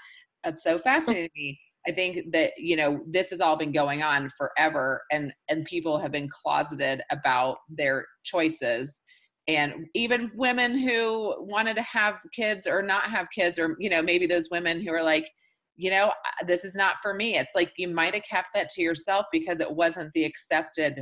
That's 0.45 0.62
so 0.62 0.79
fascinating 0.79 1.29
to 1.29 1.41
me. 1.41 1.61
I 1.89 1.93
think 1.93 2.33
that 2.33 2.53
you 2.57 2.77
know 2.77 3.01
this 3.07 3.31
has 3.31 3.41
all 3.41 3.57
been 3.57 3.72
going 3.72 4.03
on 4.03 4.31
forever 4.37 5.03
and 5.11 5.33
and 5.49 5.64
people 5.64 5.99
have 5.99 6.12
been 6.12 6.29
closeted 6.29 7.03
about 7.11 7.59
their 7.68 8.07
choices 8.24 9.01
and 9.49 9.87
even 9.95 10.33
women 10.35 10.77
who 10.77 11.35
wanted 11.39 11.74
to 11.77 11.83
have 11.83 12.16
kids 12.33 12.66
or 12.66 12.83
not 12.83 13.05
have 13.05 13.29
kids 13.33 13.59
or 13.59 13.77
you 13.79 13.89
know 13.89 14.03
maybe 14.03 14.27
those 14.27 14.49
women 14.51 14.81
who 14.81 14.93
are 14.93 15.03
like 15.03 15.29
you 15.77 15.91
know 15.91 16.12
this 16.47 16.64
is 16.64 16.74
not 16.74 16.97
for 17.03 17.14
me. 17.14 17.37
It's 17.37 17.55
like 17.55 17.72
you 17.77 17.89
might 17.89 18.14
have 18.14 18.24
kept 18.24 18.49
that 18.55 18.68
to 18.70 18.83
yourself 18.83 19.27
because 19.31 19.61
it 19.61 19.70
wasn't 19.70 20.12
the 20.12 20.24
accepted 20.24 20.99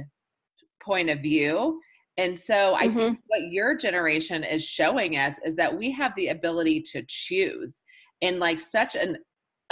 point 0.83 1.09
of 1.09 1.21
view. 1.21 1.81
And 2.17 2.41
so 2.41 2.75
I 2.75 2.87
mm-hmm. 2.87 2.99
think 2.99 3.19
what 3.27 3.41
your 3.51 3.77
generation 3.77 4.45
is 4.45 4.65
showing 4.65 5.17
us 5.17 5.35
is 5.45 5.57
that 5.57 5.77
we 5.77 5.91
have 5.93 6.13
the 6.17 6.29
ability 6.29 6.83
to 6.93 7.05
choose 7.09 7.83
in 8.21 8.39
like 8.39 8.61
such 8.61 8.95
an 8.95 9.19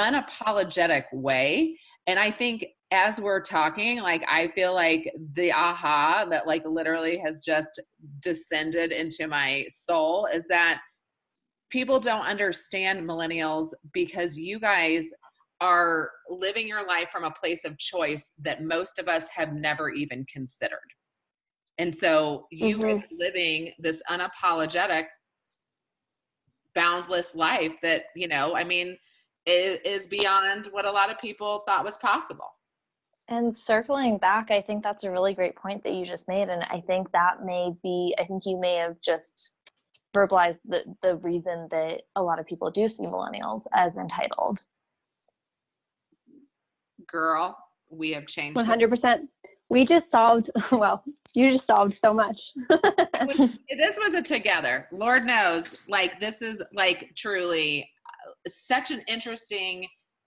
unapologetic 0.01 1.05
way. 1.13 1.79
And 2.07 2.19
I 2.19 2.31
think 2.31 2.67
as 2.91 3.21
we're 3.21 3.43
talking, 3.43 4.01
like 4.01 4.25
I 4.29 4.49
feel 4.49 4.75
like 4.75 5.11
the 5.35 5.53
aha 5.53 6.27
that 6.29 6.47
like 6.47 6.67
literally 6.67 7.17
has 7.19 7.41
just 7.41 7.81
descended 8.21 8.93
into 8.93 9.29
my 9.29 9.65
soul 9.69 10.27
is 10.33 10.47
that 10.49 10.81
people 11.71 12.01
don't 12.01 12.27
understand 12.27 13.09
millennials 13.09 13.69
because 13.95 14.37
you 14.37 14.59
guys 14.61 15.07
are 15.61 16.11
living 16.29 16.67
your 16.67 16.85
life 16.87 17.09
from 17.11 17.25
a 17.25 17.31
place 17.31 17.65
of 17.65 17.79
choice 17.79 18.33
that 18.39 18.65
most 18.65 18.99
of 18.99 19.09
us 19.09 19.25
have 19.35 19.55
never 19.55 19.91
even 19.91 20.27
considered. 20.31 20.79
And 21.79 21.95
so 21.95 22.47
you 22.51 22.77
mm-hmm. 22.77 22.87
guys 22.87 23.01
are 23.01 23.17
living 23.19 23.73
this 23.79 24.03
unapologetic, 24.11 25.07
boundless 26.75 27.35
life 27.35 27.75
that, 27.83 28.05
you 28.15 28.29
know, 28.29 28.55
I 28.55 28.65
mean, 28.65 28.97
is, 29.47 29.79
is 29.85 30.07
beyond 30.07 30.67
what 30.71 30.85
a 30.85 30.91
lot 30.91 31.11
of 31.11 31.19
people 31.19 31.63
thought 31.67 31.85
was 31.85 31.99
possible. 31.99 32.49
And 33.29 33.57
circling 33.57 34.19
back, 34.19 34.51
I 34.51 34.61
think 34.61 34.83
that's 34.83 35.05
a 35.05 35.11
really 35.11 35.33
great 35.33 35.57
point 35.57 35.83
that 35.85 35.95
you 35.95 36.05
just 36.05 36.29
made. 36.29 36.49
And 36.49 36.63
I 36.65 36.81
think 36.81 37.11
that 37.13 37.45
may 37.45 37.71
be, 37.83 38.15
I 38.19 38.25
think 38.25 38.45
you 38.45 38.61
may 38.61 38.77
have 38.77 39.01
just 39.01 39.53
verbalized 40.15 40.59
the, 40.67 40.85
the 41.01 41.17
reason 41.19 41.69
that 41.71 42.03
a 42.17 42.23
lot 42.23 42.39
of 42.39 42.47
people 42.47 42.71
do 42.71 42.89
see 42.89 43.05
millennials 43.05 43.63
as 43.73 43.97
entitled. 43.97 44.59
Girl, 47.07 47.57
we 47.91 48.13
have 48.13 48.27
changed. 48.27 48.59
100%. 48.59 49.29
We 49.69 49.87
just 49.87 50.11
solved, 50.11 50.51
well, 50.73 51.03
you 51.35 51.55
just 51.55 51.67
solved 51.67 51.95
so 52.05 52.13
much. 52.13 52.37
this 52.69 53.99
was 53.99 54.15
a 54.15 54.23
together. 54.23 54.87
Lord 54.93 55.25
knows, 55.25 55.77
like 55.89 56.21
this 56.21 56.43
is 56.43 56.63
like 56.75 57.13
truly 57.17 57.89
uh, 58.07 58.33
such 58.47 58.91
an 58.91 59.03
interesting 59.09 59.87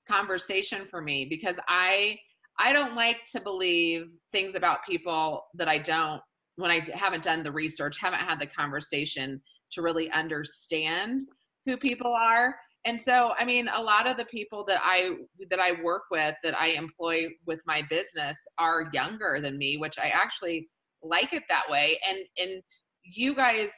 conversation 0.10 0.86
for 0.86 1.02
me 1.02 1.26
because 1.30 1.60
I 1.68 2.18
I 2.58 2.72
don't 2.72 2.96
like 2.96 3.24
to 3.34 3.42
believe 3.42 4.08
things 4.32 4.56
about 4.56 4.86
people 4.88 5.46
that 5.56 5.68
I 5.68 5.78
don't 5.78 6.22
when 6.56 6.72
I 6.72 6.82
haven't 6.94 7.24
done 7.24 7.44
the 7.44 7.52
research, 7.52 8.00
haven't 8.00 8.22
had 8.22 8.40
the 8.40 8.48
conversation 8.48 9.42
to 9.74 9.82
really 9.82 10.10
understand 10.12 11.22
who 11.66 11.76
people 11.78 12.14
are. 12.14 12.56
And 12.86 13.02
so, 13.02 13.34
I 13.38 13.46
mean, 13.46 13.68
a 13.74 13.82
lot 13.82 14.08
of 14.08 14.16
the 14.16 14.26
people 14.26 14.64
that 14.66 14.80
I 14.84 15.16
that 15.50 15.60
I 15.60 15.82
work 15.84 16.04
with 16.12 16.36
that 16.44 16.58
I 16.58 16.68
employ 16.68 17.26
with 17.46 17.60
my 17.66 17.82
business 17.90 18.38
are 18.58 18.90
younger 18.94 19.40
than 19.42 19.58
me, 19.58 19.78
which 19.78 19.98
I 20.00 20.10
actually 20.10 20.70
like 21.06 21.34
it 21.34 21.44
that 21.50 21.64
way 21.70 22.00
and 22.08 22.20
and 22.38 22.62
you 23.04 23.36
guys 23.36 23.70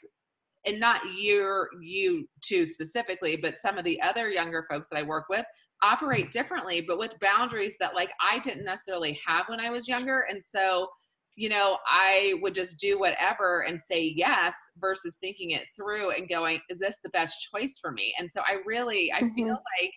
and 0.65 0.79
not 0.79 1.01
you 1.17 1.65
you 1.81 2.27
two 2.41 2.65
specifically 2.65 3.37
but 3.37 3.57
some 3.57 3.77
of 3.77 3.83
the 3.83 4.01
other 4.01 4.29
younger 4.29 4.65
folks 4.69 4.87
that 4.89 4.97
i 4.97 5.03
work 5.03 5.25
with 5.29 5.45
operate 5.83 6.31
differently 6.31 6.81
but 6.81 6.97
with 6.97 7.19
boundaries 7.19 7.75
that 7.79 7.95
like 7.95 8.11
i 8.21 8.39
didn't 8.39 8.65
necessarily 8.65 9.19
have 9.25 9.45
when 9.47 9.59
i 9.59 9.69
was 9.69 9.87
younger 9.87 10.25
and 10.29 10.43
so 10.43 10.87
you 11.35 11.49
know 11.49 11.77
i 11.87 12.33
would 12.41 12.55
just 12.55 12.79
do 12.79 12.99
whatever 12.99 13.61
and 13.61 13.79
say 13.79 14.13
yes 14.15 14.55
versus 14.79 15.17
thinking 15.21 15.51
it 15.51 15.65
through 15.75 16.11
and 16.11 16.29
going 16.29 16.59
is 16.69 16.79
this 16.79 16.99
the 17.03 17.09
best 17.09 17.47
choice 17.53 17.77
for 17.79 17.91
me 17.91 18.13
and 18.19 18.31
so 18.31 18.41
i 18.41 18.57
really 18.65 19.11
i 19.13 19.21
mm-hmm. 19.21 19.35
feel 19.35 19.49
like 19.49 19.93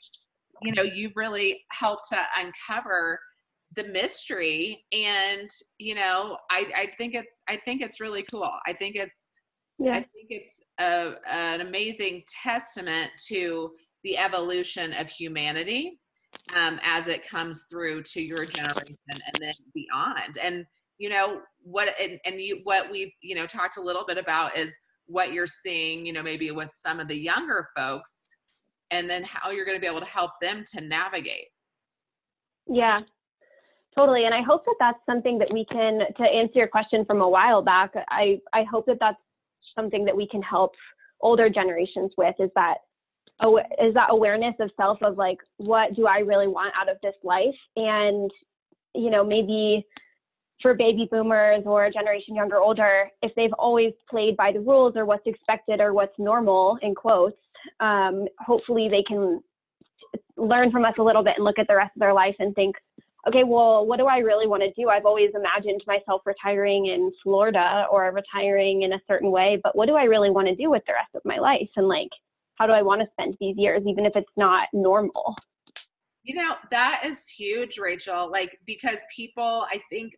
you 0.63 0.73
know 0.73 0.83
you've 0.83 1.17
really 1.17 1.65
helped 1.71 2.09
to 2.11 2.19
uncover 2.39 3.19
the 3.77 3.85
mystery 3.85 4.85
and 4.93 5.49
you 5.79 5.95
know 5.95 6.37
i 6.51 6.65
i 6.77 6.91
think 6.99 7.15
it's 7.15 7.43
i 7.49 7.57
think 7.57 7.81
it's 7.83 8.01
really 8.01 8.25
cool. 8.31 8.51
I 8.67 8.73
think 8.73 8.97
it's 8.97 9.27
yeah. 9.79 9.93
i 9.93 10.01
think 10.01 10.29
it's 10.29 10.61
a, 10.79 11.15
an 11.31 11.61
amazing 11.61 12.25
testament 12.43 13.11
to 13.29 13.71
the 14.03 14.19
evolution 14.19 14.93
of 14.95 15.09
humanity 15.09 16.01
um, 16.55 16.81
as 16.83 17.07
it 17.07 17.27
comes 17.29 17.67
through 17.69 18.03
to 18.05 18.23
your 18.23 18.47
generation 18.47 18.97
and 19.09 19.43
then 19.43 19.53
beyond. 19.75 20.39
And 20.43 20.65
you 20.99 21.09
know 21.09 21.41
what 21.63 21.89
and, 22.01 22.19
and 22.25 22.41
you 22.41 22.61
what 22.65 22.91
we've 22.91 23.13
you 23.23 23.35
know 23.35 23.47
talked 23.47 23.77
a 23.77 23.83
little 23.83 24.05
bit 24.07 24.19
about 24.19 24.57
is 24.57 24.77
what 25.07 25.33
you're 25.33 25.47
seeing 25.47 26.05
you 26.05 26.13
know 26.13 26.23
maybe 26.23 26.51
with 26.51 26.71
some 26.75 27.01
of 27.01 27.09
the 27.09 27.17
younger 27.17 27.69
folks 27.77 28.27
and 28.91 29.09
then 29.09 29.23
how 29.25 29.51
you're 29.51 29.65
going 29.65 29.77
to 29.77 29.81
be 29.81 29.87
able 29.87 30.01
to 30.01 30.07
help 30.07 30.33
them 30.43 30.65
to 30.73 30.81
navigate. 30.81 31.47
Yeah 32.67 33.01
Totally. 33.97 34.25
And 34.25 34.35
I 34.35 34.43
hope 34.43 34.65
that 34.67 34.77
that's 34.79 35.01
something 35.05 35.39
that 35.39 35.53
we 35.53 35.65
can, 35.67 36.01
to 36.17 36.23
answer 36.23 36.53
your 36.55 36.69
question 36.69 37.05
from 37.05 37.21
a 37.21 37.29
while 37.29 37.61
back, 37.61 37.93
I, 38.09 38.39
I 38.53 38.63
hope 38.63 38.87
that 38.87 38.99
that's 39.01 39.19
something 39.61 40.05
that 40.05 40.17
we 40.17 40.27
can 40.29 40.43
help 40.43 40.73
older 41.21 41.51
generations 41.51 42.13
with 42.17 42.35
is 42.39 42.51
that 42.55 42.77
is 43.83 43.95
that 43.95 44.09
awareness 44.11 44.55
of 44.61 44.71
self 44.77 44.99
of 45.03 45.17
like 45.17 45.39
what 45.57 45.95
do 45.95 46.07
i 46.07 46.19
really 46.19 46.49
want 46.49 46.73
out 46.79 46.91
of 46.91 46.97
this 47.03 47.15
life 47.23 47.55
and 47.77 48.31
you 48.95 49.11
know 49.11 49.25
maybe 49.25 49.85
for 50.61 50.75
baby 50.75 51.09
boomers 51.11 51.63
or 51.65 51.87
a 51.87 51.91
generation 51.91 52.35
younger 52.35 52.59
older 52.59 53.09
if 53.23 53.35
they've 53.35 53.53
always 53.55 53.93
played 54.11 54.37
by 54.37 54.53
the 54.53 54.61
rules 54.61 54.95
or 54.95 55.07
what's 55.07 55.27
expected 55.27 55.81
or 55.81 55.95
what's 55.95 56.19
normal 56.19 56.79
in 56.83 56.95
quotes 56.95 57.39
um, 57.81 58.27
hopefully 58.39 58.89
they 58.91 59.03
can 59.03 59.43
learn 60.37 60.71
from 60.71 60.85
us 60.85 60.95
a 60.99 61.03
little 61.03 61.23
bit 61.23 61.35
and 61.37 61.45
look 61.45 61.59
at 61.59 61.67
the 61.69 61.77
rest 61.77 61.93
of 61.97 62.01
their 62.01 62.15
life 62.15 62.37
and 62.39 62.55
think 62.55 62.77
okay, 63.29 63.45
well, 63.45 63.87
what 63.87 63.99
do 63.99 64.07
I 64.07 64.19
really 64.19 64.47
want 64.47 64.63
to 64.63 64.73
do? 64.73 64.89
I've 64.89 65.07
always 65.07 65.31
imagined 65.35 65.83
myself 65.87 66.23
retiring 66.25 66.87
in 66.87 67.13
Florida 67.23 67.87
or 67.91 68.13
retiring 68.13 68.83
in 68.83 68.93
a 68.95 69.01
certain 69.07 69.31
way, 69.31 69.61
but 69.63 69.77
what 69.77 69.87
do 69.87 69.97
I 69.97 70.05
really 70.05 70.31
want 70.31 70.49
to 70.49 70.55
do 70.55 70.71
with 70.71 70.83
the 70.87 70.95
rest 70.95 71.11
of 71.15 71.23
my 71.25 71.39
life? 71.39 71.69
And 71.77 71.89
like, 71.89 72.09
how 72.57 72.67
do 72.67 72.73
I 72.73 72.83
want 72.83 73.01
to 73.03 73.09
spend 73.13 73.37
these 73.41 73.57
years, 73.57 73.83
even 73.87 74.07
if 74.07 74.17
it's 74.17 74.33
not 74.37 74.69
normal? 74.73 75.35
You 76.23 76.35
know, 76.35 76.55
that 76.71 77.03
is 77.05 77.29
huge, 77.29 77.79
Rachel. 77.79 78.31
Like, 78.31 78.59
because 78.67 79.01
people, 79.15 79.67
I 79.73 79.81
think, 79.89 80.17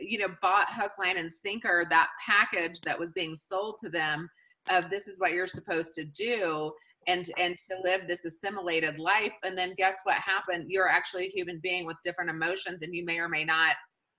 you 0.00 0.18
know, 0.18 0.34
bought 0.42 0.72
hook, 0.72 0.92
line, 0.98 1.16
and 1.16 1.32
sinker 1.32 1.86
that 1.90 2.08
package 2.24 2.80
that 2.82 2.98
was 2.98 3.12
being 3.12 3.34
sold 3.34 3.78
to 3.78 3.88
them 3.88 4.28
of 4.70 4.90
this 4.90 5.08
is 5.08 5.18
what 5.18 5.32
you're 5.32 5.46
supposed 5.46 5.94
to 5.94 6.04
do 6.04 6.72
and 7.08 7.28
and 7.38 7.56
to 7.58 7.76
live 7.82 8.02
this 8.06 8.24
assimilated 8.24 8.98
life 8.98 9.32
and 9.42 9.58
then 9.58 9.74
guess 9.76 9.96
what 10.04 10.16
happened? 10.16 10.66
You're 10.68 10.88
actually 10.88 11.26
a 11.26 11.30
human 11.30 11.58
being 11.60 11.86
with 11.86 11.96
different 12.04 12.30
emotions 12.30 12.82
and 12.82 12.94
you 12.94 13.04
may 13.04 13.18
or 13.18 13.28
may 13.28 13.44
not 13.44 13.74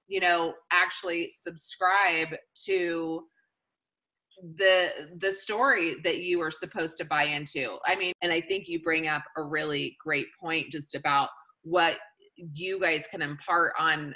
you 0.07 0.19
know 0.19 0.53
actually 0.71 1.31
subscribe 1.31 2.29
to 2.65 3.23
the 4.55 4.89
the 5.17 5.31
story 5.31 5.97
that 6.03 6.19
you 6.19 6.41
are 6.41 6.51
supposed 6.51 6.97
to 6.97 7.05
buy 7.05 7.23
into. 7.23 7.77
I 7.85 7.95
mean 7.95 8.13
and 8.21 8.33
i 8.33 8.41
think 8.41 8.67
you 8.67 8.81
bring 8.81 9.07
up 9.07 9.23
a 9.37 9.43
really 9.43 9.95
great 10.03 10.27
point 10.39 10.71
just 10.71 10.95
about 10.95 11.29
what 11.63 11.97
you 12.35 12.79
guys 12.79 13.07
can 13.11 13.21
impart 13.21 13.73
on 13.79 14.15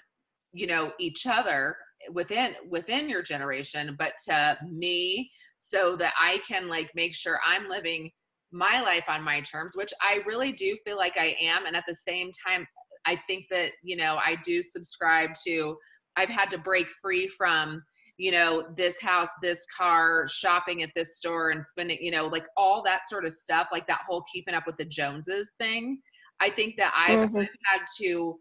you 0.54 0.68
know 0.68 0.92
each 1.00 1.28
other 1.28 1.76
within 2.12 2.54
within 2.70 3.10
your 3.10 3.22
generation 3.22 3.96
but 3.98 4.14
to 4.26 4.58
me 4.70 5.30
so 5.58 5.96
that 5.96 6.14
i 6.20 6.40
can 6.48 6.68
like 6.68 6.90
make 6.96 7.14
sure 7.14 7.40
i'm 7.46 7.68
living 7.68 8.12
my 8.54 8.82
life 8.82 9.06
on 9.08 9.24
my 9.24 9.42
terms, 9.42 9.76
which 9.76 9.94
I 10.02 10.20
really 10.26 10.52
do 10.54 10.78
feel 10.86 10.98
like 10.98 11.18
I 11.18 11.36
am. 11.42 11.66
And 11.66 11.76
at 11.76 11.84
the 11.88 11.96
same 11.96 12.32
time, 12.48 12.68
I 13.06 13.18
think 13.28 13.46
that, 13.50 13.72
you 13.84 13.98
know, 13.98 14.16
I 14.16 14.38
do 14.46 14.62
subscribe 14.62 15.32
to, 15.48 15.76
I've 16.16 16.30
had 16.30 16.50
to 16.52 16.58
break 16.58 16.88
free 17.02 17.28
from 17.28 17.84
you 18.18 18.32
know, 18.32 18.64
this 18.78 19.02
house, 19.02 19.32
this 19.42 19.66
car, 19.76 20.28
shopping 20.28 20.84
at 20.84 20.92
this 20.96 21.18
store 21.18 21.50
and 21.50 21.66
spending, 21.66 21.98
you 22.00 22.12
know, 22.12 22.28
like 22.28 22.46
all 22.56 22.84
that 22.84 23.10
sort 23.10 23.26
of 23.26 23.34
stuff, 23.34 23.70
like 23.72 23.88
that 23.88 24.04
whole 24.08 24.24
keeping 24.32 24.54
up 24.54 24.68
with 24.68 24.78
the 24.78 24.86
Joneses 24.86 25.54
thing. 25.60 26.00
I 26.40 26.50
think 26.50 26.76
that 26.78 26.94
I've, 26.96 27.30
mm-hmm. 27.30 27.38
I've 27.38 27.48
had 27.66 27.82
to 28.02 28.40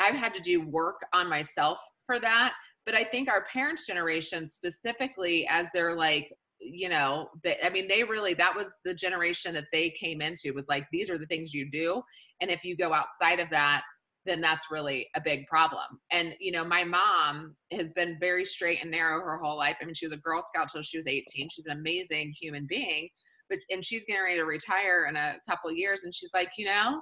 I've 0.00 0.14
had 0.14 0.34
to 0.34 0.42
do 0.42 0.66
work 0.68 1.06
on 1.12 1.28
myself 1.28 1.78
for 2.04 2.18
that. 2.18 2.54
But 2.84 2.94
I 2.94 3.04
think 3.04 3.30
our 3.30 3.44
parents' 3.44 3.86
generation 3.86 4.48
specifically, 4.48 5.46
as 5.48 5.68
they're 5.72 5.96
like, 5.96 6.32
you 6.64 6.88
know, 6.88 7.28
they, 7.42 7.56
I 7.62 7.70
mean, 7.70 7.86
they 7.88 8.04
really, 8.04 8.34
that 8.34 8.56
was 8.56 8.72
the 8.84 8.94
generation 8.94 9.54
that 9.54 9.66
they 9.72 9.90
came 9.90 10.20
into 10.20 10.52
was 10.54 10.66
like, 10.68 10.86
these 10.90 11.10
are 11.10 11.18
the 11.18 11.26
things 11.26 11.52
you 11.52 11.70
do. 11.70 12.02
And 12.40 12.50
if 12.50 12.64
you 12.64 12.76
go 12.76 12.92
outside 12.92 13.40
of 13.40 13.50
that, 13.50 13.82
then 14.26 14.40
that's 14.40 14.70
really 14.70 15.08
a 15.14 15.20
big 15.20 15.46
problem. 15.46 15.84
And, 16.10 16.34
you 16.40 16.50
know, 16.50 16.64
my 16.64 16.82
mom 16.82 17.54
has 17.72 17.92
been 17.92 18.16
very 18.18 18.44
straight 18.44 18.80
and 18.80 18.90
narrow 18.90 19.20
her 19.20 19.36
whole 19.36 19.56
life. 19.56 19.76
I 19.80 19.84
mean, 19.84 19.94
she 19.94 20.06
was 20.06 20.14
a 20.14 20.18
Girl 20.18 20.42
Scout 20.46 20.68
till 20.72 20.82
she 20.82 20.96
was 20.96 21.06
18. 21.06 21.48
She's 21.50 21.66
an 21.66 21.78
amazing 21.78 22.32
human 22.40 22.66
being, 22.66 23.08
but, 23.50 23.58
and 23.70 23.84
she's 23.84 24.06
getting 24.06 24.22
ready 24.22 24.38
to 24.38 24.44
retire 24.44 25.06
in 25.08 25.16
a 25.16 25.34
couple 25.48 25.70
years. 25.72 26.04
And 26.04 26.14
she's 26.14 26.32
like, 26.32 26.52
you 26.56 26.64
know, 26.64 27.00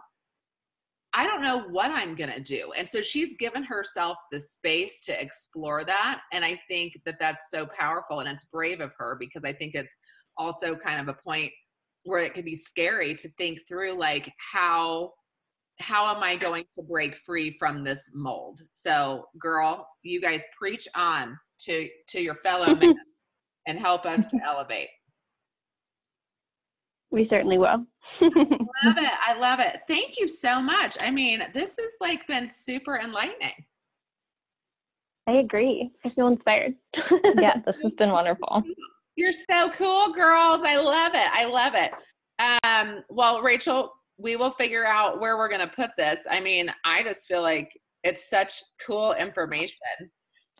I 1.14 1.26
don't 1.26 1.42
know 1.42 1.64
what 1.70 1.90
I'm 1.90 2.14
going 2.14 2.32
to 2.32 2.42
do. 2.42 2.72
And 2.76 2.88
so 2.88 3.02
she's 3.02 3.34
given 3.34 3.62
herself 3.62 4.16
the 4.30 4.40
space 4.40 5.04
to 5.04 5.20
explore 5.20 5.84
that. 5.84 6.20
And 6.32 6.44
I 6.44 6.58
think 6.68 6.94
that 7.04 7.16
that's 7.20 7.50
so 7.50 7.66
powerful 7.78 8.20
and 8.20 8.28
it's 8.28 8.46
brave 8.46 8.80
of 8.80 8.94
her 8.96 9.16
because 9.20 9.44
I 9.44 9.52
think 9.52 9.74
it's 9.74 9.94
also 10.38 10.74
kind 10.74 11.00
of 11.00 11.08
a 11.08 11.18
point 11.22 11.52
where 12.04 12.20
it 12.20 12.32
could 12.34 12.46
be 12.46 12.54
scary 12.54 13.14
to 13.14 13.28
think 13.36 13.60
through 13.68 13.92
like 13.98 14.32
how 14.52 15.12
how 15.80 16.14
am 16.14 16.22
I 16.22 16.36
going 16.36 16.64
to 16.76 16.82
break 16.82 17.16
free 17.16 17.56
from 17.58 17.82
this 17.82 18.10
mold? 18.14 18.60
So, 18.72 19.24
girl, 19.40 19.88
you 20.02 20.20
guys 20.20 20.42
preach 20.56 20.86
on 20.94 21.36
to 21.60 21.88
to 22.08 22.20
your 22.20 22.36
fellow 22.36 22.74
men 22.76 22.94
and 23.66 23.78
help 23.78 24.06
us 24.06 24.26
to 24.28 24.38
elevate. 24.44 24.88
We 27.12 27.28
certainly 27.28 27.58
will. 27.58 27.86
love 28.20 28.96
it. 28.96 29.12
I 29.26 29.36
love 29.38 29.60
it. 29.60 29.82
Thank 29.86 30.18
you 30.18 30.26
so 30.26 30.60
much. 30.60 30.96
I 31.00 31.10
mean, 31.10 31.42
this 31.52 31.76
has 31.78 31.92
like 32.00 32.26
been 32.26 32.48
super 32.48 32.98
enlightening. 32.98 33.64
I 35.28 35.32
agree. 35.34 35.90
I 36.04 36.10
feel 36.10 36.26
inspired. 36.26 36.74
yeah, 37.38 37.60
this 37.64 37.80
has 37.82 37.94
been 37.94 38.10
wonderful. 38.10 38.62
You're 39.14 39.32
so 39.32 39.70
cool, 39.70 40.12
girls. 40.12 40.62
I 40.64 40.78
love 40.78 41.12
it. 41.14 41.28
I 41.32 41.44
love 41.44 41.74
it. 41.76 41.92
Um, 42.64 43.04
well, 43.08 43.42
Rachel, 43.42 43.92
we 44.18 44.36
will 44.36 44.50
figure 44.52 44.86
out 44.86 45.20
where 45.20 45.36
we're 45.36 45.48
going 45.48 45.66
to 45.66 45.74
put 45.74 45.90
this. 45.96 46.20
I 46.30 46.40
mean, 46.40 46.72
I 46.84 47.02
just 47.02 47.26
feel 47.26 47.42
like 47.42 47.70
it's 48.04 48.28
such 48.28 48.62
cool 48.84 49.12
information. 49.12 49.76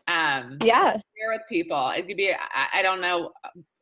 Um, 0.07 0.57
yeah. 0.61 0.93
Share 0.93 1.31
with 1.31 1.41
people. 1.49 1.89
It 1.89 2.07
could 2.07 2.17
be, 2.17 2.31
I, 2.31 2.79
I 2.79 2.81
don't 2.83 3.01
know, 3.01 3.31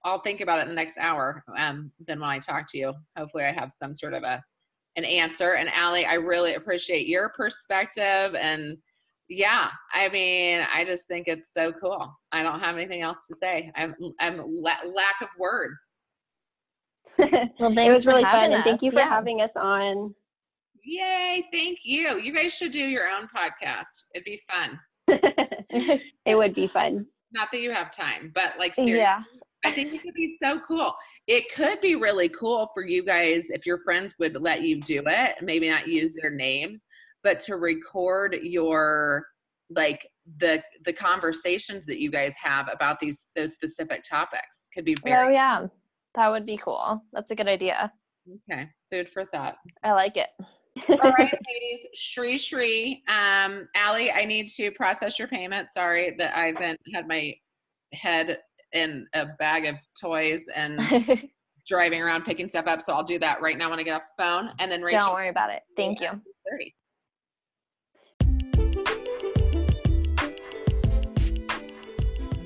I'll 0.04 0.22
think 0.22 0.42
about 0.42 0.60
it 0.60 0.64
in 0.64 0.70
the 0.70 0.76
next 0.76 0.98
hour. 0.98 1.44
Um, 1.58 1.92
then 2.08 2.20
when 2.20 2.30
I 2.30 2.40
talk 2.40 2.70
to 2.72 2.78
you, 2.78 2.94
hopefully 3.18 3.44
I 3.44 3.52
have 3.52 3.72
some 3.72 3.94
sort 3.94 4.14
of 4.14 4.24
a 4.24 4.44
an 4.98 5.06
answer. 5.06 5.54
And 5.54 5.70
Allie, 5.70 6.06
I 6.06 6.16
really 6.16 6.56
appreciate 6.56 7.08
your 7.08 7.30
perspective. 7.30 8.36
And 8.36 8.78
yeah, 9.30 9.70
I 9.94 10.10
mean, 10.10 10.62
I 10.74 10.84
just 10.84 11.08
think 11.08 11.28
it's 11.28 11.54
so 11.54 11.72
cool. 11.72 12.14
I 12.32 12.44
don't 12.44 12.60
have 12.60 12.76
anything 12.76 13.02
else 13.02 13.28
to 13.28 13.36
say. 13.36 13.72
I'm 13.76 13.96
I'm 14.20 14.38
la- 14.38 14.86
lack 14.86 15.22
of 15.22 15.30
words. 15.40 15.98
well, 17.18 17.78
it 17.78 17.92
was 17.92 18.06
really 18.06 18.24
fun, 18.24 18.52
us. 18.52 18.56
and 18.56 18.64
thank 18.64 18.82
you 18.82 18.92
for 18.92 19.00
yeah. 19.00 19.10
having 19.10 19.42
us 19.42 19.52
on. 19.56 20.14
Yay! 20.84 21.48
Thank 21.52 21.80
you. 21.84 22.20
You 22.20 22.34
guys 22.34 22.54
should 22.54 22.72
do 22.72 22.80
your 22.80 23.08
own 23.08 23.28
podcast. 23.28 24.06
It'd 24.16 24.26
be 24.26 24.42
fun. 24.50 24.80
it 26.26 26.36
would 26.36 26.56
be 26.56 26.68
fun. 26.68 27.06
Not 27.32 27.50
that 27.52 27.62
you 27.62 27.72
have 27.72 27.92
time, 27.92 28.32
but 28.34 28.54
like 28.58 28.76
seriously, 28.76 29.00
yeah. 29.00 29.22
I 29.66 29.72
think 29.72 29.94
it 29.94 30.02
could 30.02 30.14
be 30.14 30.38
so 30.42 30.60
cool. 30.68 30.94
It 31.28 31.46
could 31.54 31.82
be 31.82 31.96
really 31.96 32.30
cool 32.30 32.70
for 32.74 32.86
you 32.86 33.06
guys 33.06 33.50
if 33.50 33.66
your 33.66 33.80
friends 33.84 34.16
would 34.20 34.42
let 34.42 34.62
you 34.62 34.82
do 34.82 35.04
it, 35.06 35.36
maybe 35.42 35.70
not 35.70 35.88
use 35.88 36.14
their 36.20 36.32
names, 36.32 36.86
but 37.24 37.40
to 37.42 37.58
record 37.58 38.38
your 38.42 39.26
like 39.70 40.08
the 40.38 40.62
the 40.86 40.94
conversations 40.94 41.86
that 41.86 42.00
you 42.00 42.12
guys 42.12 42.34
have 42.42 42.68
about 42.72 43.00
these 43.00 43.30
those 43.36 43.54
specific 43.54 44.04
topics 44.04 44.68
could 44.74 44.86
be 44.86 44.96
very 45.04 45.28
Oh 45.28 45.32
yeah. 45.32 45.68
That 46.16 46.30
would 46.30 46.46
be 46.46 46.58
cool. 46.58 47.02
That's 47.14 47.32
a 47.32 47.36
good 47.36 47.48
idea. 47.48 47.92
Okay. 48.50 48.70
Food 48.92 49.10
for 49.10 49.26
thought. 49.26 49.56
I 49.84 49.94
like 49.94 50.18
it. 50.18 50.30
All 50.90 51.12
right, 51.12 51.34
ladies. 51.54 51.86
Shri 51.94 52.38
Shri. 52.38 53.04
Um, 53.08 53.68
Allie, 53.76 54.12
I 54.12 54.26
need 54.26 54.48
to 54.50 54.72
process 54.72 55.18
your 55.18 55.28
payment. 55.28 55.70
Sorry 55.72 56.16
that 56.18 56.38
I've 56.38 56.58
been 56.58 56.76
had 56.94 57.08
my 57.08 57.34
head 57.94 58.40
in 58.74 59.08
a 59.14 59.26
bag 59.40 59.66
of 59.66 59.76
toys 60.00 60.48
and 60.56 60.80
driving 61.68 62.02
around 62.02 62.24
picking 62.24 62.50
stuff 62.50 62.68
up. 62.68 62.82
So 62.82 62.94
I'll 62.94 63.04
do 63.04 63.20
that 63.20 63.42
right 63.42 63.58
now 63.58 63.70
when 63.70 63.80
I 63.80 63.84
get 63.84 63.94
off 63.94 64.04
the 64.18 64.24
phone. 64.24 64.50
And 64.60 64.72
then 64.72 64.82
Rachel. 64.82 65.02
Don't 65.02 65.14
worry 65.14 65.30
about 65.30 65.52
it. 65.52 65.62
Thank 65.76 66.02
you. 66.02 66.10
30. 66.50 66.76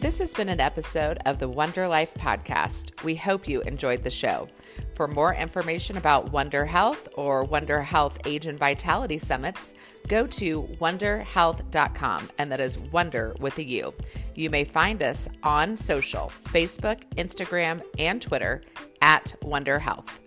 This 0.06 0.20
has 0.20 0.36
been 0.36 0.50
an 0.50 0.60
episode 0.60 1.18
of 1.26 1.40
the 1.40 1.50
Wunder 1.50 1.88
Life 1.88 2.14
podcast. 2.14 3.04
We 3.04 3.16
hope 3.16 3.48
you 3.48 3.62
enjoyed 3.62 4.04
the 4.04 4.12
show. 4.12 4.48
For 4.94 5.08
more 5.08 5.34
information 5.34 5.98
about 5.98 6.32
Wunder 6.32 6.64
Health 6.64 7.10
or 7.16 7.44
Wunder 7.44 7.82
Health 7.82 8.20
Age 8.24 8.46
and 8.46 8.60
Vitality 8.60 9.18
Summits, 9.18 9.74
go 10.08 10.28
to 10.28 10.62
wunderhealth.com, 10.80 12.30
and 12.38 12.52
that 12.52 12.60
is 12.60 12.78
Wunder 12.78 13.36
with 13.40 13.58
a 13.58 13.64
U. 13.64 13.96
You 14.36 14.50
may 14.50 14.66
find 14.66 15.02
us 15.02 15.30
on 15.44 15.78
social 15.78 16.32
Facebook, 16.44 17.02
Instagram, 17.16 17.82
and 17.98 18.22
Twitter 18.22 18.62
at 19.02 19.34
Wunder 19.42 19.80
Health. 19.80 20.25